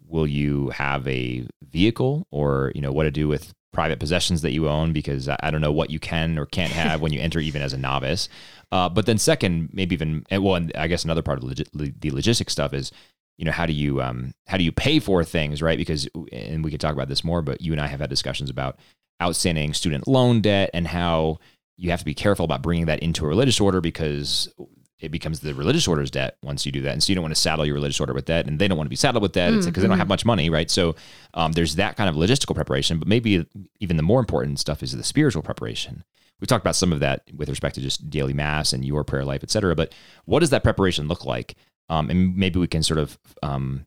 will 0.05 0.27
you 0.27 0.69
have 0.69 1.07
a 1.07 1.47
vehicle, 1.63 2.27
or 2.31 2.73
you 2.75 2.81
know 2.81 2.91
what 2.91 3.03
to 3.03 3.12
do 3.12 3.29
with 3.29 3.53
private 3.71 3.99
possessions 3.99 4.41
that 4.41 4.51
you 4.51 4.67
own? 4.67 4.93
Because 4.93 5.29
I 5.29 5.51
don't 5.51 5.62
know 5.62 5.71
what 5.71 5.89
you 5.89 5.99
can 5.99 6.38
or 6.38 6.45
can't 6.45 6.71
have 6.73 7.01
when 7.01 7.13
you 7.13 7.19
enter, 7.19 7.39
even 7.39 7.62
as 7.62 7.73
a 7.73 7.77
novice. 7.77 8.29
Uh, 8.71 8.89
but 8.89 9.05
then, 9.05 9.17
second, 9.17 9.69
maybe 9.73 9.95
even 9.95 10.25
well, 10.32 10.55
and 10.55 10.71
I 10.75 10.88
guess 10.88 11.03
another 11.03 11.21
part 11.21 11.39
of 11.39 11.43
logi- 11.43 11.65
the 11.73 12.12
logistic 12.12 12.49
stuff 12.49 12.73
is, 12.73 12.91
you 13.38 13.45
know, 13.45 13.51
how 13.51 13.65
do 13.65 13.73
you 13.73 14.01
um, 14.01 14.34
how 14.47 14.58
do 14.58 14.63
you 14.63 14.71
pay 14.71 14.99
for 14.99 15.23
things, 15.23 15.62
right? 15.62 15.77
Because 15.77 16.08
and 16.32 16.63
we 16.63 16.71
could 16.71 16.82
talk 16.82 16.93
about 16.93 17.10
this 17.10 17.23
more, 17.23 17.41
but 17.41 17.62
you 17.62 17.71
and 17.71 17.82
I 17.82 17.88
have 17.88 17.99
had 17.99 18.10
discussions 18.10 18.49
about 18.49 18.77
outstanding 19.21 19.73
student 19.73 20.08
loan 20.08 20.41
debt 20.41 20.69
and 20.73 20.88
how 20.88 21.39
you 21.77 21.91
have 21.91 21.99
to 21.99 22.05
be 22.05 22.13
careful 22.13 22.45
about 22.45 22.62
bringing 22.62 22.86
that 22.88 22.99
into 22.99 23.25
a 23.25 23.27
religious 23.27 23.60
order 23.60 23.82
because 23.82 24.53
it 24.99 25.09
becomes 25.09 25.39
the 25.39 25.53
religious 25.53 25.88
order's 25.88 26.12
debt 26.12 26.38
once 26.43 26.65
you 26.65 26.71
do 26.71 26.81
that. 26.81 26.91
And 26.91 27.01
so 27.01 27.09
you 27.09 27.15
don't 27.15 27.23
want 27.23 27.33
to 27.33 27.39
saddle 27.39 27.65
your 27.65 27.75
religious 27.75 27.99
order 27.99 28.13
with 28.13 28.25
that, 28.25 28.47
and 28.47 28.59
they 28.59 28.67
don't 28.67 28.77
want 28.77 28.88
to 28.88 28.89
be 28.89 28.95
saddled 28.95 29.21
with 29.21 29.33
that 29.33 29.51
because 29.51 29.67
mm-hmm. 29.67 29.81
they 29.81 29.88
don't 29.88 29.97
have 29.97 30.07
much 30.07 30.25
money, 30.25 30.49
right? 30.49 30.69
So 30.69 30.95
um, 31.33 31.53
there's 31.53 31.75
that 31.75 31.95
kind 31.95 32.09
of 32.09 32.15
logistical 32.15 32.55
preparation, 32.55 32.99
but 32.99 33.07
maybe 33.07 33.45
even 33.79 33.97
the 33.97 34.03
more 34.03 34.19
important 34.19 34.59
stuff 34.59 34.83
is 34.83 34.91
the 34.91 35.03
spiritual 35.03 35.41
preparation. 35.41 36.03
We've 36.39 36.47
talked 36.47 36.63
about 36.63 36.75
some 36.75 36.93
of 36.93 36.99
that 36.99 37.23
with 37.35 37.49
respect 37.49 37.75
to 37.75 37.81
just 37.81 38.09
daily 38.09 38.33
mass 38.33 38.71
and 38.73 38.85
your 38.85 39.03
prayer 39.03 39.25
life, 39.25 39.43
et 39.43 39.51
cetera. 39.51 39.75
But 39.75 39.93
what 40.25 40.39
does 40.39 40.51
that 40.51 40.63
preparation 40.63 41.07
look 41.07 41.25
like? 41.25 41.55
Um, 41.89 42.09
and 42.09 42.35
maybe 42.35 42.59
we 42.59 42.67
can 42.67 42.83
sort 42.83 42.99
of 42.99 43.17
um, 43.43 43.85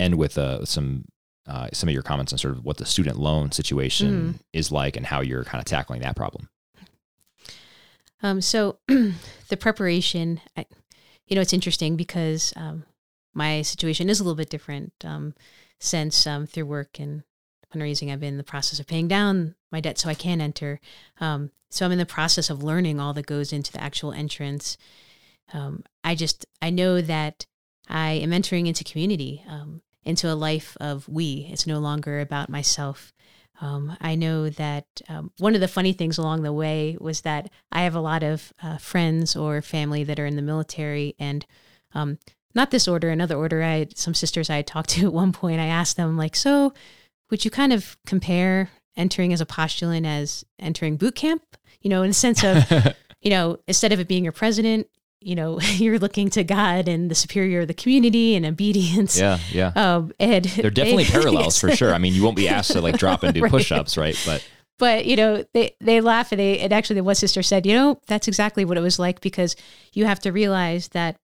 end 0.00 0.16
with 0.16 0.38
uh, 0.38 0.64
some 0.64 1.04
uh, 1.46 1.68
some 1.72 1.88
of 1.88 1.94
your 1.94 2.02
comments 2.02 2.32
on 2.32 2.38
sort 2.38 2.54
of 2.54 2.64
what 2.64 2.76
the 2.76 2.84
student 2.84 3.18
loan 3.18 3.50
situation 3.52 4.34
mm. 4.34 4.40
is 4.52 4.70
like 4.70 4.96
and 4.96 5.06
how 5.06 5.22
you're 5.22 5.44
kind 5.44 5.60
of 5.60 5.64
tackling 5.64 6.02
that 6.02 6.14
problem. 6.14 6.48
Um, 8.22 8.40
so 8.40 8.78
the 8.88 9.56
preparation, 9.58 10.40
I, 10.56 10.66
you 11.26 11.34
know, 11.34 11.40
it's 11.40 11.52
interesting 11.52 11.96
because 11.96 12.52
um, 12.56 12.84
my 13.34 13.62
situation 13.62 14.08
is 14.08 14.20
a 14.20 14.24
little 14.24 14.36
bit 14.36 14.50
different 14.50 14.92
um, 15.04 15.34
since 15.78 16.26
um, 16.26 16.46
through 16.46 16.66
work 16.66 16.98
and 16.98 17.22
fundraising, 17.74 18.10
I've 18.10 18.20
been 18.20 18.34
in 18.34 18.38
the 18.38 18.44
process 18.44 18.80
of 18.80 18.86
paying 18.86 19.08
down 19.08 19.54
my 19.70 19.80
debt 19.80 19.98
so 19.98 20.08
I 20.08 20.14
can 20.14 20.40
enter. 20.40 20.80
Um, 21.20 21.50
so 21.70 21.84
I'm 21.84 21.92
in 21.92 21.98
the 21.98 22.06
process 22.06 22.48
of 22.50 22.62
learning 22.62 22.98
all 22.98 23.12
that 23.12 23.26
goes 23.26 23.52
into 23.52 23.72
the 23.72 23.82
actual 23.82 24.12
entrance. 24.12 24.78
Um, 25.52 25.84
I 26.02 26.14
just, 26.14 26.46
I 26.62 26.70
know 26.70 27.00
that 27.02 27.46
I 27.88 28.12
am 28.12 28.32
entering 28.32 28.66
into 28.66 28.84
community, 28.84 29.44
into 30.08 30.32
a 30.32 30.34
life 30.34 30.76
of 30.80 31.06
we. 31.06 31.46
It's 31.52 31.66
no 31.66 31.78
longer 31.78 32.20
about 32.20 32.48
myself. 32.48 33.12
Um, 33.60 33.96
I 34.00 34.14
know 34.14 34.50
that 34.50 34.86
um, 35.08 35.32
one 35.38 35.54
of 35.54 35.60
the 35.60 35.68
funny 35.68 35.92
things 35.92 36.16
along 36.18 36.42
the 36.42 36.52
way 36.52 36.96
was 37.00 37.22
that 37.22 37.50
I 37.72 37.82
have 37.82 37.94
a 37.94 38.00
lot 38.00 38.22
of 38.22 38.52
uh, 38.62 38.78
friends 38.78 39.34
or 39.34 39.60
family 39.62 40.04
that 40.04 40.20
are 40.20 40.26
in 40.26 40.36
the 40.36 40.42
military, 40.42 41.16
and 41.18 41.44
um, 41.92 42.18
not 42.54 42.70
this 42.70 42.86
order, 42.86 43.10
another 43.10 43.36
order. 43.36 43.62
I 43.62 43.78
had 43.78 43.98
some 43.98 44.14
sisters 44.14 44.48
I 44.48 44.56
had 44.56 44.66
talked 44.66 44.88
to 44.90 45.06
at 45.06 45.12
one 45.12 45.32
point. 45.32 45.60
I 45.60 45.66
asked 45.66 45.96
them 45.96 46.16
like, 46.16 46.36
"So, 46.36 46.72
would 47.30 47.44
you 47.44 47.50
kind 47.50 47.72
of 47.72 47.96
compare 48.06 48.70
entering 48.96 49.32
as 49.32 49.40
a 49.40 49.46
postulant 49.46 50.06
as 50.06 50.44
entering 50.58 50.96
boot 50.96 51.14
camp? 51.14 51.42
You 51.80 51.90
know, 51.90 52.02
in 52.02 52.10
the 52.10 52.14
sense 52.14 52.44
of, 52.44 52.70
you 53.20 53.30
know, 53.30 53.58
instead 53.66 53.92
of 53.92 54.00
it 54.00 54.08
being 54.08 54.24
your 54.24 54.32
president, 54.32 54.88
you 55.20 55.34
know 55.34 55.60
you're 55.74 55.98
looking 55.98 56.30
to 56.30 56.44
God 56.44 56.88
and 56.88 57.10
the 57.10 57.14
superior 57.14 57.60
of 57.60 57.68
the 57.68 57.74
community 57.74 58.34
and 58.34 58.46
obedience. 58.46 59.18
Yeah, 59.18 59.38
yeah. 59.50 59.72
Um, 59.74 60.12
and 60.18 60.44
they're 60.44 60.70
definitely 60.70 61.04
they, 61.04 61.10
parallels 61.20 61.58
for 61.58 61.74
sure. 61.74 61.94
I 61.94 61.98
mean, 61.98 62.14
you 62.14 62.22
won't 62.22 62.36
be 62.36 62.48
asked 62.48 62.72
to 62.72 62.80
like 62.80 62.98
drop 62.98 63.22
and 63.22 63.34
do 63.34 63.40
right. 63.42 63.50
push-ups, 63.50 63.96
right? 63.96 64.20
But 64.24 64.46
but 64.78 65.06
you 65.06 65.16
know 65.16 65.44
they 65.54 65.74
they 65.80 66.00
laugh 66.00 66.32
and 66.32 66.38
they 66.38 66.58
and 66.60 66.72
actually 66.72 66.96
the 66.96 67.04
one 67.04 67.14
sister 67.14 67.42
said, 67.42 67.66
you 67.66 67.74
know, 67.74 68.00
that's 68.06 68.28
exactly 68.28 68.64
what 68.64 68.76
it 68.76 68.82
was 68.82 68.98
like 68.98 69.20
because 69.20 69.56
you 69.92 70.06
have 70.06 70.20
to 70.20 70.32
realize 70.32 70.88
that 70.88 71.16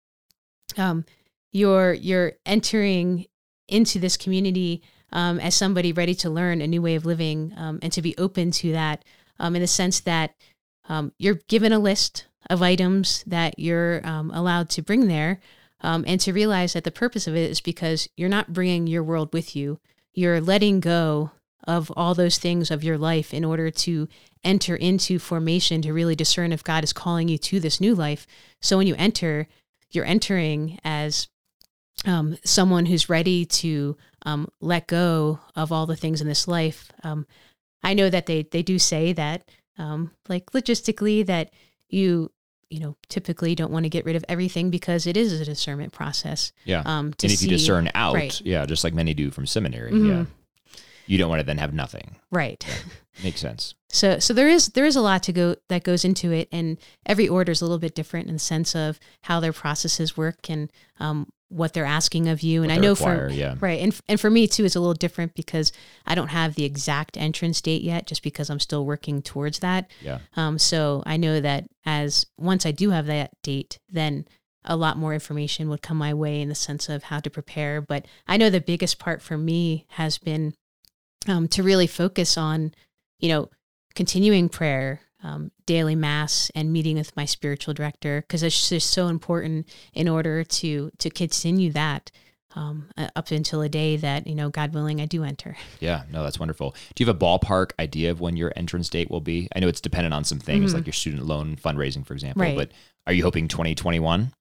um 0.77 1.05
you're 1.53 1.95
you're 1.95 2.33
entering 2.45 3.27
into 3.69 3.99
this 3.99 4.17
community 4.17 4.83
um, 5.13 5.39
as 5.39 5.55
somebody 5.55 5.93
ready 5.93 6.15
to 6.17 6.29
learn 6.29 6.61
a 6.61 6.67
new 6.67 6.83
way 6.83 6.97
of 6.97 7.07
living 7.07 7.55
um, 7.57 7.79
and 7.83 7.93
to 7.93 8.03
be 8.03 8.15
open 8.19 8.51
to 8.51 8.73
that 8.73 9.05
um, 9.39 9.55
in 9.55 9.63
the 9.63 9.69
sense 9.69 10.01
that 10.01 10.35
um, 10.89 11.13
you're 11.19 11.39
given 11.49 11.73
a 11.73 11.79
list 11.79 12.27
of 12.51 12.63
items 12.63 13.25
that 13.27 13.59
you're 13.59 14.07
um, 14.07 14.31
allowed 14.31 14.69
to 14.71 14.83
bring 14.83 15.09
there, 15.09 15.41
um, 15.81 16.05
and 16.07 16.21
to 16.21 16.33
realize 16.33 16.73
that 16.73 16.85
the 16.85 16.91
purpose 16.91 17.27
of 17.27 17.37
it 17.37 17.51
is 17.51 17.61
because 17.61 18.09
you're 18.17 18.29
not 18.29 18.53
bringing 18.53 18.87
your 18.87 19.03
world 19.03 19.33
with 19.33 19.55
you. 19.55 19.79
You're 20.13 20.41
letting 20.41 20.81
go 20.81 21.33
of 21.67 21.91
all 21.97 22.15
those 22.15 22.39
things 22.39 22.71
of 22.71 22.85
your 22.85 22.99
life 22.99 23.33
in 23.33 23.45
order 23.45 23.71
to 23.71 24.09
enter 24.43 24.77
into 24.77 25.19
formation 25.19 25.83
to 25.83 25.93
really 25.93 26.15
discern 26.15 26.53
if 26.53 26.63
God 26.63 26.85
is 26.85 26.93
calling 26.93 27.29
you 27.29 27.39
to 27.39 27.61
this 27.61 27.81
new 27.81 27.95
life. 27.95 28.27
So 28.61 28.77
when 28.77 28.87
you 28.87 28.95
enter, 28.97 29.49
you're 29.91 30.05
entering 30.05 30.79
as 30.85 31.29
um, 32.07 32.37
someone 32.45 32.87
who's 32.87 33.09
ready 33.09 33.45
to 33.47 33.97
um, 34.27 34.49
let 34.61 34.87
go 34.87 35.41
of 35.57 35.73
all 35.73 35.87
the 35.87 35.97
things 35.97 36.21
in 36.21 36.29
this 36.29 36.47
life. 36.47 36.91
Um, 37.03 37.27
I 37.83 37.95
know 37.95 38.11
that 38.11 38.27
they 38.27 38.43
they 38.43 38.63
do 38.63 38.79
say 38.79 39.13
that, 39.13 39.49
um, 39.79 40.11
like 40.29 40.47
logistically, 40.53 41.25
that 41.27 41.51
you 41.95 42.31
you 42.71 42.81
know 42.81 42.97
typically 43.09 43.55
don't 43.55 43.71
want 43.71 43.85
to 43.85 43.91
get 43.91 44.05
rid 44.05 44.17
of 44.17 44.25
everything 44.29 44.71
because 44.71 45.07
it 45.07 45.17
is 45.17 45.41
a 45.41 45.45
discernment 45.45 45.93
process. 45.93 46.53
Yeah. 46.65 46.83
Um, 46.85 47.07
and 47.07 47.25
if 47.33 47.39
see, 47.39 47.47
you 47.47 47.51
discern 47.51 47.91
out, 47.95 48.15
right. 48.15 48.41
yeah, 48.41 48.67
just 48.67 48.85
like 48.85 48.95
many 48.95 49.15
do 49.15 49.31
from 49.31 49.47
seminary, 49.47 49.93
mm-hmm. 49.93 50.11
yeah, 50.11 50.25
you 51.07 51.19
don't 51.19 51.29
want 51.29 51.41
to 51.41 51.47
then 51.47 51.59
have 51.59 51.73
nothing. 51.73 52.17
Right. 52.31 52.65
Yeah. 52.67 52.75
Makes 53.23 53.41
sense. 53.41 53.75
So 53.89 54.19
so 54.19 54.35
there 54.35 54.49
is 54.49 54.69
there 54.69 54.85
is 54.85 54.97
a 54.97 55.01
lot 55.01 55.23
to 55.25 55.33
go 55.33 55.57
that 55.69 55.85
goes 55.85 56.05
into 56.05 56.33
it, 56.33 56.49
and 56.51 56.79
every 57.07 57.29
order 57.29 57.53
is 57.53 57.61
a 57.61 57.65
little 57.65 57.79
bit 57.79 57.95
different 57.95 58.27
in 58.27 58.35
the 58.35 58.41
sense 58.41 58.75
of 58.75 58.99
how 59.23 59.39
their 59.39 59.53
processes 59.53 60.17
work 60.17 60.51
and 60.51 60.73
um, 60.99 61.31
what 61.49 61.73
they're 61.73 61.85
asking 61.85 62.29
of 62.29 62.43
you. 62.43 62.63
And 62.63 62.73
I 62.73 62.77
know 62.77 62.91
require, 62.91 63.29
for 63.29 63.35
yeah. 63.35 63.55
right, 63.61 63.81
and 63.81 63.99
and 64.09 64.21
for 64.21 64.31
me 64.31 64.47
too, 64.47 64.65
it's 64.65 64.77
a 64.77 64.81
little 64.81 64.95
different 64.95 65.35
because 65.35 65.73
I 66.07 66.15
don't 66.15 66.29
have 66.29 66.55
the 66.55 66.65
exact 66.65 67.17
entrance 67.17 67.61
date 67.61 67.83
yet, 67.83 68.07
just 68.07 68.23
because 68.23 68.51
I'm 68.51 68.61
still 68.61 68.85
working 68.85 69.23
towards 69.23 69.61
that. 69.61 69.91
Yeah. 70.01 70.19
Um. 70.37 70.59
So 70.59 71.03
I 71.07 71.17
know 71.17 71.41
that 71.41 71.67
as 71.85 72.27
once 72.39 72.67
I 72.67 72.73
do 72.73 72.91
have 72.91 73.07
that 73.07 73.31
date, 73.43 73.79
then 73.89 74.27
a 74.65 74.77
lot 74.77 74.97
more 74.97 75.13
information 75.13 75.69
would 75.69 75.83
come 75.83 75.99
my 75.99 76.15
way 76.15 76.41
in 76.41 76.49
the 76.49 76.55
sense 76.55 76.89
of 76.89 77.05
how 77.05 77.21
to 77.21 77.31
prepare. 77.31 77.81
But 77.81 78.07
I 78.27 78.37
know 78.37 78.51
the 78.51 78.61
biggest 78.61 78.99
part 78.99 79.21
for 79.21 79.37
me 79.37 79.87
has 79.91 80.19
been 80.19 80.55
um, 81.29 81.49
to 81.49 81.63
really 81.63 81.87
focus 81.87 82.39
on, 82.39 82.75
you 83.19 83.29
know, 83.29 83.51
continuing 83.95 84.49
prayer, 84.49 85.01
um, 85.25 85.51
daily 85.67 85.97
mass 85.97 86.51
and 86.55 86.73
meeting 86.73 86.97
with 86.97 87.17
my 87.17 87.25
spiritual 87.25 87.75
director 87.75 88.21
because 88.21 88.43
it's 88.43 88.69
just 88.69 88.91
so 88.91 89.09
important 89.09 89.67
in 89.95 90.07
order 90.07 90.45
to 90.45 90.91
to 90.99 91.11
continue 91.11 91.73
that 91.73 92.13
um, 92.55 92.89
up 93.17 93.31
until 93.31 93.63
a 93.63 93.69
day 93.69 93.97
that 93.97 94.27
you 94.27 94.35
know 94.35 94.51
God 94.51 94.75
willing 94.75 95.01
I 95.01 95.07
do 95.07 95.25
enter. 95.25 95.57
Yeah, 95.81 96.05
no, 96.11 96.23
that's 96.23 96.39
wonderful. 96.39 96.75
Do 96.95 97.03
you 97.03 97.07
have 97.07 97.17
a 97.17 97.19
ballpark 97.19 97.73
idea 97.79 98.11
of 98.11 98.21
when 98.21 98.37
your 98.37 98.53
entrance 98.57 98.89
date 98.89 99.11
will 99.11 99.21
be? 99.21 99.49
I 99.55 99.61
know 99.61 99.69
it's 99.69 99.81
dependent 99.81 100.15
on 100.15 100.25
some 100.25 100.39
things 100.39 100.67
mm-hmm. 100.67 100.77
like 100.77 100.87
your 100.87 100.95
student 100.95 101.27
loan 101.27 101.57
fundraising, 101.57 102.07
for 102.07 102.15
example. 102.15 102.43
Right. 102.43 102.57
But 102.57 102.71
are 103.07 103.13
you 103.13 103.23
hoping 103.23 103.49
2021? 103.49 104.33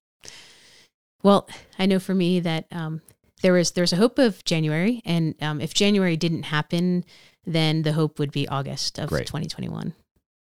Well, 1.22 1.50
I 1.80 1.86
know 1.86 2.00
for 2.00 2.14
me 2.14 2.40
that 2.42 2.68
um, 2.72 3.02
there 3.42 3.54
was 3.54 3.72
there's 3.72 3.94
a 3.94 3.98
hope 3.98 4.20
of 4.20 4.44
January, 4.46 5.02
and 5.06 5.36
um, 5.42 5.60
if 5.60 5.74
January 5.74 6.16
didn't 6.16 6.44
happen, 6.44 7.04
then 7.46 7.82
the 7.82 7.94
hope 7.94 8.20
would 8.20 8.32
be 8.32 8.48
August 8.48 9.00
of 9.00 9.10
Great. 9.10 9.28
2021. 9.28 9.94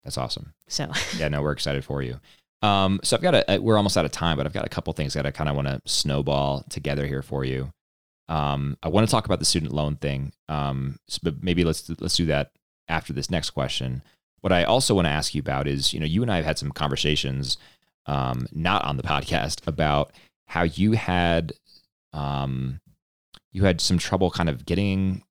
That's 0.03 0.17
awesome. 0.17 0.53
So 0.67 0.91
yeah, 1.17 1.27
no, 1.27 1.41
we're 1.41 1.51
excited 1.51 1.83
for 1.85 2.01
you. 2.01 2.19
Um, 2.61 2.99
so 3.03 3.15
I've 3.15 3.23
got 3.23 3.43
a, 3.47 3.59
we're 3.59 3.77
almost 3.77 3.97
out 3.97 4.05
of 4.05 4.11
time, 4.11 4.37
but 4.37 4.45
I've 4.45 4.53
got 4.53 4.65
a 4.65 4.69
couple 4.69 4.93
things 4.93 5.13
that 5.13 5.25
I 5.25 5.31
kind 5.31 5.49
of 5.49 5.55
want 5.55 5.67
to 5.67 5.81
snowball 5.85 6.63
together 6.69 7.07
here 7.07 7.21
for 7.21 7.43
you. 7.43 7.71
Um, 8.29 8.77
I 8.83 8.87
want 8.89 9.07
to 9.07 9.11
talk 9.11 9.25
about 9.25 9.39
the 9.39 9.45
student 9.45 9.73
loan 9.73 9.95
thing, 9.97 10.31
um, 10.47 10.99
but 11.23 11.43
maybe 11.43 11.63
let's 11.63 11.89
let's 11.99 12.15
do 12.15 12.27
that 12.27 12.51
after 12.87 13.13
this 13.13 13.29
next 13.29 13.49
question. 13.49 14.03
What 14.41 14.53
I 14.53 14.63
also 14.63 14.95
want 14.95 15.05
to 15.05 15.11
ask 15.11 15.35
you 15.35 15.39
about 15.39 15.67
is, 15.67 15.93
you 15.93 15.99
know, 15.99 16.05
you 16.05 16.21
and 16.21 16.31
I 16.31 16.37
have 16.37 16.45
had 16.45 16.57
some 16.57 16.71
conversations, 16.71 17.57
um, 18.05 18.47
not 18.51 18.85
on 18.85 18.97
the 18.97 19.03
podcast, 19.15 19.67
about 19.67 20.11
how 20.47 20.63
you 20.63 20.93
had, 20.93 21.53
um, 22.13 22.79
you 23.51 23.65
had 23.65 23.81
some 23.81 23.97
trouble 23.97 24.31
kind 24.31 24.49
of 24.49 24.65
getting 24.65 25.23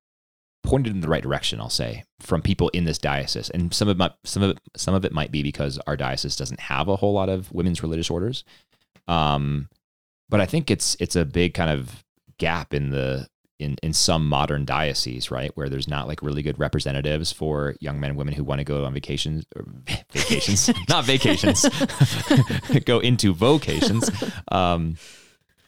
pointed 0.63 0.93
in 0.93 1.01
the 1.01 1.07
right 1.07 1.23
direction, 1.23 1.59
I'll 1.59 1.69
say, 1.69 2.03
from 2.19 2.41
people 2.41 2.69
in 2.69 2.85
this 2.85 2.97
diocese. 2.97 3.49
And 3.49 3.73
some 3.73 3.87
of 3.87 3.97
my, 3.97 4.11
some 4.23 4.43
of 4.43 4.51
it, 4.51 4.59
some 4.75 4.93
of 4.93 5.05
it 5.05 5.11
might 5.11 5.31
be 5.31 5.43
because 5.43 5.79
our 5.87 5.97
diocese 5.97 6.35
doesn't 6.35 6.59
have 6.59 6.87
a 6.87 6.95
whole 6.95 7.13
lot 7.13 7.29
of 7.29 7.51
women's 7.51 7.81
religious 7.81 8.09
orders. 8.09 8.43
Um, 9.07 9.69
but 10.29 10.39
I 10.39 10.45
think 10.45 10.71
it's 10.71 10.95
it's 10.99 11.15
a 11.15 11.25
big 11.25 11.53
kind 11.53 11.69
of 11.69 12.03
gap 12.37 12.73
in 12.73 12.91
the 12.91 13.27
in 13.59 13.75
in 13.83 13.93
some 13.93 14.27
modern 14.27 14.65
dioceses, 14.65 15.31
right, 15.31 15.51
where 15.55 15.69
there's 15.69 15.87
not 15.87 16.07
like 16.07 16.21
really 16.21 16.41
good 16.41 16.59
representatives 16.59 17.31
for 17.31 17.75
young 17.79 17.99
men 17.99 18.11
and 18.11 18.17
women 18.17 18.33
who 18.33 18.43
want 18.43 18.59
to 18.59 18.65
go 18.65 18.85
on 18.85 18.93
vacations 18.93 19.45
or 19.55 19.65
vacations, 20.11 20.69
not 20.89 21.05
vacations, 21.05 21.65
go 22.85 22.99
into 22.99 23.33
vocations. 23.33 24.09
Um, 24.51 24.97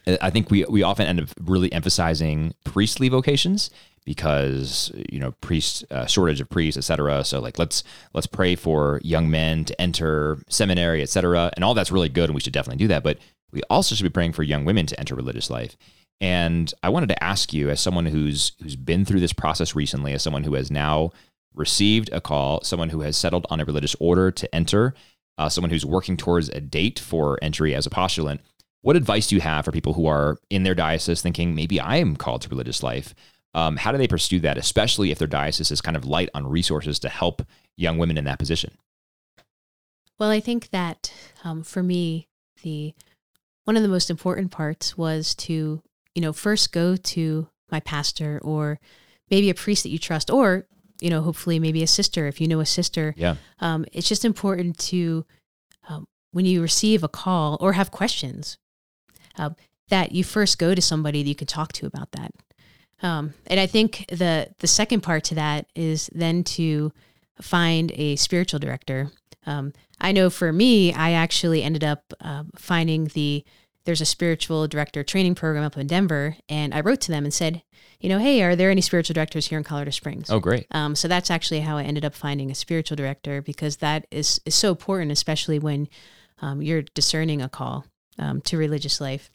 I 0.06 0.30
think 0.30 0.50
we 0.50 0.64
we 0.64 0.82
often 0.82 1.06
end 1.06 1.20
up 1.20 1.28
really 1.40 1.72
emphasizing 1.72 2.54
priestly 2.64 3.08
vocations 3.08 3.70
because 4.04 4.92
you 5.10 5.18
know 5.18 5.32
priests 5.40 5.84
uh, 5.90 6.06
shortage 6.06 6.40
of 6.40 6.48
priests 6.48 6.76
etc 6.76 7.24
so 7.24 7.40
like 7.40 7.58
let's 7.58 7.82
let's 8.12 8.26
pray 8.26 8.54
for 8.54 9.00
young 9.02 9.30
men 9.30 9.64
to 9.64 9.80
enter 9.80 10.38
seminary 10.48 11.02
etc 11.02 11.50
and 11.54 11.64
all 11.64 11.74
that's 11.74 11.92
really 11.92 12.08
good 12.08 12.24
and 12.24 12.34
we 12.34 12.40
should 12.40 12.52
definitely 12.52 12.82
do 12.82 12.88
that. 12.88 13.02
But 13.02 13.18
we 13.52 13.62
also 13.70 13.94
should 13.94 14.04
be 14.04 14.10
praying 14.10 14.32
for 14.32 14.42
young 14.42 14.64
women 14.64 14.86
to 14.86 14.98
enter 14.98 15.14
religious 15.14 15.50
life. 15.50 15.76
And 16.20 16.72
i 16.82 16.88
wanted 16.88 17.08
to 17.08 17.24
ask 17.24 17.52
you 17.52 17.70
as 17.70 17.80
someone 17.80 18.06
who's 18.06 18.52
who's 18.62 18.76
been 18.76 19.04
through 19.04 19.20
this 19.20 19.32
process 19.32 19.74
recently 19.74 20.12
as 20.12 20.22
someone 20.22 20.44
who 20.44 20.54
has 20.54 20.70
now 20.70 21.10
received 21.54 22.10
a 22.12 22.20
call 22.20 22.62
someone 22.62 22.90
who 22.90 23.00
has 23.00 23.16
settled 23.16 23.46
on 23.50 23.60
a 23.60 23.64
religious 23.64 23.96
order 24.00 24.30
to 24.30 24.52
enter 24.54 24.94
uh, 25.36 25.48
someone 25.48 25.70
who's 25.70 25.84
working 25.84 26.16
towards 26.16 26.48
a 26.50 26.60
date 26.60 26.98
for 26.98 27.38
entry 27.42 27.74
as 27.74 27.86
a 27.86 27.90
postulant 27.90 28.40
what 28.82 28.96
advice 28.96 29.26
do 29.26 29.34
you 29.34 29.40
have 29.40 29.64
for 29.64 29.72
people 29.72 29.94
who 29.94 30.06
are 30.06 30.38
in 30.50 30.62
their 30.62 30.74
diocese 30.74 31.20
thinking 31.20 31.54
maybe 31.54 31.80
i 31.80 31.96
am 31.96 32.16
called 32.16 32.42
to 32.42 32.48
religious 32.48 32.82
life 32.82 33.14
um, 33.54 33.76
how 33.76 33.92
do 33.92 33.98
they 33.98 34.08
pursue 34.08 34.40
that, 34.40 34.58
especially 34.58 35.10
if 35.10 35.18
their 35.18 35.28
diocese 35.28 35.70
is 35.70 35.80
kind 35.80 35.96
of 35.96 36.04
light 36.04 36.28
on 36.34 36.46
resources 36.46 36.98
to 37.00 37.08
help 37.08 37.42
young 37.76 37.98
women 37.98 38.18
in 38.18 38.24
that 38.24 38.38
position? 38.38 38.76
Well, 40.18 40.30
I 40.30 40.40
think 40.40 40.70
that 40.70 41.12
um, 41.42 41.62
for 41.62 41.82
me, 41.82 42.28
the 42.62 42.94
one 43.64 43.76
of 43.76 43.82
the 43.82 43.88
most 43.88 44.10
important 44.10 44.50
parts 44.50 44.96
was 44.96 45.34
to, 45.36 45.82
you 46.14 46.22
know, 46.22 46.32
first 46.32 46.72
go 46.72 46.96
to 46.96 47.48
my 47.70 47.80
pastor 47.80 48.38
or 48.42 48.78
maybe 49.30 49.48
a 49.50 49.54
priest 49.54 49.82
that 49.84 49.88
you 49.88 49.98
trust, 49.98 50.30
or, 50.30 50.66
you 51.00 51.10
know, 51.10 51.22
hopefully 51.22 51.58
maybe 51.58 51.82
a 51.82 51.86
sister 51.86 52.26
if 52.26 52.40
you 52.40 52.46
know 52.46 52.60
a 52.60 52.66
sister. 52.66 53.14
Yeah. 53.16 53.36
Um, 53.60 53.86
it's 53.92 54.08
just 54.08 54.24
important 54.24 54.78
to, 54.78 55.24
um, 55.88 56.06
when 56.32 56.44
you 56.44 56.60
receive 56.60 57.02
a 57.02 57.08
call 57.08 57.56
or 57.60 57.72
have 57.72 57.90
questions, 57.90 58.58
uh, 59.38 59.50
that 59.88 60.12
you 60.12 60.24
first 60.24 60.58
go 60.58 60.74
to 60.74 60.82
somebody 60.82 61.22
that 61.22 61.28
you 61.28 61.34
can 61.34 61.46
talk 61.46 61.72
to 61.72 61.86
about 61.86 62.12
that. 62.12 62.32
Um, 63.02 63.34
and 63.46 63.60
I 63.60 63.66
think 63.66 64.04
the 64.08 64.48
the 64.58 64.66
second 64.66 65.02
part 65.02 65.24
to 65.24 65.34
that 65.34 65.66
is 65.74 66.08
then 66.14 66.44
to 66.44 66.92
find 67.40 67.92
a 67.94 68.16
spiritual 68.16 68.60
director. 68.60 69.10
Um, 69.46 69.72
I 70.00 70.12
know 70.12 70.30
for 70.30 70.52
me, 70.52 70.92
I 70.92 71.12
actually 71.12 71.62
ended 71.62 71.84
up 71.84 72.12
uh, 72.20 72.44
finding 72.56 73.06
the 73.06 73.44
there's 73.84 74.00
a 74.00 74.06
spiritual 74.06 74.66
director 74.66 75.04
training 75.04 75.34
program 75.34 75.62
up 75.62 75.76
in 75.76 75.86
Denver, 75.86 76.36
and 76.48 76.74
I 76.74 76.80
wrote 76.80 77.02
to 77.02 77.10
them 77.10 77.24
and 77.24 77.34
said, 77.34 77.62
you 78.00 78.08
know, 78.08 78.18
hey, 78.18 78.42
are 78.42 78.56
there 78.56 78.70
any 78.70 78.80
spiritual 78.80 79.14
directors 79.14 79.46
here 79.46 79.58
in 79.58 79.64
Colorado 79.64 79.90
Springs? 79.90 80.30
Oh, 80.30 80.40
great. 80.40 80.66
Um, 80.70 80.94
so 80.94 81.06
that's 81.08 81.30
actually 81.30 81.60
how 81.60 81.76
I 81.76 81.84
ended 81.84 82.04
up 82.04 82.14
finding 82.14 82.50
a 82.50 82.54
spiritual 82.54 82.96
director 82.96 83.42
because 83.42 83.78
that 83.78 84.06
is 84.10 84.40
is 84.44 84.54
so 84.54 84.70
important, 84.70 85.12
especially 85.12 85.58
when 85.58 85.88
um, 86.40 86.62
you're 86.62 86.82
discerning 86.82 87.42
a 87.42 87.48
call 87.48 87.86
um, 88.18 88.40
to 88.42 88.56
religious 88.56 89.00
life. 89.00 89.30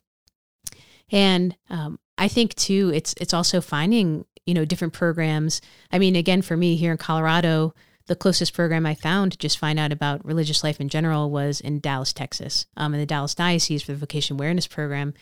And 1.12 1.56
um, 1.70 2.00
I 2.20 2.28
think 2.28 2.54
too, 2.56 2.92
it's 2.94 3.16
it's 3.18 3.34
also 3.34 3.62
finding 3.62 4.26
you 4.46 4.54
know 4.54 4.66
different 4.66 4.94
programs. 4.94 5.62
I 5.92 5.98
mean, 5.98 6.16
again, 6.16 6.42
for 6.42 6.58
me 6.58 6.76
here 6.76 6.92
in 6.92 6.98
Colorado, 6.98 7.74
the 8.08 8.16
closest 8.16 8.54
program 8.54 8.86
I 8.86 8.96
found 8.96 9.32
to 9.32 9.38
just 9.38 9.58
find 9.58 9.80
out 9.80 9.92
about 9.92 10.26
religious 10.26 10.64
life 10.64 10.82
in 10.82 10.90
general 10.90 11.30
was 11.30 11.62
in 11.62 11.80
Dallas, 11.80 12.12
Texas, 12.12 12.66
um, 12.76 12.94
in 12.94 13.00
the 13.00 13.06
Dallas 13.06 13.36
Diocese 13.36 13.84
for 13.84 13.94
the 13.94 14.00
Vocation 14.00 14.36
Awareness 14.36 14.68
Program, 14.68 15.14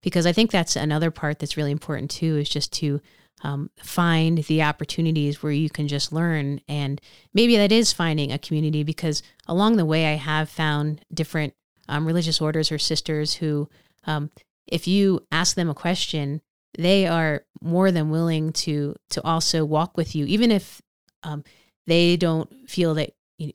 because 0.00 0.26
I 0.26 0.32
think 0.32 0.50
that's 0.50 0.76
another 0.76 1.10
part 1.10 1.38
that's 1.38 1.56
really 1.56 1.72
important 1.72 2.10
too, 2.10 2.36
is 2.36 2.48
just 2.48 2.72
to 2.74 3.00
um, 3.42 3.70
find 3.78 4.38
the 4.38 4.62
opportunities 4.62 5.42
where 5.42 5.52
you 5.52 5.68
can 5.68 5.88
just 5.88 6.12
learn. 6.12 6.60
And 6.68 7.00
maybe 7.34 7.56
that 7.56 7.72
is 7.72 7.92
finding 7.92 8.32
a 8.32 8.38
community 8.38 8.82
because 8.82 9.22
along 9.46 9.76
the 9.76 9.84
way, 9.84 10.06
I 10.06 10.14
have 10.14 10.48
found 10.48 11.04
different 11.12 11.52
um, 11.88 12.06
religious 12.06 12.40
orders 12.40 12.72
or 12.72 12.78
sisters 12.78 13.34
who, 13.34 13.68
um, 14.04 14.30
if 14.66 14.86
you 14.86 15.26
ask 15.30 15.56
them 15.56 15.68
a 15.68 15.74
question, 15.74 16.40
they 16.78 17.06
are 17.06 17.44
more 17.60 17.90
than 17.90 18.10
willing 18.10 18.52
to 18.52 18.94
to 19.10 19.22
also 19.24 19.64
walk 19.64 19.96
with 19.96 20.14
you, 20.14 20.26
even 20.26 20.50
if 20.50 20.82
um, 21.22 21.44
they 21.86 22.16
don't 22.16 22.50
feel 22.68 22.94
that 22.94 23.12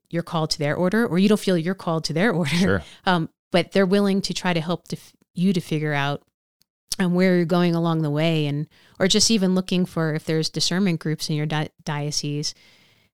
you're 0.09 0.23
called 0.23 0.51
to 0.51 0.59
their 0.59 0.75
order, 0.75 1.05
or 1.05 1.19
you 1.19 1.29
don't 1.29 1.39
feel 1.39 1.57
you're 1.57 1.75
called 1.75 2.03
to 2.05 2.13
their 2.13 2.31
order. 2.41 2.55
Sure. 2.55 2.83
Um, 3.05 3.29
but 3.51 3.71
they're 3.71 3.85
willing 3.85 4.21
to 4.21 4.33
try 4.33 4.53
to 4.53 4.61
help 4.61 4.87
to 4.89 4.97
f- 4.97 5.13
you 5.33 5.53
to 5.53 5.61
figure 5.61 5.93
out 5.93 6.23
um, 6.99 7.13
where 7.13 7.35
you're 7.35 7.45
going 7.45 7.75
along 7.75 8.01
the 8.01 8.09
way, 8.09 8.45
and 8.47 8.67
or 8.99 9.07
just 9.07 9.31
even 9.31 9.55
looking 9.55 9.85
for 9.85 10.13
if 10.13 10.25
there's 10.25 10.49
discernment 10.49 10.99
groups 10.99 11.29
in 11.29 11.35
your 11.35 11.45
di- 11.45 11.69
diocese. 11.83 12.53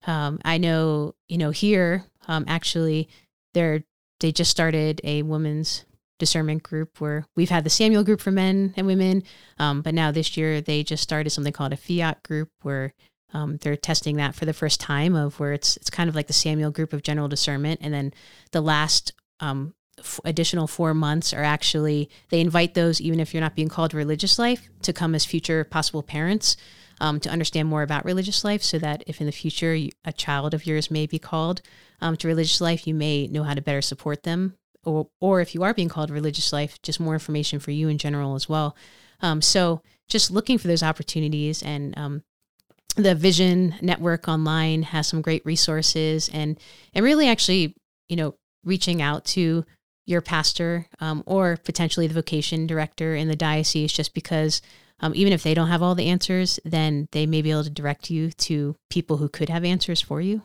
Um, 0.06 0.40
I 0.46 0.58
know, 0.58 1.16
you 1.28 1.38
know, 1.38 1.52
here 1.52 2.06
um, 2.28 2.46
actually, 2.48 3.10
they're 3.54 3.84
they 4.20 4.32
just 4.32 4.52
started 4.52 5.02
a 5.04 5.22
women's 5.22 5.86
discernment 6.18 6.64
group 6.64 7.00
where 7.00 7.26
we've 7.36 7.50
had 7.50 7.64
the 7.64 7.70
Samuel 7.70 8.04
group 8.04 8.22
for 8.22 8.32
men 8.32 8.74
and 8.76 8.88
women, 8.88 9.24
um, 9.60 9.82
but 9.82 9.94
now 9.94 10.12
this 10.12 10.38
year 10.38 10.62
they 10.62 10.84
just 10.84 11.04
started 11.04 11.30
something 11.30 11.54
called 11.54 11.74
a 11.74 11.78
Fiat 11.78 12.24
group 12.24 12.50
where 12.62 12.94
um, 13.34 13.58
they're 13.58 13.76
testing 13.76 14.18
that 14.18 14.36
for 14.36 14.46
the 14.46 14.54
first 14.54 14.80
time 14.80 15.16
of 15.16 15.40
where 15.40 15.54
it's 15.54 15.78
it's 15.78 15.90
kind 15.90 16.10
of 16.10 16.16
like 16.16 16.28
the 16.28 16.34
Samuel 16.34 16.72
group 16.72 16.94
of 16.94 17.04
general 17.04 17.28
discernment, 17.28 17.80
and 17.84 17.94
then 17.94 18.14
the 18.52 18.62
last 18.62 19.14
um, 19.40 19.74
f- 20.00 20.20
additional 20.24 20.68
four 20.68 20.94
months 20.94 21.34
are 21.34 21.44
actually 21.44 22.10
they 22.30 22.40
invite 22.40 22.74
those 22.74 23.02
even 23.02 23.20
if 23.20 23.34
you're 23.34 23.42
not 23.42 23.56
being 23.56 23.70
called 23.70 23.94
religious 23.94 24.40
life 24.40 24.70
to 24.84 24.94
come 24.94 25.14
as 25.14 25.26
future 25.26 25.64
possible 25.64 26.04
parents. 26.04 26.58
Um, 27.00 27.20
to 27.20 27.30
understand 27.30 27.68
more 27.68 27.84
about 27.84 28.06
religious 28.06 28.44
life, 28.44 28.64
so 28.64 28.80
that 28.80 29.04
if 29.06 29.22
in 29.22 29.28
the 29.28 29.32
future 29.32 29.76
you, 29.76 29.92
a 30.04 30.12
child 30.12 30.56
of 30.56 30.66
yours 30.66 30.90
may 30.90 31.06
be 31.06 31.20
called 31.20 31.62
um, 32.02 32.18
to 32.18 32.28
religious 32.28 32.60
life, 32.60 32.88
you 32.88 32.96
may 32.96 33.28
know 33.28 33.44
how 33.44 33.54
to 33.54 33.62
better 33.62 33.84
support 33.84 34.24
them 34.24 34.56
or 34.88 35.08
or 35.20 35.42
if 35.42 35.54
you 35.54 35.64
are 35.64 35.74
being 35.74 35.90
called 35.90 36.10
religious 36.10 36.54
life, 36.54 36.82
just 36.82 37.00
more 37.00 37.14
information 37.14 37.60
for 37.60 37.72
you 37.72 37.90
in 37.90 37.98
general 37.98 38.36
as 38.36 38.48
well. 38.48 38.76
Um, 39.22 39.42
so 39.42 39.82
just 40.08 40.32
looking 40.32 40.58
for 40.58 40.68
those 40.68 40.84
opportunities 40.84 41.62
and 41.62 41.98
um, 41.98 42.24
the 42.96 43.14
Vision 43.14 43.76
Network 43.82 44.28
online 44.28 44.84
has 44.84 45.08
some 45.08 45.22
great 45.22 45.46
resources 45.46 46.30
and 46.34 46.58
and 46.94 47.04
really 47.04 47.28
actually 47.28 47.76
you 48.08 48.16
know 48.16 48.36
reaching 48.64 49.02
out 49.02 49.26
to 49.26 49.66
your 50.06 50.22
pastor 50.22 50.88
um, 51.02 51.22
or 51.26 51.58
potentially 51.58 52.08
the 52.08 52.14
vocation 52.14 52.66
director 52.66 53.16
in 53.16 53.28
the 53.28 53.36
diocese 53.36 53.92
just 53.92 54.14
because 54.14 54.62
um, 55.00 55.14
even 55.16 55.34
if 55.34 55.44
they 55.44 55.54
don't 55.54 55.68
have 55.68 55.84
all 55.84 55.96
the 55.96 56.08
answers 56.08 56.60
then 56.64 57.08
they 57.12 57.26
may 57.26 57.42
be 57.42 57.52
able 57.52 57.64
to 57.64 57.70
direct 57.70 58.10
you 58.10 58.32
to 58.32 58.76
people 58.90 59.18
who 59.18 59.28
could 59.28 59.50
have 59.50 59.66
answers 59.66 60.02
for 60.02 60.22
you 60.22 60.42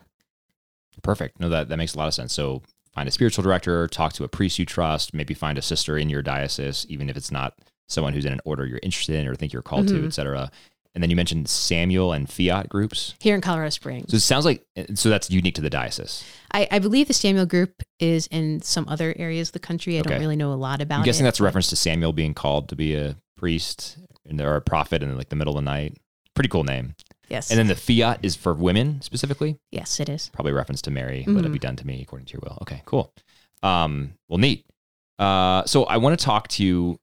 Perfect. 1.01 1.39
No, 1.39 1.49
that, 1.49 1.69
that 1.69 1.77
makes 1.77 1.95
a 1.95 1.97
lot 1.97 2.07
of 2.07 2.13
sense. 2.13 2.33
So 2.33 2.61
find 2.93 3.07
a 3.07 3.11
spiritual 3.11 3.43
director, 3.43 3.87
talk 3.87 4.13
to 4.13 4.23
a 4.23 4.27
priest 4.27 4.59
you 4.59 4.65
trust, 4.65 5.13
maybe 5.13 5.33
find 5.33 5.57
a 5.57 5.61
sister 5.61 5.97
in 5.97 6.09
your 6.09 6.21
diocese, 6.21 6.85
even 6.89 7.09
if 7.09 7.17
it's 7.17 7.31
not 7.31 7.53
someone 7.87 8.13
who's 8.13 8.25
in 8.25 8.33
an 8.33 8.41
order 8.45 8.65
you're 8.65 8.79
interested 8.83 9.15
in 9.15 9.27
or 9.27 9.35
think 9.35 9.51
you're 9.51 9.61
called 9.61 9.87
Mhm. 9.87 10.01
to, 10.01 10.05
et 10.05 10.13
cetera. 10.13 10.51
And 10.95 11.01
then 11.01 11.09
you 11.09 11.15
mentioned 11.15 11.49
Samuel 11.49 12.13
and 12.13 12.29
Fiat 12.29 12.69
groups. 12.69 13.15
here 13.19 13.33
in 13.33 13.41
Colorado 13.41 13.71
Springs. 13.71 14.11
So 14.11 14.17
it 14.17 14.19
sounds 14.21 14.45
like 14.45 14.63
so 14.93 15.09
that's 15.09 15.29
unique 15.31 15.55
to 15.55 15.61
the 15.61 15.69
diocese. 15.71 16.23
I, 16.51 16.67
I 16.69 16.77
believe 16.79 17.07
the 17.07 17.13
Samuel 17.15 17.47
group 17.47 17.81
is 17.99 18.27
in 18.27 18.61
some 18.61 18.87
other 18.87 19.15
areas 19.17 19.49
of 19.49 19.53
the 19.53 19.59
country. 19.59 19.97
I 19.97 20.01
Okay. 20.01 20.11
don't 20.11 20.19
really 20.19 20.35
know 20.35 20.53
a 20.53 20.55
lot 20.55 20.81
about 20.81 20.99
I'm 20.99 21.05
guessing 21.05 21.25
it. 21.25 21.27
that's 21.29 21.39
a 21.39 21.43
reference 21.43 21.67
to 21.69 21.75
Samuel 21.75 22.13
being 22.13 22.35
called 22.35 22.69
to 22.69 22.75
be 22.75 22.93
a 22.95 23.15
priest 23.37 23.97
and- 24.29 24.39
or 24.39 24.55
a 24.55 24.61
prophet 24.61 25.01
in 25.01 25.17
like 25.17 25.29
the 25.29 25.35
middle 25.35 25.57
of 25.57 25.63
the 25.63 25.69
night. 25.69 25.97
Pretty 26.35 26.49
cool 26.49 26.63
name. 26.63 26.93
Yes. 27.29 27.49
And 27.49 27.57
then 27.57 27.67
the 27.67 27.75
Fiat 27.75 28.19
is 28.23 28.35
for 28.35 28.53
women 28.53 29.01
specifically. 29.01 29.57
yes, 29.71 29.99
it 29.99 30.09
is. 30.09 30.29
Probably 30.33 30.51
reference 30.51 30.81
to 30.83 30.91
Mary. 30.91 31.23
Let 31.27 31.45
it 31.45 31.51
be 31.51 31.59
done 31.59 31.75
to 31.77 31.87
me 31.87 32.01
according 32.01 32.25
to 32.27 32.33
your 32.33 32.41
will. 32.43 32.57
Okay, 32.63 32.81
cool. 32.85 33.11
Um, 33.63 34.13
well, 34.29 34.37
neat. 34.39 34.65
Uh, 35.19 35.63
so 35.65 35.85
I 35.85 35.97
want 35.97 36.17
to 36.19 36.23
talk 36.23 36.47
to 36.49 36.63
you. 36.63 36.99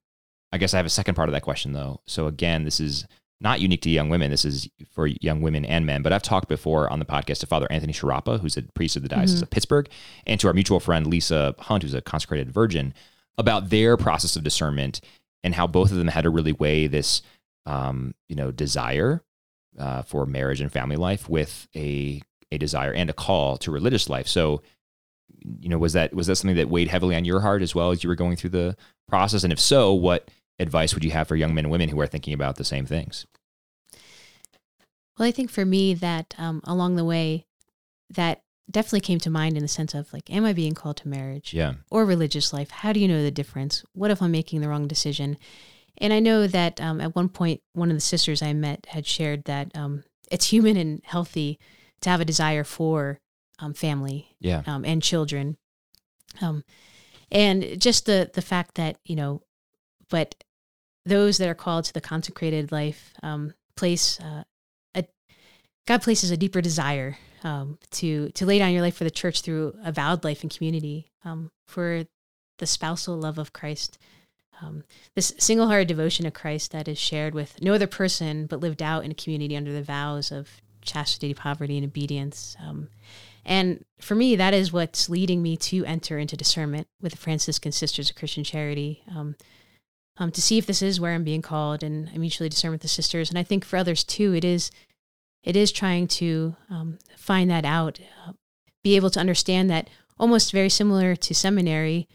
I 0.53 0.59
guess 0.59 0.75
I 0.75 0.77
have 0.79 0.87
a 0.87 0.91
second 0.91 1.15
part 1.15 1.29
of 1.29 1.33
that 1.33 1.43
question 1.43 1.73
though. 1.73 2.01
So 2.07 2.27
again, 2.27 2.65
this 2.65 2.81
is 2.81 3.07
not 3.41 3.61
unique 3.61 3.81
to 3.83 3.91
young 3.91 4.11
women. 4.11 4.31
This 4.31 4.45
is 4.45 4.69
for 4.93 5.07
young 5.07 5.41
women 5.41 5.65
and 5.65 5.87
men. 5.87 6.03
But 6.03 6.13
I've 6.13 6.23
talked 6.23 6.49
before 6.49 6.91
on 6.93 6.99
the 6.99 7.05
podcast 7.07 7.39
to 7.39 7.47
Father 7.47 7.67
Anthony 7.71 7.93
Sciarappa, 7.95 8.41
who's 8.41 8.57
a 8.59 8.63
priest 8.75 8.97
of 8.97 9.03
the 9.03 9.09
Diocese 9.09 9.39
Mhm. 9.39 9.43
of 9.45 9.51
Pittsburgh, 9.51 9.89
and 10.27 10.39
to 10.41 10.49
our 10.49 10.53
mutual 10.53 10.81
friend 10.81 11.07
Lisa 11.07 11.55
Hunt, 11.61 11.83
who's 11.83 11.95
a 11.95 12.03
consecrated 12.03 12.53
virgin, 12.53 12.93
about 13.39 13.71
their 13.71 13.97
process 13.97 14.37
of 14.37 14.45
discernment 14.45 15.01
and 15.43 15.55
how 15.55 15.67
both 15.67 15.91
of 15.91 15.97
them 15.97 16.09
had 16.09 16.25
to 16.25 16.31
really 16.31 16.53
weigh 16.53 16.87
this, 16.87 17.23
um, 17.65 18.15
you 18.29 18.37
know, 18.37 18.51
desire 18.51 19.23
uh, 19.79 20.03
for 20.03 20.27
marriage 20.27 20.61
and 20.61 20.73
family 20.73 20.97
life 20.97 21.29
with 21.29 21.69
a 21.75 22.23
a 22.53 22.59
desire 22.59 22.93
and 22.93 23.09
a 23.09 23.13
call 23.13 23.57
to 23.59 23.71
religious 23.71 24.09
life. 24.09 24.27
So, 24.27 24.63
you 25.61 25.69
know, 25.69 25.79
was 25.79 25.93
that 25.93 26.13
was 26.15 26.27
that 26.27 26.37
something 26.37 26.57
that 26.57 26.69
weighed 26.69 26.89
heavily 26.89 27.15
on 27.15 27.25
your 27.25 27.41
heart 27.41 27.63
as 27.63 27.75
well 27.75 27.91
as 27.91 28.03
you 28.03 28.09
were 28.09 28.17
going 28.17 28.37
through 28.37 28.51
the 28.51 28.77
process? 29.09 29.45
And 29.45 29.53
if 29.53 29.61
so, 29.61 29.93
what 29.95 30.31
advice 30.59 30.95
would 30.95 31.05
you 31.05 31.13
have 31.13 31.29
for 31.29 31.37
young 31.37 31.55
men 31.55 31.65
and 31.67 31.73
women 31.73 31.89
who 31.89 32.01
are 32.01 32.07
thinking 32.07 32.35
about 32.35 32.57
the 32.57 32.65
same 32.65 32.87
things? 32.87 33.27
Well, 35.19 35.29
I 35.29 35.33
think 35.33 35.51
for 35.51 35.65
me 35.65 35.95
that 35.95 36.35
um, 36.39 36.61
along 36.65 36.97
the 36.97 37.05
way, 37.05 37.47
that 38.09 38.43
definitely 38.71 39.01
came 39.01 39.19
to 39.21 39.31
mind 39.31 39.57
in 39.57 39.63
the 39.63 39.69
sense 39.69 39.95
of 39.95 40.13
like, 40.13 40.31
am 40.31 40.45
I 40.45 40.53
being 40.53 40.75
called 40.75 40.97
to 40.99 41.09
marriage 41.09 41.53
Yeah, 41.53 41.75
or 41.91 42.05
religious 42.05 42.53
life? 42.53 42.71
How 42.71 42.93
do 42.93 43.01
you 43.01 43.09
know 43.09 43.23
the 43.23 43.31
difference? 43.31 43.85
What 43.93 44.11
if 44.11 44.23
I'm 44.23 44.31
making 44.31 44.61
the 44.61 44.69
wrong 44.69 44.89
decision? 44.89 45.37
And 45.99 46.13
I 46.13 46.21
know 46.21 46.47
that 46.47 46.81
um, 46.81 47.01
at 47.01 47.15
one 47.15 47.29
point, 47.29 47.61
one 47.73 47.91
of 47.91 47.97
the 47.97 48.01
sisters 48.01 48.43
I 48.43 48.53
met 48.53 48.87
had 48.91 49.07
shared 49.07 49.45
that 49.45 49.77
um, 49.77 50.05
it's 50.31 50.47
human 50.47 50.77
and 50.77 51.01
healthy 51.05 51.59
to 52.01 52.11
have 52.11 52.21
a 52.21 52.25
desire 52.25 52.65
for 52.65 53.21
um, 53.59 53.75
family 53.75 54.35
yeah, 54.41 54.63
um, 54.67 54.85
and 54.85 55.03
children. 55.03 55.57
Um, 56.41 56.65
and 57.31 57.81
just 57.81 58.07
the 58.07 58.31
the 58.33 58.43
fact 58.43 58.77
that 58.77 58.97
you 59.05 59.17
know, 59.17 59.43
but 60.09 60.35
those 61.05 61.39
that 61.39 61.49
are 61.49 61.55
called 61.55 61.85
to 61.85 61.93
the 61.93 62.01
consecrated 62.01 62.73
life 62.73 63.13
um, 63.23 63.55
place 63.77 64.19
uh, 64.21 64.45
a 64.95 65.05
God 65.87 66.03
places 66.03 66.31
a 66.31 66.37
deeper 66.37 66.61
desire 66.61 67.19
um, 67.45 67.79
to 67.93 68.31
to 68.31 68.47
lay 68.47 68.59
down 68.59 68.73
your 68.73 68.83
life 68.83 68.97
for 68.97 69.05
the 69.05 69.11
church 69.11 69.43
through 69.43 69.75
a 69.85 69.93
vowed 69.93 70.25
life 70.25 70.43
and 70.43 70.55
community 70.55 71.11
um, 71.25 71.51
for 71.67 72.05
the 72.59 72.67
spousal 72.67 73.17
love 73.17 73.39
of 73.39 73.53
Christ. 73.53 73.99
Um, 74.63 74.85
this 75.15 75.33
single 75.39 75.69
hearted 75.69 75.89
devotion 75.89 76.25
to 76.25 76.31
Christ 76.31 76.73
that 76.73 76.89
is 76.89 76.99
shared 76.99 77.35
with 77.35 77.63
no 77.63 77.75
other 77.75 77.87
person 77.87 78.47
but 78.47 78.61
lived 78.61 78.83
out 78.83 79.05
in 79.05 79.11
a 79.11 79.15
community 79.15 79.57
under 79.57 79.73
the 79.73 79.83
vows 79.83 80.31
of 80.31 80.49
chastity, 80.83 81.35
poverty, 81.35 81.77
and 81.77 81.87
obedience. 81.87 82.57
Um, 82.63 82.89
and 83.45 83.85
for 84.01 84.15
me, 84.15 84.37
that 84.37 84.55
is 84.55 84.73
what's 84.73 85.09
leading 85.09 85.43
me 85.43 85.57
to 85.57 85.85
enter 85.85 86.19
into 86.19 86.37
discernment 86.37 86.89
with 87.01 87.13
the 87.13 87.19
Franciscan 87.19 87.73
Sisters 87.73 88.11
of 88.11 88.17
Christian 88.17 88.45
Charity, 88.45 89.03
um, 89.11 89.37
um, 90.19 90.31
to 90.33 90.43
see 90.43 90.59
if 90.59 90.67
this 90.67 90.83
is 90.83 91.01
where 91.01 91.15
I'm 91.15 91.25
being 91.25 91.43
called, 91.43 91.83
and 91.83 92.11
I 92.15 92.19
mutually 92.19 92.51
discern 92.51 92.73
with 92.73 92.83
the 92.83 92.89
sisters. 92.89 93.31
And 93.31 93.39
I 93.39 93.43
think 93.43 93.65
for 93.65 93.77
others 93.79 94.05
too, 94.05 94.35
it 94.35 94.45
is, 94.45 94.71
it 95.43 95.57
is 95.57 95.73
trying 95.73 96.07
to 96.09 96.57
um, 96.69 96.99
find 97.17 97.51
that 97.51 97.65
out, 97.65 97.99
uh, 98.27 98.33
be 98.85 98.97
able 98.97 99.11
to 99.11 99.21
understand 99.21 99.71
that 99.71 99.89
almost 100.19 100.53
very 100.53 100.69
similar 100.69 101.17
to 101.17 101.35
seminary, 101.35 102.07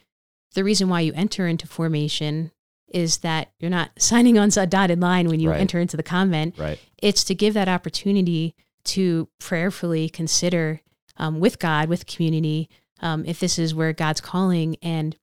the 0.56 0.64
reason 0.64 0.90
why 0.90 1.02
you 1.02 1.14
enter 1.14 1.48
into 1.48 1.68
formation 1.68 2.52
is 2.88 3.20
that 3.20 3.52
you're 3.60 3.70
not 3.72 3.92
signing 4.00 4.38
on 4.38 4.50
a 4.58 4.66
dotted 4.68 5.00
line 5.00 5.28
when 5.30 5.40
you 5.40 5.52
Right. 5.52 5.60
enter 5.60 5.80
into 5.80 5.96
the 5.98 6.04
convent. 6.04 6.58
Right. 6.58 6.80
It's 7.02 7.24
to 7.26 7.36
give 7.36 7.54
that 7.54 7.70
opportunity 7.70 8.56
to 8.86 9.28
prayerfully 9.40 10.10
consider 10.10 10.82
um, 11.18 11.40
with 11.40 11.60
God, 11.60 11.90
with 11.90 12.06
community, 12.08 12.70
um, 13.02 13.24
if 13.26 13.40
this 13.40 13.58
is 13.58 13.74
where 13.74 13.94
God's 13.94 14.22
calling. 14.22 14.76
And 14.82 15.16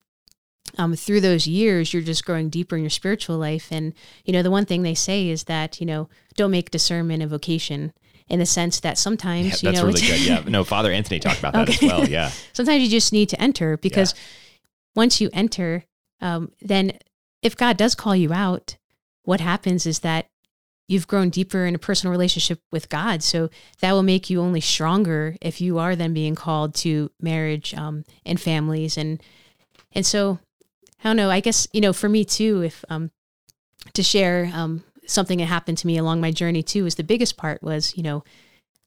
um, 0.78 0.94
through 0.96 1.20
those 1.20 1.46
years, 1.46 1.92
you're 1.92 2.02
just 2.02 2.24
growing 2.24 2.48
deeper 2.48 2.76
in 2.76 2.82
your 2.82 2.90
spiritual 2.90 3.36
life. 3.36 3.68
And, 3.70 3.92
you 4.24 4.32
know, 4.32 4.42
the 4.42 4.50
one 4.50 4.64
thing 4.64 4.82
they 4.82 4.94
say 4.94 5.28
is 5.28 5.44
that, 5.44 5.80
you 5.80 5.86
know, 5.86 6.08
don't 6.34 6.50
make 6.50 6.70
discernment 6.70 7.22
a 7.22 7.26
vocation 7.26 7.92
in 8.28 8.38
the 8.38 8.46
sense 8.46 8.80
that 8.80 8.96
sometimes, 8.98 9.62
Yeah, 9.62 9.68
you 9.70 9.72
that's 9.74 9.82
know, 9.82 9.86
really 9.88 10.00
good. 10.00 10.20
Yeah. 10.20 10.42
No, 10.48 10.64
Father 10.64 10.90
Anthony 10.90 11.20
talked 11.20 11.38
about 11.40 11.52
that 11.52 11.68
as 11.68 11.82
well. 11.82 12.08
Yeah. 12.08 12.30
sometimes 12.52 12.82
you 12.82 12.88
just 12.88 13.12
need 13.12 13.28
to 13.30 13.40
enter 13.40 13.76
because 13.76 14.14
once 14.94 15.20
you 15.20 15.30
enter, 15.32 15.84
um, 16.20 16.52
then 16.60 16.98
if 17.42 17.56
God 17.56 17.76
does 17.76 17.94
call 17.94 18.14
you 18.14 18.32
out, 18.32 18.76
what 19.24 19.40
happens 19.40 19.86
is 19.86 20.00
that 20.00 20.26
you've 20.88 21.06
grown 21.08 21.30
deeper 21.30 21.64
in 21.64 21.74
a 21.74 21.78
personal 21.78 22.12
relationship 22.12 22.60
with 22.70 22.88
God. 22.88 23.22
So 23.22 23.50
that 23.80 23.92
will 23.92 24.02
make 24.02 24.28
you 24.28 24.40
only 24.40 24.60
stronger 24.60 25.36
if 25.40 25.60
you 25.60 25.78
are 25.78 25.96
then 25.96 26.12
being 26.12 26.34
called 26.34 26.74
to 26.76 27.10
marriage 27.20 27.74
um, 27.74 28.04
and 28.24 28.40
families 28.40 28.96
and 28.96 29.22
and 29.94 30.06
so 30.06 30.38
I 31.04 31.08
don't 31.08 31.16
know. 31.16 31.30
I 31.30 31.40
guess 31.40 31.66
you 31.72 31.80
know 31.80 31.92
for 31.92 32.08
me 32.08 32.24
too, 32.24 32.62
if 32.62 32.84
um, 32.88 33.10
to 33.92 34.02
share 34.02 34.50
um, 34.54 34.84
something 35.06 35.38
that 35.38 35.46
happened 35.46 35.78
to 35.78 35.86
me 35.86 35.98
along 35.98 36.20
my 36.20 36.30
journey 36.30 36.62
too 36.62 36.86
is 36.86 36.94
the 36.94 37.04
biggest 37.04 37.36
part 37.36 37.62
was 37.62 37.96
you 37.96 38.02
know 38.02 38.24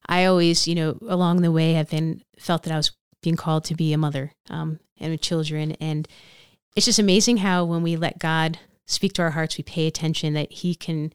I 0.08 0.26
always 0.26 0.68
you 0.68 0.76
know 0.76 0.98
along 1.08 1.42
the 1.42 1.52
way 1.52 1.74
have 1.74 1.90
been 1.90 2.24
felt 2.40 2.64
that 2.64 2.74
I 2.74 2.78
was 2.78 2.92
being 3.26 3.36
called 3.36 3.66
to 3.66 3.76
be 3.76 3.92
a 3.92 3.98
mother 3.98 4.32
um, 4.50 4.80
and 4.98 5.12
with 5.12 5.22
children 5.22 5.74
and 5.82 6.08
it's 6.76 6.86
just 6.86 7.00
amazing 7.00 7.38
how 7.38 7.64
when 7.64 7.82
we 7.84 7.96
let 7.96 8.20
God 8.20 8.60
speak 8.86 9.14
to 9.14 9.22
our 9.22 9.32
hearts, 9.32 9.58
we 9.58 9.64
pay 9.64 9.88
attention 9.88 10.34
that 10.34 10.52
He 10.52 10.76
can 10.76 11.14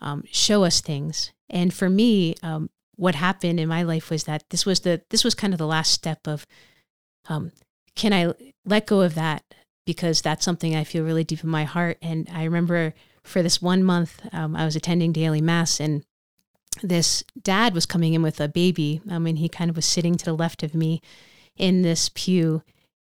um, 0.00 0.24
show 0.30 0.64
us 0.64 0.80
things. 0.80 1.32
And 1.48 1.72
for 1.72 1.88
me, 1.88 2.34
um, 2.42 2.70
what 2.96 3.14
happened 3.14 3.58
in 3.58 3.68
my 3.68 3.82
life 3.82 4.10
was 4.10 4.24
that 4.24 4.44
this 4.50 4.66
was 4.66 4.80
the 4.80 5.02
this 5.10 5.24
was 5.24 5.34
kind 5.34 5.54
of 5.54 5.58
the 5.58 5.66
last 5.66 5.92
step 5.92 6.26
of 6.26 6.46
um, 7.28 7.50
can 7.96 8.12
I 8.12 8.32
let 8.64 8.86
go 8.86 9.00
of 9.00 9.14
that 9.14 9.42
because 9.86 10.20
that's 10.20 10.44
something 10.44 10.76
I 10.76 10.84
feel 10.84 11.04
really 11.04 11.24
deep 11.24 11.42
in 11.42 11.50
my 11.50 11.64
heart. 11.64 11.96
And 12.02 12.28
I 12.32 12.44
remember 12.44 12.94
for 13.24 13.42
this 13.42 13.60
one 13.60 13.82
month, 13.82 14.20
um, 14.32 14.54
I 14.54 14.64
was 14.64 14.76
attending 14.76 15.12
daily 15.12 15.40
mass 15.40 15.80
and 15.80 16.04
this 16.82 17.24
dad 17.42 17.74
was 17.74 17.86
coming 17.86 18.14
in 18.14 18.22
with 18.22 18.40
a 18.40 18.48
baby. 18.48 19.00
I 19.10 19.18
mean, 19.18 19.36
he 19.36 19.48
kind 19.48 19.70
of 19.70 19.76
was 19.76 19.86
sitting 19.86 20.14
to 20.16 20.24
the 20.24 20.34
left 20.34 20.62
of 20.62 20.74
me 20.74 21.00
in 21.60 21.82
this 21.82 22.10
pew, 22.14 22.62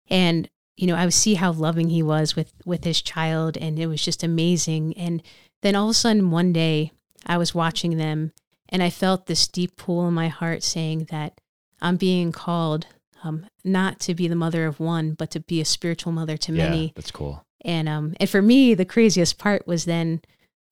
and 0.09 0.49
you 0.77 0.87
know, 0.87 0.95
I 0.95 1.05
would 1.05 1.13
see 1.13 1.35
how 1.35 1.51
loving 1.51 1.89
he 1.89 2.01
was 2.03 2.35
with 2.35 2.53
with 2.65 2.83
his 2.83 3.01
child, 3.01 3.57
and 3.57 3.79
it 3.79 3.87
was 3.87 4.03
just 4.03 4.23
amazing. 4.23 4.97
And 4.97 5.21
then 5.61 5.75
all 5.75 5.85
of 5.87 5.91
a 5.91 5.93
sudden, 5.93 6.31
one 6.31 6.53
day, 6.53 6.91
I 7.25 7.37
was 7.37 7.55
watching 7.55 7.97
them, 7.97 8.31
and 8.69 8.81
I 8.83 8.89
felt 8.89 9.25
this 9.25 9.47
deep 9.47 9.75
pull 9.75 10.07
in 10.07 10.13
my 10.13 10.27
heart 10.29 10.63
saying 10.63 11.07
that 11.09 11.39
I'm 11.81 11.97
being 11.97 12.31
called 12.31 12.87
um, 13.23 13.45
not 13.63 13.99
to 14.01 14.13
be 14.13 14.27
the 14.27 14.35
mother 14.35 14.65
of 14.65 14.79
one, 14.79 15.13
but 15.13 15.31
to 15.31 15.39
be 15.39 15.61
a 15.61 15.65
spiritual 15.65 16.11
mother 16.11 16.37
to 16.37 16.51
Yeah. 16.51 16.69
many. 16.69 16.93
That's 16.95 17.11
cool. 17.11 17.45
And 17.65 17.87
um, 17.87 18.13
and 18.19 18.29
for 18.29 18.41
me, 18.41 18.73
the 18.73 18.85
craziest 18.85 19.37
part 19.37 19.65
was 19.67 19.85
then 19.85 20.21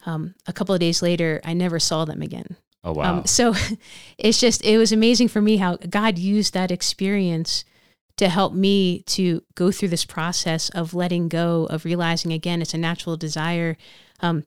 um, 0.05 0.35
a 0.47 0.53
couple 0.53 0.73
of 0.73 0.79
days 0.81 1.01
later, 1.01 1.41
I 1.43 1.53
never 1.53 1.79
saw 1.79 2.05
them 2.05 2.21
again. 2.21 2.57
Oh, 2.83 2.93
wow. 2.93 3.19
Um, 3.19 3.25
so 3.25 3.53
it's 4.17 4.39
just, 4.39 4.65
it 4.65 4.77
was 4.77 4.91
amazing 4.91 5.27
for 5.27 5.41
me 5.41 5.57
how 5.57 5.75
God 5.77 6.17
used 6.17 6.53
that 6.53 6.71
experience 6.71 7.63
to 8.21 8.29
help 8.29 8.53
me 8.53 9.01
to 9.07 9.41
go 9.55 9.71
through 9.71 9.87
this 9.87 10.05
process 10.05 10.69
of 10.69 10.93
letting 10.93 11.27
go, 11.27 11.65
of 11.65 11.85
realizing 11.85 12.31
again, 12.31 12.61
it's 12.61 12.75
a 12.75 12.77
natural 12.77 13.17
desire 13.17 13.75
um, 14.19 14.43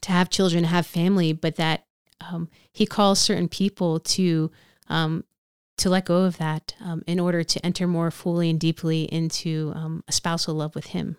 to 0.00 0.10
have 0.10 0.28
children, 0.28 0.64
have 0.64 0.88
family, 0.88 1.32
but 1.32 1.54
that 1.54 1.84
um, 2.20 2.48
He 2.72 2.84
calls 2.84 3.20
certain 3.20 3.48
people 3.48 4.00
to. 4.00 4.50
Um, 4.88 5.24
to 5.78 5.90
let 5.90 6.06
go 6.06 6.22
of 6.22 6.38
that 6.38 6.74
um, 6.80 7.02
in 7.06 7.20
order 7.20 7.44
to 7.44 7.66
enter 7.66 7.86
more 7.86 8.10
fully 8.10 8.48
and 8.48 8.58
deeply 8.58 9.02
into 9.12 9.74
um, 9.74 10.02
a 10.08 10.12
spousal 10.12 10.54
love 10.54 10.74
with 10.74 10.86
Him. 10.86 11.18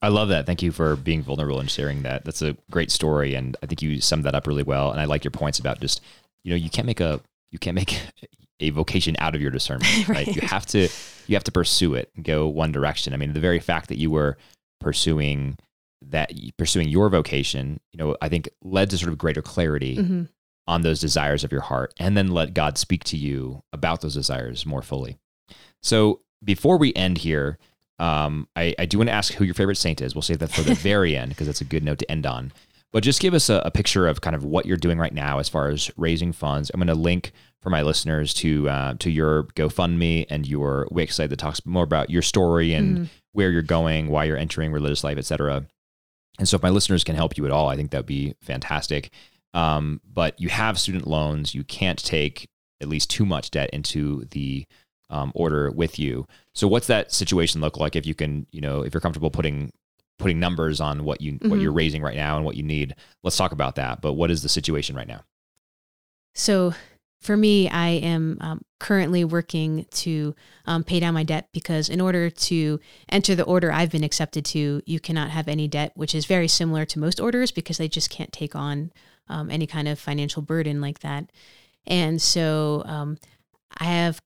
I 0.00 0.08
love 0.08 0.30
that. 0.30 0.46
Thank 0.46 0.62
you 0.62 0.72
for 0.72 0.96
being 0.96 1.22
vulnerable 1.22 1.60
and 1.60 1.70
sharing 1.70 2.00
that. 2.04 2.24
That's 2.24 2.40
a 2.40 2.56
great 2.70 2.90
story, 2.90 3.34
and 3.34 3.54
I 3.62 3.66
think 3.66 3.82
you 3.82 4.00
summed 4.00 4.24
that 4.24 4.34
up 4.34 4.46
really 4.46 4.62
well. 4.62 4.92
And 4.92 4.98
I 4.98 5.04
like 5.04 5.24
your 5.24 5.30
points 5.30 5.58
about 5.58 5.78
just, 5.78 6.00
you 6.42 6.50
know, 6.50 6.56
you 6.56 6.70
can't 6.70 6.86
make 6.86 7.00
a 7.00 7.20
you 7.50 7.58
can't 7.58 7.74
make 7.74 8.00
a 8.62 8.70
vocation 8.70 9.16
out 9.18 9.34
of 9.34 9.40
your 9.42 9.50
discernment, 9.50 10.08
right? 10.08 10.26
You 10.26 10.40
have 10.42 10.64
to 10.66 10.88
you 11.26 11.36
have 11.36 11.44
to 11.44 11.52
pursue 11.52 11.94
it 11.94 12.10
and 12.16 12.24
go 12.24 12.46
one 12.48 12.72
direction. 12.72 13.12
I 13.12 13.16
mean, 13.16 13.32
the 13.32 13.40
very 13.40 13.60
fact 13.60 13.88
that 13.88 13.98
you 13.98 14.10
were 14.10 14.36
pursuing 14.80 15.56
that 16.10 16.32
pursuing 16.56 16.88
your 16.88 17.08
vocation, 17.08 17.78
you 17.92 17.98
know, 17.98 18.16
I 18.20 18.28
think 18.28 18.48
led 18.62 18.90
to 18.90 18.98
sort 18.98 19.12
of 19.12 19.18
greater 19.18 19.42
clarity 19.42 19.96
Mhm. 19.98 20.28
on 20.66 20.82
those 20.82 21.00
desires 21.00 21.44
of 21.44 21.52
your 21.52 21.60
heart, 21.60 21.94
and 21.98 22.16
then 22.16 22.28
let 22.32 22.54
God 22.54 22.76
speak 22.78 23.04
to 23.04 23.16
you 23.16 23.62
about 23.72 24.00
those 24.00 24.14
desires 24.14 24.66
more 24.66 24.82
fully. 24.82 25.18
So 25.82 26.20
before 26.44 26.76
we 26.78 26.92
end 26.94 27.18
here, 27.18 27.58
um, 28.00 28.48
I, 28.56 28.74
I 28.78 28.86
do 28.86 28.98
want 28.98 29.08
to 29.08 29.12
ask 29.14 29.32
who 29.34 29.44
your 29.44 29.54
favorite 29.54 29.76
saint 29.76 30.00
is. 30.00 30.14
We'll 30.14 30.22
save 30.22 30.40
that 30.40 30.50
for 30.50 30.62
the 30.62 30.74
very 30.90 31.16
end 31.16 31.30
because 31.30 31.46
that's 31.46 31.60
a 31.60 31.64
good 31.64 31.84
note 31.84 31.98
to 32.00 32.10
end 32.10 32.26
on. 32.26 32.52
But 32.92 33.04
just 33.04 33.20
give 33.20 33.32
us 33.32 33.48
a, 33.48 33.62
a 33.64 33.70
picture 33.70 34.06
of 34.08 34.20
kind 34.20 34.34
of 34.36 34.44
what 34.44 34.66
you're 34.66 34.76
doing 34.76 34.98
right 34.98 35.14
now 35.14 35.38
as 35.38 35.48
far 35.48 35.68
as 35.68 35.90
raising 35.96 36.32
funds. 36.32 36.70
I'm 36.74 36.78
going 36.80 36.88
to 36.88 36.94
link 36.94 37.32
for 37.62 37.70
my 37.70 37.82
listeners 37.82 38.34
to 38.34 38.68
uh, 38.68 38.94
to 38.98 39.10
your 39.10 39.44
GoFundMe 39.54 40.26
and 40.28 40.46
your 40.46 40.88
Wix 40.90 41.14
site 41.16 41.30
that 41.30 41.38
talks 41.38 41.64
more 41.64 41.84
about 41.84 42.10
your 42.10 42.22
story 42.22 42.74
and 42.74 42.98
Mhm. 42.98 43.08
where 43.32 43.50
you're 43.50 43.62
going, 43.62 44.08
why 44.08 44.24
you're 44.24 44.36
entering 44.36 44.72
religious 44.72 45.04
life, 45.04 45.16
et 45.18 45.24
cetera. 45.24 45.64
And 46.38 46.48
so 46.48 46.56
if 46.56 46.62
my 46.62 46.70
listeners 46.70 47.04
can 47.04 47.14
help 47.14 47.36
you 47.36 47.44
at 47.44 47.52
all, 47.52 47.68
I 47.68 47.76
think 47.76 47.90
that 47.90 47.98
would 47.98 48.06
be 48.06 48.34
fantastic. 48.42 49.10
Um, 49.54 50.00
but 50.10 50.40
you 50.40 50.48
have 50.48 50.78
student 50.78 51.06
loans. 51.06 51.54
You 51.54 51.62
can't 51.62 52.02
take 52.02 52.48
at 52.80 52.88
least 52.88 53.10
too 53.10 53.24
much 53.26 53.50
debt 53.50 53.70
into 53.72 54.24
the 54.30 54.66
um, 55.10 55.30
order 55.34 55.70
with 55.70 55.98
you. 55.98 56.26
So 56.54 56.66
what's 56.66 56.86
that 56.86 57.12
situation 57.12 57.60
look 57.60 57.76
like 57.76 57.94
if 57.94 58.06
you 58.06 58.14
can, 58.14 58.46
you 58.50 58.62
know, 58.62 58.82
if 58.82 58.94
you're 58.94 59.00
comfortable 59.02 59.30
putting 59.30 59.70
putting 60.18 60.40
numbers 60.40 60.80
on 60.80 61.04
what 61.04 61.20
you 61.20 61.32
what 61.42 61.58
Mhm. 61.58 61.62
you're 61.62 61.72
raising 61.72 62.00
right 62.02 62.16
now 62.16 62.36
and 62.36 62.44
what 62.46 62.56
you 62.56 62.62
need? 62.62 62.94
Let's 63.22 63.36
talk 63.36 63.52
about 63.52 63.74
that. 63.76 64.00
But 64.00 64.14
what 64.14 64.30
is 64.30 64.42
the 64.42 64.48
situation 64.48 64.96
right 64.96 65.06
now? 65.08 65.22
So 66.34 66.74
for 67.22 67.36
me, 67.36 67.68
I 67.68 67.88
am 67.88 68.36
um, 68.40 68.62
currently 68.80 69.24
working 69.24 69.86
to 69.92 70.34
um, 70.66 70.82
pay 70.82 70.98
down 71.00 71.14
my 71.14 71.22
debt 71.22 71.48
because 71.52 71.88
in 71.88 72.00
order 72.00 72.28
to 72.30 72.80
enter 73.08 73.34
the 73.34 73.44
order 73.44 73.70
I've 73.70 73.90
been 73.90 74.04
accepted 74.04 74.44
to, 74.46 74.82
you 74.84 75.00
cannot 75.00 75.30
have 75.30 75.46
any 75.48 75.68
debt, 75.68 75.92
which 75.94 76.14
is 76.14 76.26
very 76.26 76.48
similar 76.48 76.84
to 76.86 76.98
most 76.98 77.20
orders 77.20 77.52
because 77.52 77.78
they 77.78 77.88
just 77.88 78.10
can't 78.10 78.32
take 78.32 78.56
on 78.56 78.92
um, 79.28 79.50
any 79.50 79.66
kind 79.66 79.86
of 79.86 79.98
financial 80.00 80.42
burden 80.42 80.80
like 80.80 80.98
that. 81.00 81.30
And 81.86 82.20
so 82.20 82.82
um, 82.86 83.18
I 83.78 83.84
have 83.84 84.20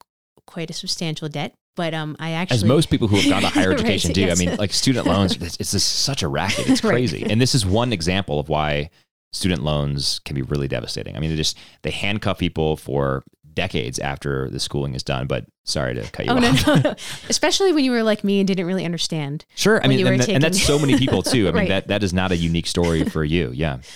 quite 0.47 0.71
a 0.71 0.75
substantial 0.75 1.29
debt, 1.29 1.55
but 1.75 1.93
um, 1.93 2.17
I 2.19 2.31
actually 2.33 2.57
As 2.57 2.65
most 2.65 2.89
people 2.89 3.09
who 3.09 3.17
have 3.17 3.29
gone 3.29 3.43
to 3.43 3.49
higher 3.59 3.71
Right, 3.71 3.79
education 3.81 4.13
do. 4.13 4.23
yes. 4.23 4.41
I 4.41 4.45
mean, 4.45 4.57
like 4.57 4.73
student 4.73 5.07
loans, 5.07 5.37
it's, 5.41 5.57
it's 5.61 5.73
just 5.73 6.01
such 6.01 6.23
a 6.23 6.29
racket. 6.29 6.69
It's 6.71 6.83
Right. 6.83 6.93
crazy. 6.93 7.25
And 7.29 7.41
this 7.41 7.55
is 7.55 7.67
one 7.67 7.93
example 7.93 8.41
of 8.41 8.49
why 8.49 8.89
student 9.33 9.63
loans 9.63 10.21
can 10.25 10.35
be 10.35 10.43
really 10.43 10.69
devastating. 10.69 11.17
I 11.17 11.21
mean, 11.21 11.31
they 11.31 11.37
just 11.37 11.59
they 11.83 11.91
handcuff 11.91 12.39
people 12.39 12.77
for 12.77 13.23
decades 13.55 13.99
after 13.99 14.51
the 14.51 14.61
schooling 14.61 14.95
is 14.95 15.03
done. 15.03 15.27
But 15.27 15.47
sorry 15.65 15.95
to 15.95 16.03
cut 16.11 16.27
you 16.27 16.33
Oh 16.33 16.37
off. 16.37 16.67
no, 16.67 16.75
no, 16.75 16.81
no! 16.91 16.95
Especially 17.29 17.73
when 17.73 17.85
you 17.85 17.91
were 17.91 18.03
like 18.03 18.23
me 18.25 18.39
and 18.41 18.47
didn't 18.47 18.67
really 18.67 18.85
understand. 18.85 19.45
Sure. 19.55 19.83
I 19.83 19.89
mean, 19.89 19.99
you 19.99 20.05
were 20.05 20.13
and, 20.13 20.23
that- 20.23 20.29
and 20.29 20.43
that's 20.43 20.63
so 20.63 20.79
many 20.79 20.99
people 20.99 21.23
too. 21.23 21.49
I 21.49 21.51
mean, 21.53 21.55
Right. 21.61 21.69
that 21.69 21.89
that 21.89 22.03
is 22.03 22.13
not 22.13 22.33
a 22.33 22.37
unique 22.37 22.67
story 22.67 23.05
for 23.05 23.25
you. 23.25 23.51
Yeah. 23.55 23.79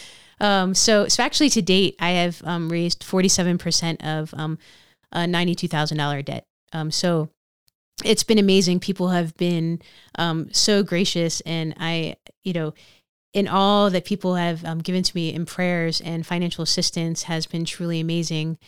Um, 0.43 0.73
so, 0.75 1.07
so 1.07 1.23
actually, 1.23 1.51
to 1.51 1.61
date, 1.61 1.97
I 2.01 2.13
have 2.13 2.41
um, 2.47 2.71
raised 2.71 3.05
forty-seven 3.05 3.59
percent 3.59 4.03
of 4.03 4.33
um, 4.33 4.57
a 5.13 5.27
ninety-two 5.27 5.69
thousand 5.69 5.99
dollar 5.99 6.23
debt. 6.23 6.47
Um, 6.73 6.91
so, 6.91 7.29
it's 8.03 8.25
been 8.25 8.39
amazing. 8.39 8.81
People 8.81 9.09
have 9.09 9.37
been 9.37 9.83
um, 10.15 10.49
so 10.51 10.83
gracious, 10.83 11.43
and 11.43 11.75
I, 11.79 12.17
you 12.43 12.55
know, 12.55 12.73
in 13.33 13.49
all 13.49 13.91
that 13.91 14.05
people 14.05 14.35
have 14.35 14.65
um, 14.65 14.79
given 14.79 15.03
to 15.03 15.17
me 15.17 15.33
in 15.33 15.47
prayers 15.47 16.01
and 16.01 16.27
financial 16.27 16.63
assistance 16.63 17.25
has 17.25 17.47
been 17.47 17.65
truly 17.65 18.01
amazing. 18.01 18.59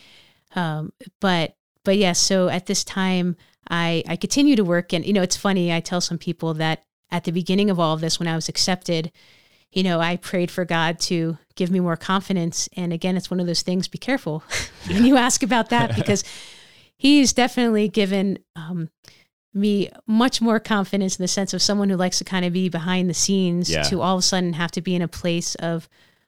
Um, 0.55 0.93
but 1.19 1.55
but 1.83 1.97
yes, 1.97 2.19
so 2.19 2.47
at 2.47 2.65
this 2.65 2.83
time, 2.83 3.35
I 3.69 4.03
I 4.07 4.15
continue 4.15 4.55
to 4.55 4.63
work, 4.63 4.93
and 4.93 5.05
you 5.05 5.13
know, 5.13 5.21
it's 5.21 5.37
funny. 5.37 5.73
I 5.73 5.79
tell 5.79 6.01
some 6.01 6.17
people 6.17 6.53
that 6.55 6.83
at 7.11 7.25
the 7.25 7.31
beginning 7.31 7.69
of 7.69 7.79
all 7.79 7.93
of 7.93 8.01
this, 8.01 8.19
when 8.19 8.27
I 8.27 8.35
was 8.35 8.49
accepted, 8.49 9.11
you 9.71 9.83
know, 9.83 9.99
I 9.99 10.17
prayed 10.17 10.49
for 10.49 10.65
God 10.65 10.99
to 11.01 11.37
give 11.55 11.69
me 11.69 11.79
more 11.79 11.97
confidence. 11.97 12.69
And 12.75 12.91
again, 12.93 13.17
it's 13.17 13.29
one 13.29 13.39
of 13.39 13.47
those 13.47 13.61
things. 13.61 13.87
Be 13.87 13.97
careful 13.97 14.43
when 14.87 15.05
you 15.05 15.17
ask 15.17 15.43
about 15.43 15.69
that 15.69 15.95
because 15.95 16.23
He's 17.03 17.33
definitely 17.33 17.89
given 17.89 18.39
um, 18.55 18.89
me 19.53 19.89
much 20.07 20.41
more 20.41 20.59
confidence 20.59 21.17
in 21.17 21.23
the 21.23 21.27
sense 21.27 21.53
of 21.53 21.61
someone 21.61 21.89
who 21.89 21.95
likes 21.95 22.17
to 22.17 22.23
kind 22.23 22.43
of 22.45 22.53
be 22.53 22.69
behind 22.69 23.09
the 23.09 23.13
scenes 23.13 23.69
Yeah. 23.69 23.83
to 23.83 24.01
all 24.01 24.15
of 24.15 24.19
a 24.19 24.23
sudden 24.23 24.53
have 24.53 24.71
to 24.71 24.81
be 24.81 24.95
in 24.95 25.01
a 25.01 25.07
place 25.07 25.55
of, 25.55 25.87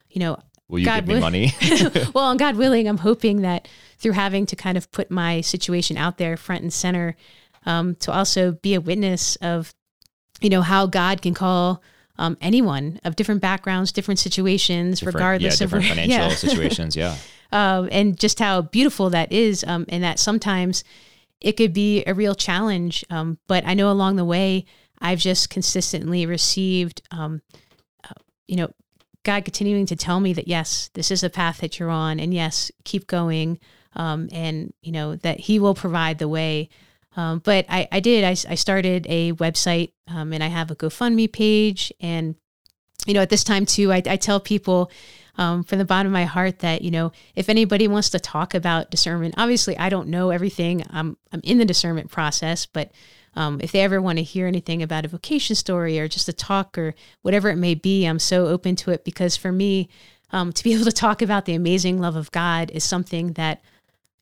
you 0.10 0.20
know, 0.20 0.38
Will 0.68 0.80
you 0.80 0.86
God 0.86 1.02
give 1.02 1.08
me 1.08 1.14
will- 1.16 1.22
money? 1.22 1.54
well, 2.14 2.30
and 2.30 2.40
God 2.40 2.56
willing, 2.56 2.88
I'm 2.88 2.98
hoping 3.00 3.42
that 3.42 3.68
through 3.98 4.12
having 4.14 4.46
to 4.48 4.56
kind 4.56 4.78
of 4.78 4.92
put 4.92 5.10
my 5.10 5.42
situation 5.42 5.98
out 5.98 6.18
there 6.18 6.38
front 6.38 6.62
and 6.64 6.72
center, 6.74 7.16
um, 7.66 7.96
to 7.96 8.12
also 8.12 8.52
be 8.52 8.74
a 8.76 8.82
witness 8.82 9.36
of 9.38 9.74
you 10.42 10.50
know, 10.50 10.62
how 10.62 10.86
God 10.86 11.22
can 11.22 11.34
call 11.34 11.82
um, 12.18 12.38
anyone 12.42 13.00
of 13.06 13.16
different 13.16 13.42
backgrounds, 13.42 13.92
different 13.94 14.20
situations, 14.20 15.00
Different- 15.00 15.16
regardless 15.16 15.60
yeah, 15.60 15.64
of 15.66 15.70
different 15.72 15.86
where, 15.86 15.96
financial 16.06 16.30
yeah. 16.30 16.36
situations. 16.36 16.96
Yeah. 16.96 17.16
um, 17.54 17.88
and 17.92 18.20
just 18.20 18.38
how 18.40 18.62
beautiful 18.62 19.10
that 19.12 19.32
is, 19.32 19.64
um, 19.66 19.86
and 19.90 20.04
that 20.04 20.20
sometimes 20.20 20.84
it 21.42 21.54
could 21.54 21.74
be 21.74 22.04
a 22.06 22.14
real 22.14 22.36
challenge. 22.36 23.06
Um, 23.10 23.38
but 23.48 23.66
I 23.66 23.74
know 23.74 23.92
along 23.92 24.16
the 24.16 24.26
way, 24.26 24.66
I've 25.00 25.20
just 25.20 25.50
consistently 25.50 26.26
received, 26.26 27.02
um, 27.12 27.42
uh, 28.04 28.14
you 28.48 28.56
know, 28.56 28.72
God 29.24 29.44
continuing 29.44 29.86
to 29.88 29.96
tell 29.96 30.20
me 30.20 30.34
that 30.34 30.48
yes, 30.48 30.90
this 30.94 31.12
is 31.12 31.24
a 31.24 31.30
path 31.30 31.60
that 31.60 31.80
you're 31.80 31.90
on, 31.90 32.20
and 32.20 32.34
yes, 32.34 32.72
keep 32.84 33.08
going, 33.08 33.60
um, 33.96 34.30
and 34.32 34.74
you 34.82 34.92
know 34.92 35.16
that 35.18 35.40
He 35.40 35.60
will 35.60 35.74
provide 35.74 36.20
the 36.20 36.28
way. 36.28 36.70
Um, 37.18 37.40
but 37.40 37.66
I, 37.70 37.88
I 37.92 38.00
did. 38.02 38.24
I 38.24 38.34
started 38.34 39.08
a 39.10 39.34
website, 39.34 39.94
um, 40.08 40.32
and 40.32 40.44
I 40.44 40.48
have 40.48 40.70
a 40.70 40.76
GoFundMe 40.76 41.32
page, 41.32 41.92
and 42.00 42.36
you 43.06 43.14
know, 43.14 43.22
at 43.22 43.30
this 43.30 43.44
time 43.44 43.66
too, 43.66 43.92
I, 43.92 44.02
I 44.06 44.16
tell 44.18 44.40
people 44.40 44.92
um, 45.38 45.64
from 45.64 45.80
the 45.80 45.86
bottom 45.86 46.08
of 46.08 46.14
my 46.14 46.26
heart 46.26 46.60
that 46.60 46.82
you 46.82 46.92
know, 46.92 47.12
if 47.36 47.50
anybody 47.50 47.88
wants 47.88 48.10
to 48.12 48.20
talk 48.20 48.54
about 48.54 48.92
discernment, 48.92 49.36
obviously 49.38 49.78
I 49.78 49.90
don't 49.90 50.10
know 50.10 50.30
everything. 50.30 50.84
I'm 50.90 51.18
I'm 51.32 51.42
in 51.44 51.58
the 51.58 51.66
discernment 51.66 52.12
process, 52.12 52.66
but 52.66 52.92
um, 53.36 53.60
if 53.62 53.72
they 53.72 53.82
ever 53.82 54.02
want 54.02 54.18
to 54.18 54.24
hear 54.24 54.48
anything 54.48 54.82
about 54.82 55.04
a 55.04 55.10
vocation 55.10 55.56
story 55.56 56.00
or 56.00 56.08
just 56.08 56.30
a 56.30 56.34
talk 56.34 56.78
or 56.78 56.96
whatever 57.22 57.50
it 57.50 57.58
may 57.58 57.76
be, 57.76 58.06
I'm 58.06 58.20
so 58.20 58.48
open 58.48 58.78
to 58.78 58.92
it 58.92 59.04
because 59.04 59.36
for 59.36 59.52
me, 59.52 59.90
um, 60.32 60.54
to 60.54 60.64
be 60.64 60.74
able 60.74 60.86
to 60.86 60.92
talk 60.92 61.22
about 61.22 61.46
the 61.46 61.54
amazing 61.54 62.00
love 62.00 62.16
of 62.16 62.32
God 62.32 62.72
is 62.72 62.84
something 62.84 63.34
that 63.34 63.62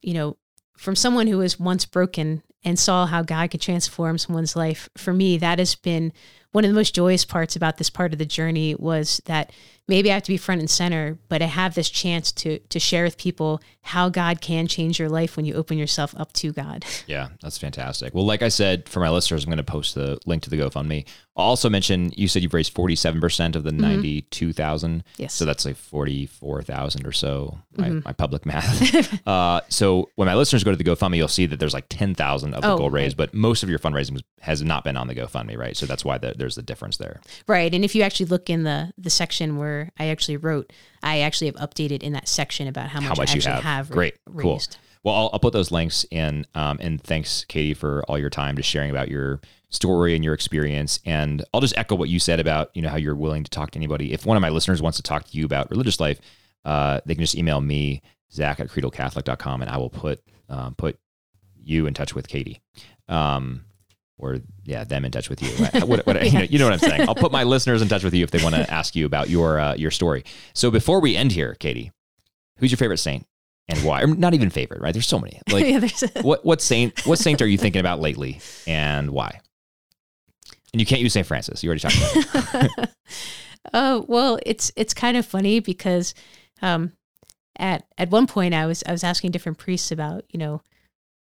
you 0.03 0.14
know, 0.14 0.38
from 0.78 0.95
someone 0.95 1.28
who 1.28 1.38
was 1.39 1.59
once 1.59 1.86
broken 1.86 2.43
and 2.64 2.78
saw 2.78 3.05
how 3.05 3.24
God 3.24 3.51
could 3.51 3.61
transform 3.61 4.18
someone's 4.18 4.55
life, 4.55 4.89
for 4.97 5.14
me, 5.14 5.38
that 5.38 5.59
has 5.59 5.76
been 5.76 6.14
one 6.51 6.64
of 6.64 6.70
the 6.70 6.76
most 6.76 6.93
joyous 6.93 7.26
parts 7.26 7.55
about 7.55 7.78
this 7.78 7.89
part 7.89 8.14
of 8.14 8.20
the 8.20 8.26
journey 8.26 8.76
was 8.76 9.22
that 9.26 9.51
maybe 9.88 10.09
I 10.11 10.13
have 10.15 10.23
to 10.23 10.31
be 10.31 10.38
front 10.38 10.61
and 10.61 10.69
center, 10.69 11.17
but 11.29 11.41
I 11.41 11.45
have 11.45 11.75
this 11.75 11.89
chance 11.89 12.31
to 12.34 12.59
to 12.59 12.79
share 12.79 13.03
with 13.03 13.17
people 13.17 13.61
how 13.81 14.07
God 14.09 14.39
can 14.39 14.67
change 14.67 14.97
your 14.97 15.09
life 15.09 15.36
when 15.36 15.45
you 15.45 15.53
open 15.55 15.77
yourself 15.77 16.13
up 16.17 16.31
to 16.34 16.51
God. 16.53 16.86
Yeah, 17.05 17.29
that's 17.41 17.57
fantastic. 17.57 18.13
Well, 18.15 18.25
like 18.25 18.41
I 18.41 18.47
said, 18.47 18.88
for 18.88 19.01
my 19.01 19.09
listeners, 19.09 19.43
I'm 19.43 19.49
going 19.49 19.57
to 19.57 19.63
post 19.63 19.93
the 19.93 20.17
link 20.25 20.41
to 20.43 20.49
the 20.49 20.55
GoFundMe. 20.57 21.05
I'll 21.36 21.45
also 21.47 21.69
mention 21.69 22.11
you 22.15 22.29
said 22.29 22.43
you've 22.43 22.53
raised 22.53 22.73
47% 22.73 23.55
of 23.57 23.63
the 23.65 23.73
92,000. 23.73 25.03
Yes. 25.17 25.34
So 25.34 25.43
that's 25.45 25.65
like 25.65 25.75
44,000 25.75 27.05
or 27.05 27.11
so, 27.11 27.59
my, 27.75 27.89
my 27.89 28.13
public 28.13 28.45
math. 28.45 29.27
uh, 29.27 29.61
so 29.69 30.09
when 30.15 30.27
my 30.27 30.36
listeners 30.36 30.63
go 30.63 30.71
to 30.71 30.77
the 30.77 30.84
GoFundMe, 30.84 31.17
you'll 31.17 31.27
see 31.27 31.45
that 31.47 31.59
there's 31.59 31.73
like 31.73 31.88
10,000 31.89 32.53
of 32.53 32.61
the 32.61 32.71
Oh, 32.71 32.77
goal 32.77 32.89
raised, 32.89 33.19
right. 33.19 33.29
but 33.31 33.34
most 33.34 33.63
of 33.63 33.69
your 33.69 33.79
fundraising 33.79 34.21
has 34.41 34.61
not 34.63 34.84
been 34.84 34.95
on 34.97 35.07
the 35.07 35.15
GoFundMe, 35.15 35.57
right? 35.57 35.75
So 35.75 35.86
that's 35.86 36.05
why 36.05 36.17
the, 36.17 36.34
there's 36.38 36.55
the 36.55 36.61
difference 36.61 36.97
there. 36.97 37.19
right. 37.47 37.73
And 37.73 37.84
if 37.84 37.95
you 37.95 38.03
actually 38.03 38.27
look 38.27 38.49
in 38.49 38.63
the 38.63 38.93
the 38.97 39.09
section 39.09 39.57
where 39.57 39.72
I 39.97 40.07
actually 40.07 40.38
wrote, 40.38 40.71
I 41.01 41.19
actually 41.19 41.47
have 41.47 41.55
updated 41.55 42.03
in 42.03 42.13
that 42.13 42.28
section 42.28 42.67
about 42.67 42.89
how 42.89 42.99
much, 42.99 43.09
How 43.09 43.15
much 43.15 43.30
I 43.30 43.34
you 43.34 43.38
actually 43.39 43.51
have. 43.53 43.63
have, 43.63 43.89
Great. 43.91 44.15
Cool. 44.38 44.61
Well, 45.03 45.15
I'll, 45.15 45.30
I'll 45.34 45.39
put 45.39 45.53
those 45.53 45.71
links 45.71 46.05
in. 46.11 46.47
Um, 46.55 46.78
and 46.82 47.01
thanks, 47.01 47.43
Katie, 47.45 47.74
for 47.74 48.03
all 48.07 48.17
your 48.17 48.30
time 48.30 48.55
just 48.55 48.69
sharing 48.69 48.89
about 48.89 49.09
your 49.09 49.41
story 49.69 50.15
and 50.15 50.24
your 50.24 50.34
experience. 50.34 50.99
And 51.05 51.43
I'll 51.53 51.61
just 51.61 51.78
echo 51.78 51.95
what 51.95 52.09
you 52.09 52.19
said 52.19 52.39
about 52.39 52.69
you 52.74 52.82
know 52.82 52.89
how 52.89 52.97
you're 52.97 53.15
willing 53.15 53.43
to 53.43 53.49
talk 53.51 53.71
to 53.71 53.80
anybody. 53.80 54.13
If 54.13 54.26
one 54.26 54.38
of 54.38 54.41
my 54.41 54.49
listeners 54.49 54.82
wants 54.82 54.97
to 54.97 55.03
talk 55.03 55.26
to 55.26 55.38
you 55.38 55.45
about 55.45 55.69
religious 55.69 55.99
life, 55.99 56.19
uh, 56.63 57.01
they 57.05 57.15
can 57.15 57.24
just 57.24 57.36
email 57.36 57.59
me 57.59 58.01
Zach 58.32 58.59
at 58.59 58.69
creedalcatholic.com, 58.69 59.61
and 59.61 59.69
I 59.69 59.78
will 59.78 59.89
put 59.89 60.21
um, 60.49 60.76
put 60.76 60.97
you 61.61 61.86
in 61.86 61.93
touch 61.93 62.15
with 62.15 62.28
Katie. 62.28 62.61
Um, 63.07 63.65
or 64.18 64.39
yeah, 64.64 64.84
them 64.84 65.05
in 65.05 65.11
touch 65.11 65.30
with 65.30 65.41
you. 65.41 65.49
What, 65.86 66.05
what, 66.05 66.24
you, 66.26 66.32
know, 66.32 66.41
you 66.41 66.59
know 66.59 66.66
what 66.66 66.74
I'm 66.74 66.80
saying. 66.80 67.07
I'll 67.07 67.16
put 67.16 67.32
my 67.32 67.43
listeners 67.43 67.82
in 67.82 67.88
touch 67.88 68.03
with 68.03 68.14
you 68.14 68.24
if 68.24 68.32
they 68.32 68.41
want 68.41 68.55
to 68.55 68.70
ask 68.74 68.95
you 68.95 69.05
about 69.05 69.30
your 69.30 69.59
uh, 69.59 69.76
your 69.76 69.91
story. 69.91 70.24
So 70.53 70.72
before 70.72 70.99
we 70.99 71.16
end 71.16 71.32
here, 71.32 71.55
Katie, 71.55 71.91
who's 72.57 72.72
your 72.72 72.78
favorite 72.78 72.97
saint 72.97 73.26
and 73.68 73.80
why? 73.84 74.03
Or 74.03 74.07
not 74.07 74.34
even 74.34 74.49
favorite, 74.49 74.82
right? 74.82 74.93
There's 74.93 75.07
so 75.07 75.20
many. 75.20 75.41
Like 75.51 75.66
yeah, 75.66 75.80
there's 75.80 76.03
a, 76.03 76.22
what 76.22 76.45
what 76.45 76.61
saint 76.61 77.05
what 77.05 77.20
saint 77.20 77.41
are 77.41 77.47
you 77.47 77.57
thinking 77.57 77.80
about 77.80 77.99
lately 77.99 78.39
and 78.68 79.11
why? 79.11 79.39
And 80.72 80.80
you 80.80 80.86
can't 80.86 81.01
use 81.01 81.14
Saint 81.14 81.28
Francis. 81.28 81.64
You 81.64 81.70
already 81.70 81.82
talked 81.82 81.97
about 81.97 82.80
it. 82.80 82.89
Oh 83.74 84.05
well, 84.07 84.39
it's 84.45 84.72
it's 84.76 84.93
kind 84.93 85.18
of 85.18 85.26
funny 85.26 85.59
because 85.59 86.14
um, 86.61 86.93
at 87.57 87.86
at 87.97 88.09
one 88.09 88.28
point 88.28 88.53
I 88.53 88.66
was 88.66 88.84
I 88.88 88.91
was 88.91 89.03
asking 89.03 89.32
different 89.32 89.57
priests 89.57 89.91
about 89.91 90.26
you 90.30 90.38
know 90.38 90.61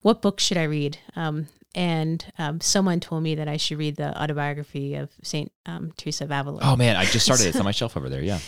what 0.02 0.22
book 0.22 0.40
should 0.40 0.58
I 0.58 0.64
read, 0.64 0.98
um, 1.16 1.48
and 1.76 2.26
um, 2.38 2.62
someone 2.62 3.00
told 3.00 3.24
me 3.24 3.36
that 3.36 3.48
I 3.48 3.58
should 3.58 3.78
read 3.78 3.96
the 3.96 4.20
autobiography 4.22 4.96
of 4.96 5.12
Saint 5.22 5.52
um, 5.66 5.94
Teresa 5.98 6.24
of 6.24 6.32
Avila. 6.32 6.60
Oh 6.64 6.76
man, 6.76 6.96
I 6.96 7.06
just 7.06 7.26
started 7.26 7.46
it. 7.46 7.50
It's 7.50 7.60
on 7.60 7.66
my 7.66 7.72
shelf 7.80 7.96
over 7.96 8.10
there. 8.10 8.24
Yeah. 8.24 8.40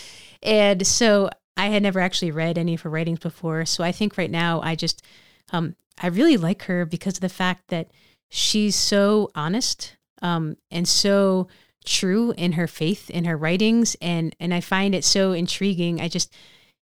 And 0.42 0.86
so 0.86 1.30
I 1.56 1.66
had 1.66 1.82
never 1.82 2.00
actually 2.00 2.30
read 2.30 2.58
any 2.58 2.74
of 2.74 2.80
her 2.82 2.90
writings 2.90 3.20
before. 3.20 3.64
So 3.64 3.84
I 3.84 3.92
think 3.92 4.16
right 4.16 4.30
now 4.30 4.60
I 4.62 4.74
just, 4.74 5.02
um, 5.52 5.76
I 6.00 6.08
really 6.08 6.36
like 6.36 6.64
her 6.64 6.84
because 6.84 7.14
of 7.16 7.20
the 7.20 7.28
fact 7.28 7.68
that 7.68 7.90
she's 8.28 8.74
so 8.74 9.30
honest 9.34 9.96
um, 10.20 10.56
and 10.70 10.88
so 10.88 11.48
true 11.84 12.32
in 12.36 12.52
her 12.52 12.66
faith, 12.66 13.10
in 13.10 13.24
her 13.24 13.36
writings. 13.36 13.96
And, 14.00 14.34
and 14.40 14.52
I 14.52 14.60
find 14.60 14.94
it 14.94 15.04
so 15.04 15.32
intriguing. 15.32 16.00
I 16.00 16.08
just, 16.08 16.34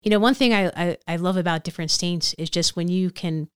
you 0.04 0.12
know, 0.12 0.20
one 0.20 0.36
thing 0.36 0.54
I, 0.54 0.68
I, 0.76 0.98
I 1.08 1.16
love 1.18 1.36
about 1.36 1.64
different 1.64 1.92
saints 1.92 2.34
is 2.36 2.50
just 2.50 2.76
when 2.76 2.88
you 2.88 3.10
can 3.10 3.50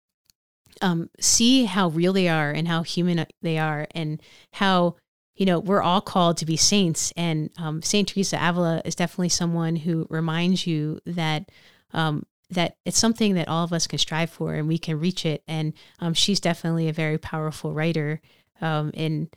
um, 0.82 1.10
see 1.20 1.66
how 1.66 1.90
real 1.90 2.14
they 2.14 2.28
are 2.28 2.52
and 2.52 2.68
how 2.68 2.84
human 2.84 3.26
they 3.42 3.58
are 3.58 3.88
and 3.92 4.22
how 4.54 4.96
you 5.36 5.46
know 5.46 5.60
we're 5.60 5.82
all 5.82 6.02
called 6.02 6.38
to 6.38 6.46
be 6.46 6.58
saints. 6.58 7.14
And 7.18 7.50
um, 7.58 7.82
saint 7.82 8.10
teresa 8.10 8.38
avila 8.42 8.82
is 8.86 8.96
definitely 8.96 9.30
someone 9.30 9.76
who 9.76 10.08
reminds 10.10 10.68
you 10.68 11.00
that 11.06 11.50
um, 11.94 12.26
that 12.50 12.78
it's 12.86 13.00
something 13.00 13.36
that 13.36 13.48
all 13.48 13.64
of 13.64 13.74
us 13.74 13.88
can 13.88 14.00
strive 14.00 14.30
for 14.30 14.54
and 14.54 14.68
we 14.68 14.78
can 14.78 15.00
reach 15.00 15.26
it. 15.26 15.44
And 15.48 15.74
um, 16.00 16.14
she's 16.14 16.40
definitely 16.40 16.88
a 16.88 16.94
very 16.94 17.18
powerful 17.18 17.74
writer 17.74 18.22
um, 18.64 18.92
and 18.96 19.28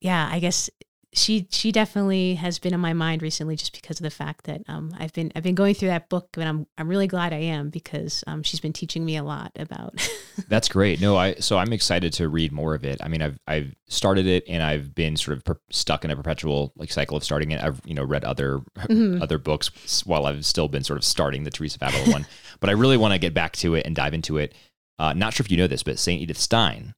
yeah 0.00 0.28
i 0.30 0.38
guess 0.38 0.70
she 1.14 1.46
she 1.50 1.72
definitely 1.72 2.36
has 2.36 2.58
been 2.58 2.72
in 2.72 2.80
my 2.80 2.94
mind 2.94 3.20
recently 3.20 3.54
just 3.54 3.72
because 3.72 4.00
of 4.00 4.04
the 4.04 4.10
fact 4.10 4.44
that 4.46 4.62
um, 4.66 4.94
I've 4.98 5.12
been 5.12 5.30
I've 5.36 5.42
been 5.42 5.54
going 5.54 5.74
through 5.74 5.88
that 5.88 6.08
book 6.08 6.28
and 6.38 6.48
I'm 6.48 6.66
I'm 6.78 6.88
really 6.88 7.06
glad 7.06 7.32
I 7.34 7.38
am 7.38 7.68
because 7.68 8.24
um, 8.26 8.42
she's 8.42 8.60
been 8.60 8.72
teaching 8.72 9.04
me 9.04 9.16
a 9.18 9.22
lot 9.22 9.52
about 9.56 9.94
That's 10.48 10.68
great. 10.68 11.00
No, 11.02 11.16
I 11.18 11.34
so 11.34 11.58
I'm 11.58 11.72
excited 11.74 12.14
to 12.14 12.28
read 12.28 12.50
more 12.52 12.74
of 12.74 12.84
it. 12.84 12.98
I 13.02 13.08
mean, 13.08 13.20
I've 13.20 13.38
I've 13.46 13.74
started 13.88 14.26
it 14.26 14.44
and 14.48 14.62
I've 14.62 14.94
been 14.94 15.16
sort 15.16 15.36
of 15.36 15.44
per, 15.44 15.58
stuck 15.70 16.04
in 16.04 16.10
a 16.10 16.16
perpetual 16.16 16.72
like 16.76 16.90
cycle 16.90 17.16
of 17.18 17.24
starting 17.24 17.50
it. 17.50 17.62
I've 17.62 17.80
you 17.84 17.94
know 17.94 18.04
read 18.04 18.24
other 18.24 18.60
Mhm. 18.78 19.20
other 19.22 19.36
books 19.38 20.06
while 20.06 20.24
I've 20.26 20.46
still 20.46 20.68
been 20.68 20.82
sort 20.82 20.96
of 20.96 21.04
starting 21.04 21.44
the 21.44 21.50
Teresa 21.50 21.76
of 21.82 21.94
Avila 21.94 22.10
one, 22.12 22.26
but 22.60 22.70
I 22.70 22.72
really 22.72 22.96
want 22.96 23.12
to 23.12 23.18
get 23.18 23.34
back 23.34 23.52
to 23.56 23.74
it 23.74 23.84
and 23.86 23.94
dive 23.94 24.14
into 24.14 24.38
it. 24.38 24.54
Uh, 24.98 25.12
not 25.12 25.34
sure 25.34 25.44
if 25.44 25.50
you 25.50 25.56
know 25.58 25.66
this, 25.66 25.82
but 25.82 25.98
Saint 25.98 26.22
Edith 26.22 26.38
Stein 26.38 26.94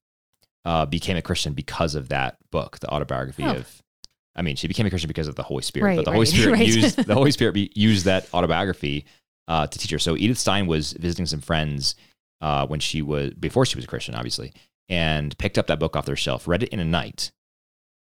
uh, 0.64 0.86
became 0.86 1.16
a 1.16 1.22
Christian 1.22 1.52
because 1.52 1.94
of 1.96 2.08
that 2.10 2.36
book, 2.52 2.78
the 2.78 2.88
autobiography 2.92 3.42
Oh. 3.44 3.56
of. 3.56 3.80
I 4.36 4.42
mean, 4.42 4.56
she 4.56 4.66
became 4.68 4.86
a 4.86 4.90
Christian 4.90 5.08
because 5.08 5.28
of 5.28 5.36
the 5.36 5.42
Holy 5.42 5.62
Spirit, 5.62 5.86
Right, 5.86 5.96
but 5.96 6.04
the 6.06 6.12
Holy 6.12 6.26
Spirit 6.34 6.52
right. 6.54 6.66
used 6.66 6.96
the 7.06 7.14
Holy 7.14 7.30
Spirit 7.30 7.52
be, 7.52 7.70
used 7.74 8.04
that 8.06 8.28
autobiography 8.34 9.04
uh, 9.48 9.66
to 9.66 9.78
teach 9.78 9.90
her. 9.90 9.98
So 9.98 10.16
Edith 10.16 10.38
Stein 10.38 10.66
was 10.66 10.92
visiting 10.92 11.26
some 11.26 11.40
friends 11.40 11.94
uh, 12.40 12.66
when 12.66 12.80
she 12.80 13.00
was 13.02 13.32
before 13.34 13.64
she 13.66 13.76
was 13.76 13.84
a 13.84 13.88
Christian, 13.88 14.14
obviously, 14.14 14.52
and 14.88 15.36
picked 15.38 15.56
up 15.58 15.66
that 15.68 15.78
book 15.78 15.96
off 15.96 16.06
their 16.06 16.16
shelf, 16.16 16.48
read 16.48 16.62
it 16.62 16.68
in 16.70 16.80
a 16.80 16.84
night, 16.84 17.30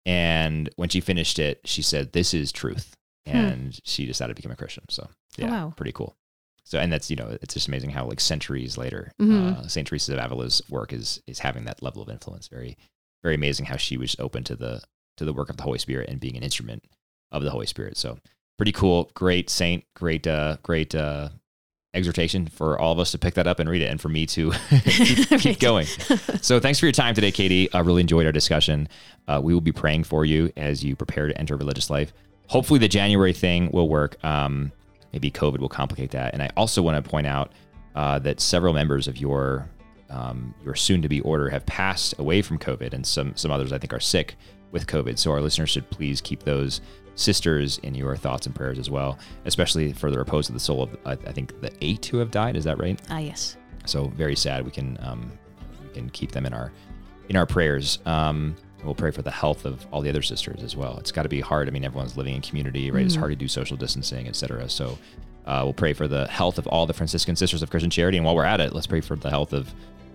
and 0.06 0.70
when 0.78 0.90
she 0.90 1.02
finished 1.02 1.38
it, 1.40 1.62
she 1.66 1.82
said, 1.82 2.14
"This 2.14 2.34
is 2.34 2.52
truth," 2.52 2.96
Hmm. 3.28 3.36
and 3.36 3.80
she 3.84 4.06
decided 4.06 4.32
to 4.36 4.36
become 4.42 4.52
a 4.52 4.56
Christian. 4.56 4.84
So 4.90 5.10
yeah, 5.38 5.50
wow. 5.52 5.74
pretty 5.76 5.92
cool. 5.92 6.16
So 6.64 6.80
and 6.80 6.92
that's 6.92 7.10
you 7.10 7.16
know 7.18 7.38
it's 7.42 7.54
just 7.54 7.68
amazing 7.68 7.90
how 7.92 8.06
like 8.06 8.20
centuries 8.20 8.78
later, 8.78 9.12
Mhm. 9.22 9.58
uh, 9.60 9.68
Saint 9.68 9.88
Teresa 9.88 10.14
of 10.14 10.20
Avila's 10.20 10.62
work 10.70 10.94
is 10.94 11.22
is 11.28 11.40
having 11.40 11.66
that 11.66 11.84
level 11.84 12.02
of 12.02 12.10
influence. 12.10 12.48
Very 12.48 12.78
very 13.24 13.36
amazing 13.36 13.66
how 13.68 13.78
she 13.78 13.98
was 13.98 14.16
open 14.20 14.44
to 14.46 14.56
the 14.56 14.82
to 15.18 15.26
the 15.26 15.34
work 15.34 15.50
of 15.50 15.58
the 15.58 15.64
Holy 15.64 15.80
Spirit 15.80 16.10
and 16.10 16.20
being 16.20 16.38
an 16.38 16.44
instrument 16.44 16.84
of 17.32 17.44
the 17.44 17.52
Holy 17.52 17.66
Spirit. 17.66 17.98
So 17.98 18.18
pretty 18.58 18.72
cool, 18.72 19.10
great 19.14 19.50
saint, 19.50 19.84
great 19.96 20.28
uh, 20.28 20.58
great 20.64 20.94
uh, 20.94 21.30
exhortation 21.94 22.48
for 22.48 22.80
all 22.80 22.94
of 22.94 23.00
us 23.00 23.12
to 23.12 23.18
pick 23.18 23.34
that 23.34 23.48
up 23.48 23.60
and 23.60 23.70
read 23.70 23.82
it, 23.82 23.88
and 23.88 24.00
for 24.00 24.10
me 24.10 24.26
to 24.26 24.52
keep, 24.86 25.30
keep 25.40 25.60
going. 25.60 25.88
So 26.42 26.60
thanks 26.60 26.80
for 26.80 26.86
your 26.86 26.94
time 26.94 27.14
today, 27.14 27.32
Katie. 27.32 27.72
I 27.72 27.80
really 27.80 28.02
enjoyed 28.02 28.26
our 28.26 28.32
discussion. 28.32 28.90
Uh, 29.28 29.40
we 29.44 29.54
will 29.54 29.62
be 29.62 29.72
praying 29.72 30.06
for 30.06 30.26
you 30.26 30.52
as 30.58 30.84
you 30.84 30.96
prepare 30.96 31.28
to 31.28 31.38
enter 31.38 31.56
religious 31.56 31.90
life. 31.90 32.14
Hopefully, 32.48 32.80
the 32.80 32.88
January 32.88 33.34
thing 33.34 33.70
will 33.72 33.88
work. 33.88 34.24
Um, 34.24 34.72
maybe 35.14 35.30
COVID 35.30 35.60
will 35.60 35.70
complicate 35.70 36.12
that. 36.12 36.34
And 36.34 36.42
I 36.42 36.50
also 36.58 36.82
want 36.82 37.04
to 37.04 37.10
point 37.10 37.28
out 37.28 37.52
uh, 37.96 38.20
that 38.20 38.40
several 38.40 38.74
members 38.74 39.08
of 39.08 39.18
your 39.18 39.70
um, 40.10 40.54
your 40.66 40.76
soon-to-be 40.76 41.22
order 41.22 41.50
have 41.50 41.66
passed 41.66 42.18
away 42.20 42.42
from 42.42 42.58
COVID, 42.58 42.94
and 42.94 43.06
some 43.06 43.36
some 43.36 43.52
others 43.52 43.72
I 43.72 43.78
think 43.78 43.94
are 43.94 44.00
sick 44.00 44.36
with 44.72 44.88
COVID. 44.88 45.18
So 45.18 45.32
our 45.32 45.42
listeners 45.42 45.70
should 45.70 45.90
please 45.90 46.22
keep 46.22 46.44
those 46.44 46.82
sisters 47.16 47.78
in 47.80 47.94
your 47.94 48.16
thoughts 48.16 48.46
and 48.46 48.56
prayers 48.56 48.80
as 48.80 48.90
well, 48.90 49.20
especially 49.46 49.94
for 49.94 50.12
the 50.12 50.18
repose 50.18 50.48
of 50.50 50.54
the 50.54 50.60
soul 50.60 50.84
of 50.84 50.98
I 51.06 51.14
I 51.14 51.32
think 51.32 51.60
the 51.62 51.72
eight 51.82 52.06
who 52.06 52.18
have 52.18 52.32
died. 52.32 52.56
Is 52.56 52.64
that 52.64 52.78
right? 52.80 53.00
ah 53.10 53.20
yes 53.20 53.58
So 53.86 54.08
very 54.08 54.36
sad. 54.36 54.66
We 54.66 54.72
can 54.72 54.98
um, 55.02 55.32
we 55.84 55.94
can 55.94 56.10
keep 56.10 56.32
them 56.32 56.46
in 56.46 56.54
our 56.54 56.72
in 57.30 57.36
our 57.36 57.46
prayers. 57.46 58.00
Um, 58.06 58.56
we'll 58.84 58.96
pray 58.96 59.12
for 59.12 59.22
the 59.22 59.32
health 59.32 59.66
of 59.66 59.86
all 59.92 60.02
the 60.02 60.10
other 60.10 60.22
sisters 60.22 60.64
as 60.64 60.76
well. 60.76 60.98
It's 60.98 61.12
got 61.12 61.24
to 61.24 61.30
be 61.30 61.40
hard. 61.40 61.68
I 61.68 61.72
mean, 61.72 61.86
everyone's 61.86 62.18
living 62.18 62.36
in 62.36 62.42
community, 62.42 62.90
right? 62.90 63.00
Mm-hmm. 63.00 63.06
It's 63.08 63.16
hard 63.16 63.32
to 63.32 63.36
do 63.36 63.48
social 63.48 63.78
distancing, 63.78 64.28
etc. 64.28 64.70
So 64.70 64.98
uh, 65.46 65.62
we'll 65.64 65.74
pray 65.74 65.94
for 65.94 66.08
the 66.08 66.28
health 66.28 66.58
of 66.58 66.68
all 66.68 66.86
the 66.86 66.94
Franciscan 66.94 67.36
Sisters 67.36 67.62
of 67.62 67.70
Christian 67.70 67.90
Charity. 67.90 68.18
And 68.18 68.26
while 68.26 68.36
we're 68.36 68.44
at 68.46 68.60
it, 68.60 68.74
let's 68.74 68.88
pray 68.88 69.02
for 69.02 69.16
the 69.16 69.30
health 69.30 69.54
of 69.54 69.74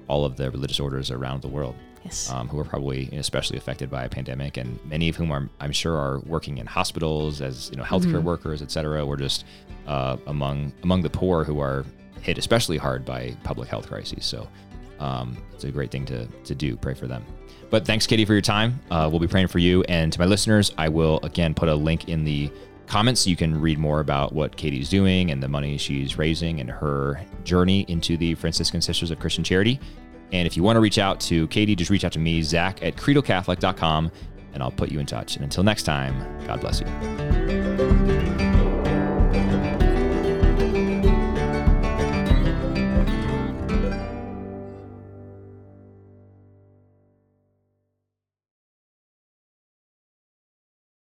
all 0.09 0.25
of 0.25 0.37
the 0.37 0.51
religious 0.51 0.81
orders 0.81 1.11
around 1.11 1.43
the 1.43 1.49
world. 1.49 1.75
Yes. 2.07 2.31
Um, 2.31 2.49
who 2.49 2.59
are 2.59 2.65
probably 2.65 3.09
especially 3.13 3.59
affected 3.59 3.91
by 3.91 4.05
a 4.05 4.09
pandemic, 4.09 4.57
and 4.57 4.79
many 4.87 5.09
of 5.09 5.17
whom 5.17 5.33
are, 5.33 5.49
I'm 5.61 5.73
sure, 5.73 5.97
are 5.97 6.21
working 6.21 6.59
in 6.59 6.67
hospitals 6.67 7.41
as 7.41 7.69
you 7.71 7.77
know 7.77 7.83
healthcare 7.83 8.17
mm-hmm. 8.19 8.25
workers, 8.27 8.63
et 8.63 8.71
cetera, 8.71 9.05
or 9.05 9.17
just 9.17 9.45
uh, 9.87 10.17
among 10.27 10.73
among 10.83 11.03
the 11.03 11.11
poor 11.11 11.45
who 11.45 11.61
are 11.61 11.85
hit 12.23 12.39
especially 12.39 12.77
hard 12.77 13.05
by 13.05 13.37
public 13.45 13.69
health 13.69 13.89
crises. 13.89 14.25
So 14.25 14.49
um, 15.01 15.37
it's 15.53 15.65
a 15.65 15.71
great 15.71 15.91
thing 15.91 16.07
to 16.07 16.27
to 16.27 16.55
do. 16.55 16.77
Pray 16.77 16.95
for 16.95 17.07
them. 17.07 17.25
But 17.71 17.85
thanks, 17.85 18.07
Katie, 18.07 18.25
for 18.25 18.33
your 18.33 18.43
time. 18.43 18.81
Uh, 18.91 19.09
we'll 19.11 19.21
be 19.21 19.27
praying 19.27 19.49
for 19.49 19.59
you. 19.59 19.83
And 19.89 20.13
to 20.13 20.21
my 20.21 20.27
listeners, 20.27 20.73
I 20.79 20.89
will 20.89 21.19
again 21.25 21.55
put 21.55 21.69
a 21.69 21.75
link 21.75 22.09
in 22.09 22.25
the 22.25 22.51
comments 22.87 23.23
so 23.23 23.31
you 23.31 23.37
can 23.37 23.61
read 23.61 23.79
more 23.79 23.99
about 23.99 24.33
what 24.33 24.57
Katie's 24.57 24.89
doing 24.89 25.33
and 25.33 25.43
the 25.43 25.49
money 25.49 25.77
she's 25.77 26.17
raising 26.17 26.61
and 26.61 26.71
her 26.71 27.21
journey 27.43 27.85
into 27.89 28.17
the 28.17 28.35
Franciscan 28.37 28.81
Sisters 28.81 29.11
of 29.11 29.19
Christian 29.19 29.43
Charity. 29.43 29.81
And 30.33 30.47
if 30.47 30.57
you 30.57 30.63
want 30.63 30.77
to 30.77 30.81
reach 30.81 30.99
out 30.99 31.21
to 31.21 31.47
Katie, 31.49 31.77
just 31.77 31.91
reach 31.91 32.05
out 32.05 32.13
to 32.13 32.19
me, 32.19 32.43
Zach 32.43 32.83
at 32.83 32.97
credocatholic.com, 32.97 34.11
and 34.55 34.63
I'll 34.63 34.71
put 34.71 34.91
you 34.91 34.99
in 34.99 35.07
touch. 35.07 35.37
And 35.37 35.45
until 35.45 35.63
next 35.63 35.85
time, 35.85 36.17
God 36.47 36.61
bless 36.61 36.81
you. 36.81 38.16